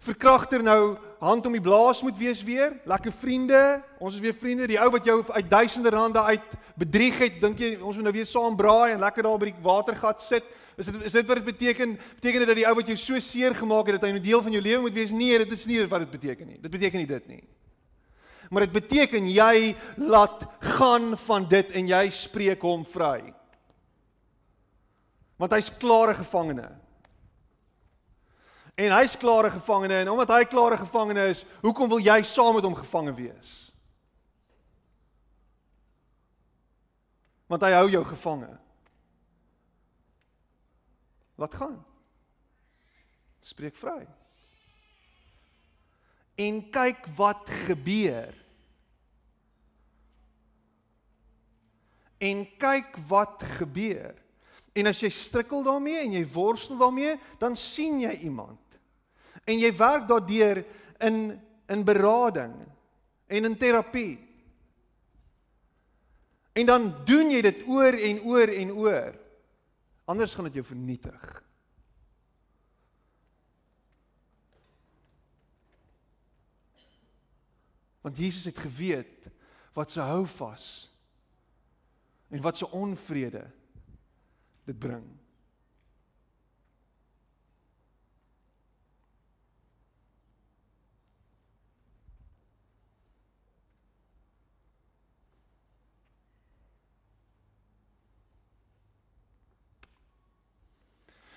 verkragter 0.06 0.64
nou 0.64 0.96
hand 1.24 1.48
om 1.48 1.56
die 1.56 1.64
blaas 1.64 2.04
moet 2.06 2.18
wees 2.20 2.44
weer? 2.46 2.76
Lekker 2.86 3.14
vriende, 3.16 3.62
ons 4.00 4.18
is 4.18 4.22
weer 4.22 4.36
vriende. 4.38 4.68
Die 4.70 4.80
ou 4.82 4.90
wat 4.94 5.08
jou 5.08 5.18
uit 5.24 5.50
duisende 5.50 5.94
rande 5.94 6.22
uit 6.22 6.54
bedrieg 6.78 7.18
het, 7.22 7.40
dink 7.42 7.60
jy 7.62 7.72
ons 7.80 7.98
moet 7.98 8.10
nou 8.10 8.14
weer 8.16 8.30
saam 8.30 8.58
braai 8.58 8.94
en 8.94 9.04
lekker 9.04 9.26
daar 9.26 9.42
by 9.42 9.50
die 9.52 9.66
watergat 9.66 10.24
sit? 10.26 10.48
Is 10.76 10.90
dit 10.92 11.02
is 11.08 11.16
dit 11.16 11.28
wat 11.28 11.40
dit 11.40 11.50
beteken? 11.50 11.98
Beteken 12.20 12.44
dit 12.44 12.52
dat 12.52 12.60
die 12.60 12.68
ou 12.68 12.76
wat 12.78 12.90
jou 12.92 12.98
so 13.00 13.20
seer 13.24 13.56
gemaak 13.56 13.90
het 13.90 14.00
dat 14.00 14.10
hy 14.10 14.16
'n 14.16 14.22
deel 14.22 14.42
van 14.44 14.52
jou 14.52 14.62
lewe 14.62 14.82
moet 14.82 14.94
wees? 14.94 15.12
Nee, 15.12 15.38
dit 15.38 15.52
is 15.52 15.66
nie 15.66 15.86
wat 15.88 16.00
dit 16.00 16.12
beteken 16.12 16.48
nie. 16.48 16.60
Dit 16.62 16.72
beteken 16.72 17.00
nie 17.00 17.08
dit 17.08 17.28
nie 17.28 17.44
maar 18.50 18.66
dit 18.66 18.76
beteken 18.76 19.28
jy 19.30 19.76
laat 19.98 20.46
gaan 20.76 21.14
van 21.18 21.48
dit 21.50 21.72
en 21.72 21.88
jy 21.88 22.04
spreek 22.14 22.62
hom 22.62 22.86
vry. 22.86 23.34
Want 25.36 25.56
hy's 25.56 25.70
klare 25.80 26.16
gevangene. 26.16 26.68
En 28.76 28.92
hy's 28.98 29.16
klare 29.20 29.52
gevangene 29.52 30.02
en 30.04 30.12
omdat 30.12 30.34
hy 30.36 30.44
klare 30.52 30.78
gevangene 30.78 31.30
is, 31.32 31.46
hoekom 31.64 31.90
wil 31.92 32.04
jy 32.04 32.20
saam 32.28 32.58
met 32.58 32.68
hom 32.68 32.76
gevange 32.76 33.16
wees? 33.16 33.54
Want 37.48 37.64
hy 37.64 37.72
hou 37.78 37.88
jou 37.94 38.04
gevange. 38.10 38.52
Laat 41.40 41.56
gaan. 41.56 41.80
Spreek 43.46 43.76
vry 43.80 44.06
en 46.36 46.60
kyk 46.70 47.08
wat 47.16 47.50
gebeur. 47.68 48.34
En 52.18 52.44
kyk 52.60 52.98
wat 53.08 53.44
gebeur. 53.60 54.16
En 54.76 54.92
as 54.92 55.00
jy 55.00 55.10
strukkel 55.14 55.64
daarmee 55.64 56.04
en 56.04 56.18
jy 56.18 56.26
worstel 56.28 56.80
daarmee, 56.80 57.16
dan 57.40 57.56
sien 57.60 58.02
jy 58.04 58.12
iemand. 58.28 58.60
En 59.48 59.60
jy 59.60 59.72
werk 59.78 60.08
daardeur 60.10 60.64
in 61.00 61.40
in 61.66 61.82
berading 61.82 62.54
en 63.28 63.46
in 63.46 63.58
terapie. 63.58 64.20
En 66.54 66.66
dan 66.66 66.92
doen 67.06 67.32
jy 67.34 67.42
dit 67.42 67.64
oor 67.68 67.98
en 67.98 68.20
oor 68.22 68.52
en 68.54 68.72
oor. 68.72 69.16
Anders 70.06 70.36
gaan 70.36 70.46
dit 70.46 70.60
jou 70.62 70.66
vernietig. 70.66 71.45
Want 78.06 78.18
Jesus 78.18 78.46
het 78.46 78.58
geweet 78.58 79.26
wat 79.74 79.92
se 79.92 80.00
hou 80.00 80.28
vas 80.28 80.92
en 82.28 82.42
wat 82.42 82.58
se 82.58 82.72
onvrede 82.72 83.52
dit 84.64 84.80
bring. 84.80 85.08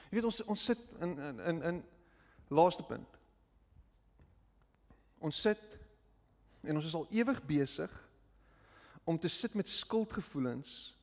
Jy 0.08 0.20
weet 0.20 0.24
ons 0.24 0.44
ons 0.44 0.68
sit 0.68 0.84
in 1.00 1.16
in 1.18 1.40
in 1.40 1.62
in 1.72 1.82
laaste 2.52 2.84
punt. 2.84 3.18
Ons 5.18 5.40
sit 5.40 5.77
En 6.60 6.76
ons 6.76 6.84
is 6.84 6.94
al 6.94 7.06
ewig 7.10 7.42
besig 7.46 7.92
om 9.04 9.18
te 9.18 9.28
sit 9.28 9.54
met 9.54 9.68
skuldgevoelens 9.68 10.94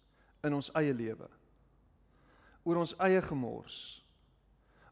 in 0.45 0.53
ons 0.53 0.71
eie 0.77 0.93
lewe. 0.93 1.27
Oor 2.63 2.81
ons 2.83 2.95
eie 3.01 3.21
gemors. 3.21 3.77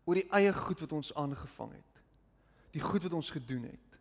Oor 0.04 0.20
die 0.20 0.30
eie 0.34 0.54
goed 0.54 0.82
wat 0.84 0.96
ons 0.98 1.14
aangevang 1.20 1.72
het. 1.76 2.02
Die 2.74 2.82
goed 2.82 3.06
wat 3.06 3.14
ons 3.14 3.30
gedoen 3.34 3.68
het. 3.70 4.00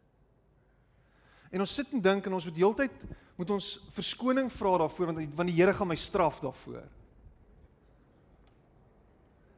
En 1.53 1.61
ons 1.61 1.75
sit 1.75 1.93
en 1.93 2.01
dink 2.01 2.27
en 2.27 2.39
ons 2.39 2.49
moet 2.49 2.61
heeltyd 2.63 3.03
moet 3.37 3.51
ons 3.53 3.69
verskoning 3.93 4.49
vra 4.53 4.77
daarvoor 4.85 5.11
want 5.11 5.37
want 5.37 5.51
die 5.51 5.57
Here 5.57 5.75
gaan 5.77 5.91
my 5.91 5.97
straf 5.97 6.41
daarvoor. 6.41 6.85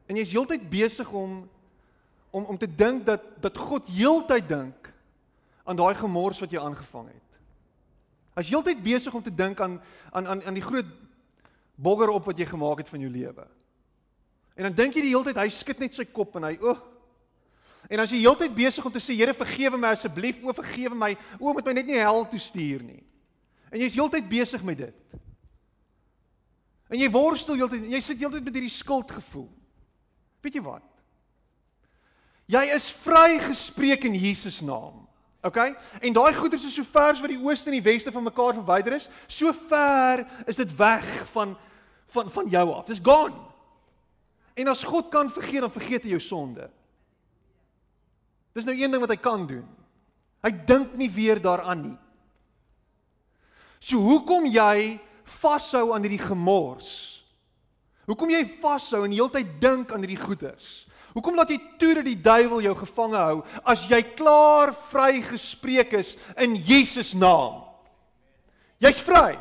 En 0.07 0.19
jy's 0.19 0.33
heeltyd 0.35 0.67
besig 0.69 1.11
om 1.11 1.43
om 2.35 2.49
om 2.51 2.57
te 2.59 2.67
dink 2.67 3.05
dat 3.07 3.23
dat 3.41 3.57
God 3.57 3.87
heeltyd 3.87 4.49
dink 4.49 4.84
aan 5.65 5.77
daai 5.77 5.95
gemors 5.97 6.39
wat 6.39 6.51
jy 6.53 6.61
aangevang 6.61 7.09
het. 7.09 7.39
As 8.35 8.47
jy 8.47 8.55
heeltyd 8.55 8.83
besig 8.83 9.13
om 9.13 9.23
te 9.23 9.33
dink 9.33 9.59
aan 9.59 9.79
aan 10.11 10.27
aan 10.27 10.43
aan 10.43 10.57
die 10.57 10.65
groot 10.65 10.89
bogger 11.75 12.11
op 12.13 12.25
wat 12.29 12.39
jy 12.39 12.45
gemaak 12.45 12.83
het 12.83 12.89
van 12.89 12.99
jou 13.03 13.11
lewe. 13.11 13.47
En 14.55 14.69
dan 14.69 14.75
dink 14.75 14.95
jy 14.95 15.07
die 15.07 15.15
heeltyd 15.15 15.39
hy 15.39 15.49
skud 15.51 15.81
net 15.83 15.95
sy 15.97 16.05
kop 16.07 16.35
en 16.39 16.47
hy 16.47 16.57
o. 16.61 16.75
Oh. 16.75 16.83
En 17.91 18.01
as 18.01 18.09
jy 18.09 18.23
heeltyd 18.23 18.55
besig 18.55 18.85
om 18.85 18.93
te 18.93 19.01
sê 19.03 19.13
Here 19.13 19.33
vergewe 19.37 19.77
my 19.77 19.91
asseblief, 19.93 20.39
o 20.41 20.53
vergewe 20.57 20.95
my, 20.97 21.11
o 21.37 21.53
moet 21.53 21.67
my 21.67 21.75
net 21.77 21.89
nie 21.89 21.99
hel 22.01 22.23
toe 22.29 22.41
stuur 22.41 22.81
nie. 22.85 23.03
En 23.69 23.81
jy's 23.81 23.97
heeltyd 23.97 24.25
besig 24.29 24.63
met 24.65 24.79
dit. 24.79 25.19
En 26.89 26.97
jy 26.97 27.09
worstel 27.11 27.59
heeltyd 27.59 27.87
jy 27.91 28.01
sit 28.01 28.21
heeltyd 28.21 28.45
met 28.45 28.57
hierdie 28.57 28.73
skuldgevoel. 28.73 29.49
Weet 30.45 30.57
jy 30.57 30.63
wat? 30.65 30.85
Jy 32.49 32.61
is 32.75 32.91
vrygespreek 33.01 34.05
in 34.05 34.17
Jesus 34.17 34.61
naam. 34.65 35.05
OK? 35.45 35.57
En 36.01 36.13
daai 36.13 36.33
goeders 36.33 36.65
is 36.65 36.73
so 36.73 36.83
ver 36.89 37.13
as 37.13 37.21
wat 37.21 37.29
die 37.29 37.41
ooste 37.41 37.69
en 37.69 37.77
die 37.77 37.85
weste 37.85 38.11
van 38.11 38.25
mekaar 38.25 38.57
verwyder 38.57 38.95
is, 38.97 39.09
so 39.27 39.53
ver 39.67 40.25
is 40.49 40.57
dit 40.57 40.75
weg 40.79 41.05
van 41.35 41.53
van 42.13 42.29
van 42.29 42.47
jou 42.49 42.65
af. 42.73 42.85
Dis 42.85 43.01
gone. 43.01 43.33
En 44.55 44.67
as 44.71 44.83
God 44.83 45.09
kan 45.11 45.29
vergeet, 45.29 45.61
dan 45.65 45.71
vergeet 45.73 46.05
hy 46.05 46.13
jou 46.15 46.21
sonde. 46.21 46.69
Dis 48.55 48.65
nou 48.65 48.75
een 48.77 48.93
ding 48.93 49.01
wat 49.03 49.11
hy 49.11 49.17
kan 49.19 49.43
doen. 49.49 49.65
Hy 50.45 50.51
dink 50.69 50.93
nie 50.95 51.09
weer 51.11 51.41
daaraan 51.41 51.81
nie. 51.81 51.97
So 53.81 53.99
hoekom 54.01 54.47
jy 54.47 54.99
vashou 55.41 55.89
aan 55.93 56.05
hierdie 56.05 56.21
gemors? 56.21 56.89
Hoekom 58.05 58.31
jy 58.31 58.43
vashou 58.61 59.03
en 59.05 59.13
heeltyd 59.13 59.57
dink 59.61 59.91
aan 59.91 60.05
hierdie 60.05 60.21
goeders? 60.21 60.85
Hoekom 61.15 61.37
laat 61.39 61.53
jy 61.53 61.61
toe 61.79 61.93
dat 61.95 62.07
die 62.09 62.19
duiwel 62.19 62.59
jou 62.65 62.73
gevange 62.81 63.19
hou 63.19 63.37
as 63.63 63.85
jy 63.87 64.01
klaar 64.19 64.73
vrygespreek 64.91 65.95
is 65.95 66.11
in 66.35 66.57
Jesus 66.59 67.13
naam? 67.15 67.61
Jy's 68.83 68.99
vry. 68.99 69.37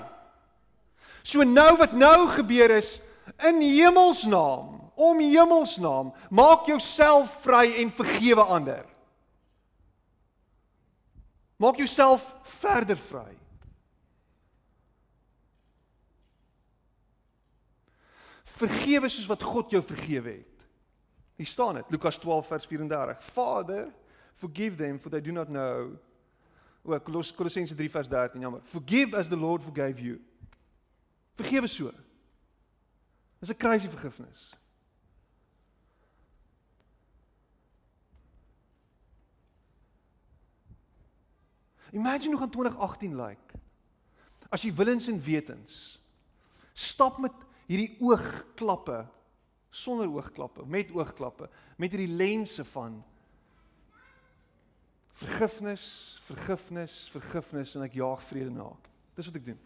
So 1.26 1.42
nou 1.42 1.72
wat 1.80 1.96
nou 1.98 2.28
gebeur 2.36 2.76
is 2.76 3.00
in 3.48 3.58
hemelsnaam, 3.58 4.84
om 4.94 5.18
hemelsnaam, 5.18 6.12
maak 6.30 6.68
jouself 6.70 7.40
vry 7.42 7.66
en 7.82 7.90
vergewe 7.90 8.44
ander. 8.54 8.84
Maak 11.58 11.82
jouself 11.82 12.22
verder 12.60 12.98
vry. 13.10 13.32
Vergewe 18.62 19.10
soos 19.10 19.26
wat 19.26 19.42
God 19.42 19.74
jou 19.74 19.82
vergewe 19.82 20.38
het. 20.38 20.53
Hier 21.36 21.46
staan 21.46 21.74
dit, 21.74 21.84
Lukas 21.88 22.18
12 22.18 22.46
vers 22.46 22.66
34. 22.66 23.24
Vader, 23.34 23.92
forgive 24.34 24.76
them 24.76 25.00
for 25.00 25.10
they 25.10 25.20
do 25.20 25.32
not 25.32 25.46
know. 25.46 25.98
O, 26.84 27.00
Kolossense 27.34 27.74
3 27.74 27.88
vers 27.88 28.08
13, 28.08 28.40
jammer. 28.40 28.60
Forgive 28.62 29.14
as 29.14 29.28
the 29.28 29.36
Lord 29.36 29.62
forgave 29.62 30.00
you. 30.00 30.20
Vergewe 31.34 31.66
so. 31.66 31.90
Dis 33.40 33.50
'n 33.50 33.56
crazy 33.56 33.88
vergifnis. 33.88 34.54
Imagine 41.90 42.30
hoe 42.30 42.38
gaan 42.38 42.50
2018 42.50 43.16
lyk. 43.16 43.26
Like. 43.28 43.54
As 44.48 44.62
jy 44.62 44.74
willens 44.74 45.06
en 45.06 45.22
wetens 45.22 46.00
stap 46.74 47.18
met 47.22 47.34
hierdie 47.70 47.96
oogklappe 48.02 49.04
sonder 49.74 50.06
oogklappe, 50.10 50.62
met 50.70 50.92
oogklappe, 50.94 51.48
met 51.76 51.94
hierdie 51.94 52.14
lense 52.14 52.64
van 52.70 53.00
vergifnis, 55.18 55.84
vergifnis, 56.26 57.08
vergifnis 57.14 57.74
en 57.74 57.86
ek 57.86 57.96
jaag 57.98 58.22
vrede 58.28 58.52
na. 58.54 58.68
Dis 59.18 59.30
wat 59.30 59.38
ek 59.38 59.48
doen. 59.50 59.58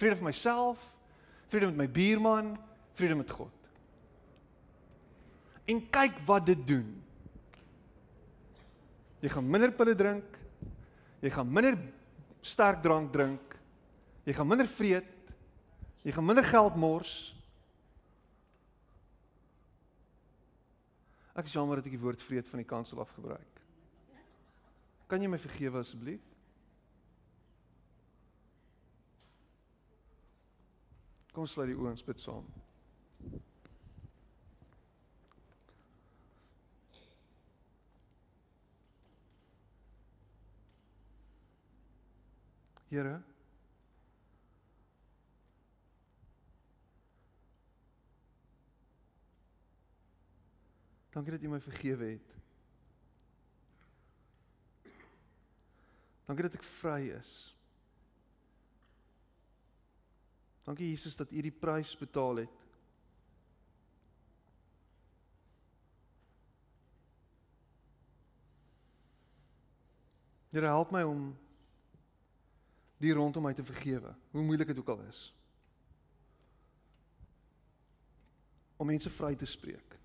Vrede 0.00 0.18
vir 0.20 0.28
myself, 0.28 0.80
vrede 1.52 1.70
met 1.72 1.84
my 1.84 1.88
buurman, 1.92 2.54
vrede 2.96 3.16
met 3.20 3.32
God. 3.32 3.52
En 5.66 5.80
kyk 5.92 6.20
wat 6.28 6.48
dit 6.48 6.66
doen. 6.68 6.88
Jy 9.24 9.32
gaan 9.32 9.48
minder 9.50 9.72
pille 9.74 9.96
drink. 9.98 10.36
Jy 11.24 11.32
gaan 11.34 11.48
minder 11.50 11.78
sterk 12.44 12.82
drank 12.84 13.12
drink. 13.12 13.56
Jy 14.28 14.36
gaan 14.36 14.48
minder 14.48 14.68
vreet. 14.68 15.08
Jy 16.06 16.12
gaan 16.14 16.28
minder 16.28 16.44
geld 16.46 16.76
mors. 16.78 17.35
Ek 21.36 21.44
is 21.44 21.52
jammer 21.52 21.76
dat 21.76 21.86
ek 21.90 21.92
die 21.98 22.00
woord 22.00 22.22
vreed 22.24 22.48
van 22.48 22.62
die 22.62 22.68
kansel 22.68 23.00
af 23.02 23.12
gebruik. 23.12 23.60
Kan 25.06 25.20
jy 25.20 25.28
my 25.28 25.38
vergewe 25.38 25.82
asseblief? 25.84 26.24
Kom 31.36 31.44
sluit 31.44 31.68
die 31.68 31.76
oë 31.76 31.92
en 31.92 32.00
bid 32.08 32.22
saam. 32.24 32.48
Here 42.88 43.18
Dankie 51.16 51.32
dat 51.32 51.42
U 51.42 51.48
my 51.48 51.60
vergewe 51.60 52.04
het. 52.04 52.34
Dankie 56.26 56.44
dat 56.44 56.58
ek 56.58 56.66
vry 56.76 57.08
is. 57.16 57.30
Dankie 60.68 60.90
Jesus 60.90 61.16
dat 61.16 61.32
U 61.32 61.40
die 61.40 61.54
prys 61.56 61.94
betaal 61.96 62.44
het. 62.44 62.60
Here 70.52 70.68
help 70.68 70.92
my 70.92 71.00
om 71.02 71.32
die 73.00 73.16
rondom 73.16 73.48
my 73.48 73.56
te 73.56 73.64
vergewe, 73.64 74.12
hoe 74.36 74.44
moeilik 74.44 74.68
dit 74.68 74.84
ook 74.84 74.98
al 74.98 75.08
is. 75.08 75.28
Om 78.76 78.92
mense 78.92 79.10
vry 79.10 79.32
te 79.36 79.48
spreek. 79.48 79.96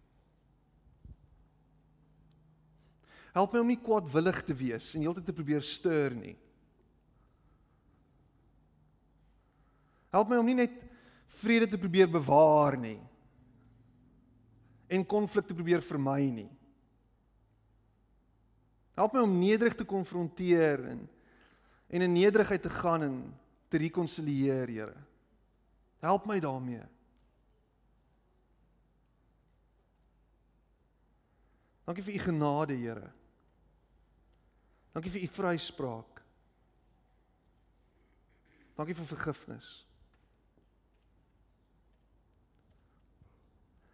Help 3.32 3.54
my 3.54 3.62
om 3.64 3.70
nie 3.72 3.80
kwaadwillig 3.80 4.42
te 4.44 4.56
wees 4.56 4.92
en 4.96 5.06
heeltyd 5.06 5.26
te 5.30 5.36
probeer 5.36 5.64
stuur 5.64 6.16
nie. 6.18 6.36
Help 10.12 10.32
my 10.32 10.40
om 10.42 10.50
nie 10.50 10.58
net 10.60 10.74
vrede 11.40 11.70
te 11.72 11.80
probeer 11.80 12.12
bewaar 12.12 12.76
nie 12.80 13.00
en 14.92 15.06
konflik 15.08 15.48
te 15.48 15.56
probeer 15.56 15.80
vermy 15.88 16.26
nie. 16.36 16.50
Help 19.00 19.16
my 19.16 19.24
om 19.24 19.38
nederig 19.40 19.78
te 19.80 19.88
konfronteer 19.88 20.84
en 20.92 21.08
en 21.92 22.02
in 22.02 22.14
nederigheid 22.14 22.62
te 22.62 22.70
gaan 22.70 23.04
en 23.04 23.16
te 23.68 23.78
rekonsilieer, 23.78 24.68
Here. 24.68 24.96
Help 26.00 26.26
my 26.26 26.40
daarmee. 26.40 26.84
Dankie 31.84 32.04
vir 32.04 32.16
u 32.16 32.20
genade, 32.20 32.78
Here. 32.80 33.12
Dankie 34.92 35.12
vir 35.12 35.24
u 35.24 35.28
vryspraak. 35.28 36.22
Dankie 38.76 38.96
vir 38.96 39.06
vergifnis. 39.06 39.70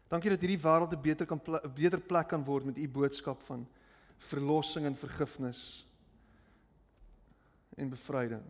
Dankie 0.07 0.31
dat 0.31 0.41
hierdie 0.41 0.61
wêreld 0.63 0.93
'n 0.93 1.01
beter 1.01 1.25
kan 1.25 1.41
'n 1.45 1.73
beter 1.73 1.99
plek 1.99 2.27
kan 2.27 2.43
word 2.43 2.65
met 2.65 2.77
u 2.77 2.87
boodskap 2.87 3.43
van 3.43 3.67
verlossing 4.17 4.85
en 4.85 4.95
vergifnis 4.95 5.85
en 7.75 7.89
bevryding. 7.89 8.45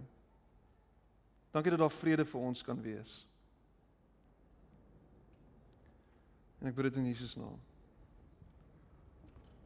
Dankie 1.52 1.72
dat 1.72 1.80
daar 1.80 1.92
vrede 1.92 2.26
vir 2.26 2.42
ons 2.42 2.64
kan 2.64 2.82
wees. 2.82 3.28
En 6.60 6.68
ek 6.68 6.76
bid 6.76 6.84
dit 6.84 6.96
in 6.96 7.06
Jesus 7.06 7.36
naam. 7.36 7.60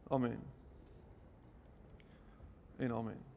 Amen. 0.09 0.60
En 2.81 2.91
amen. 2.91 3.30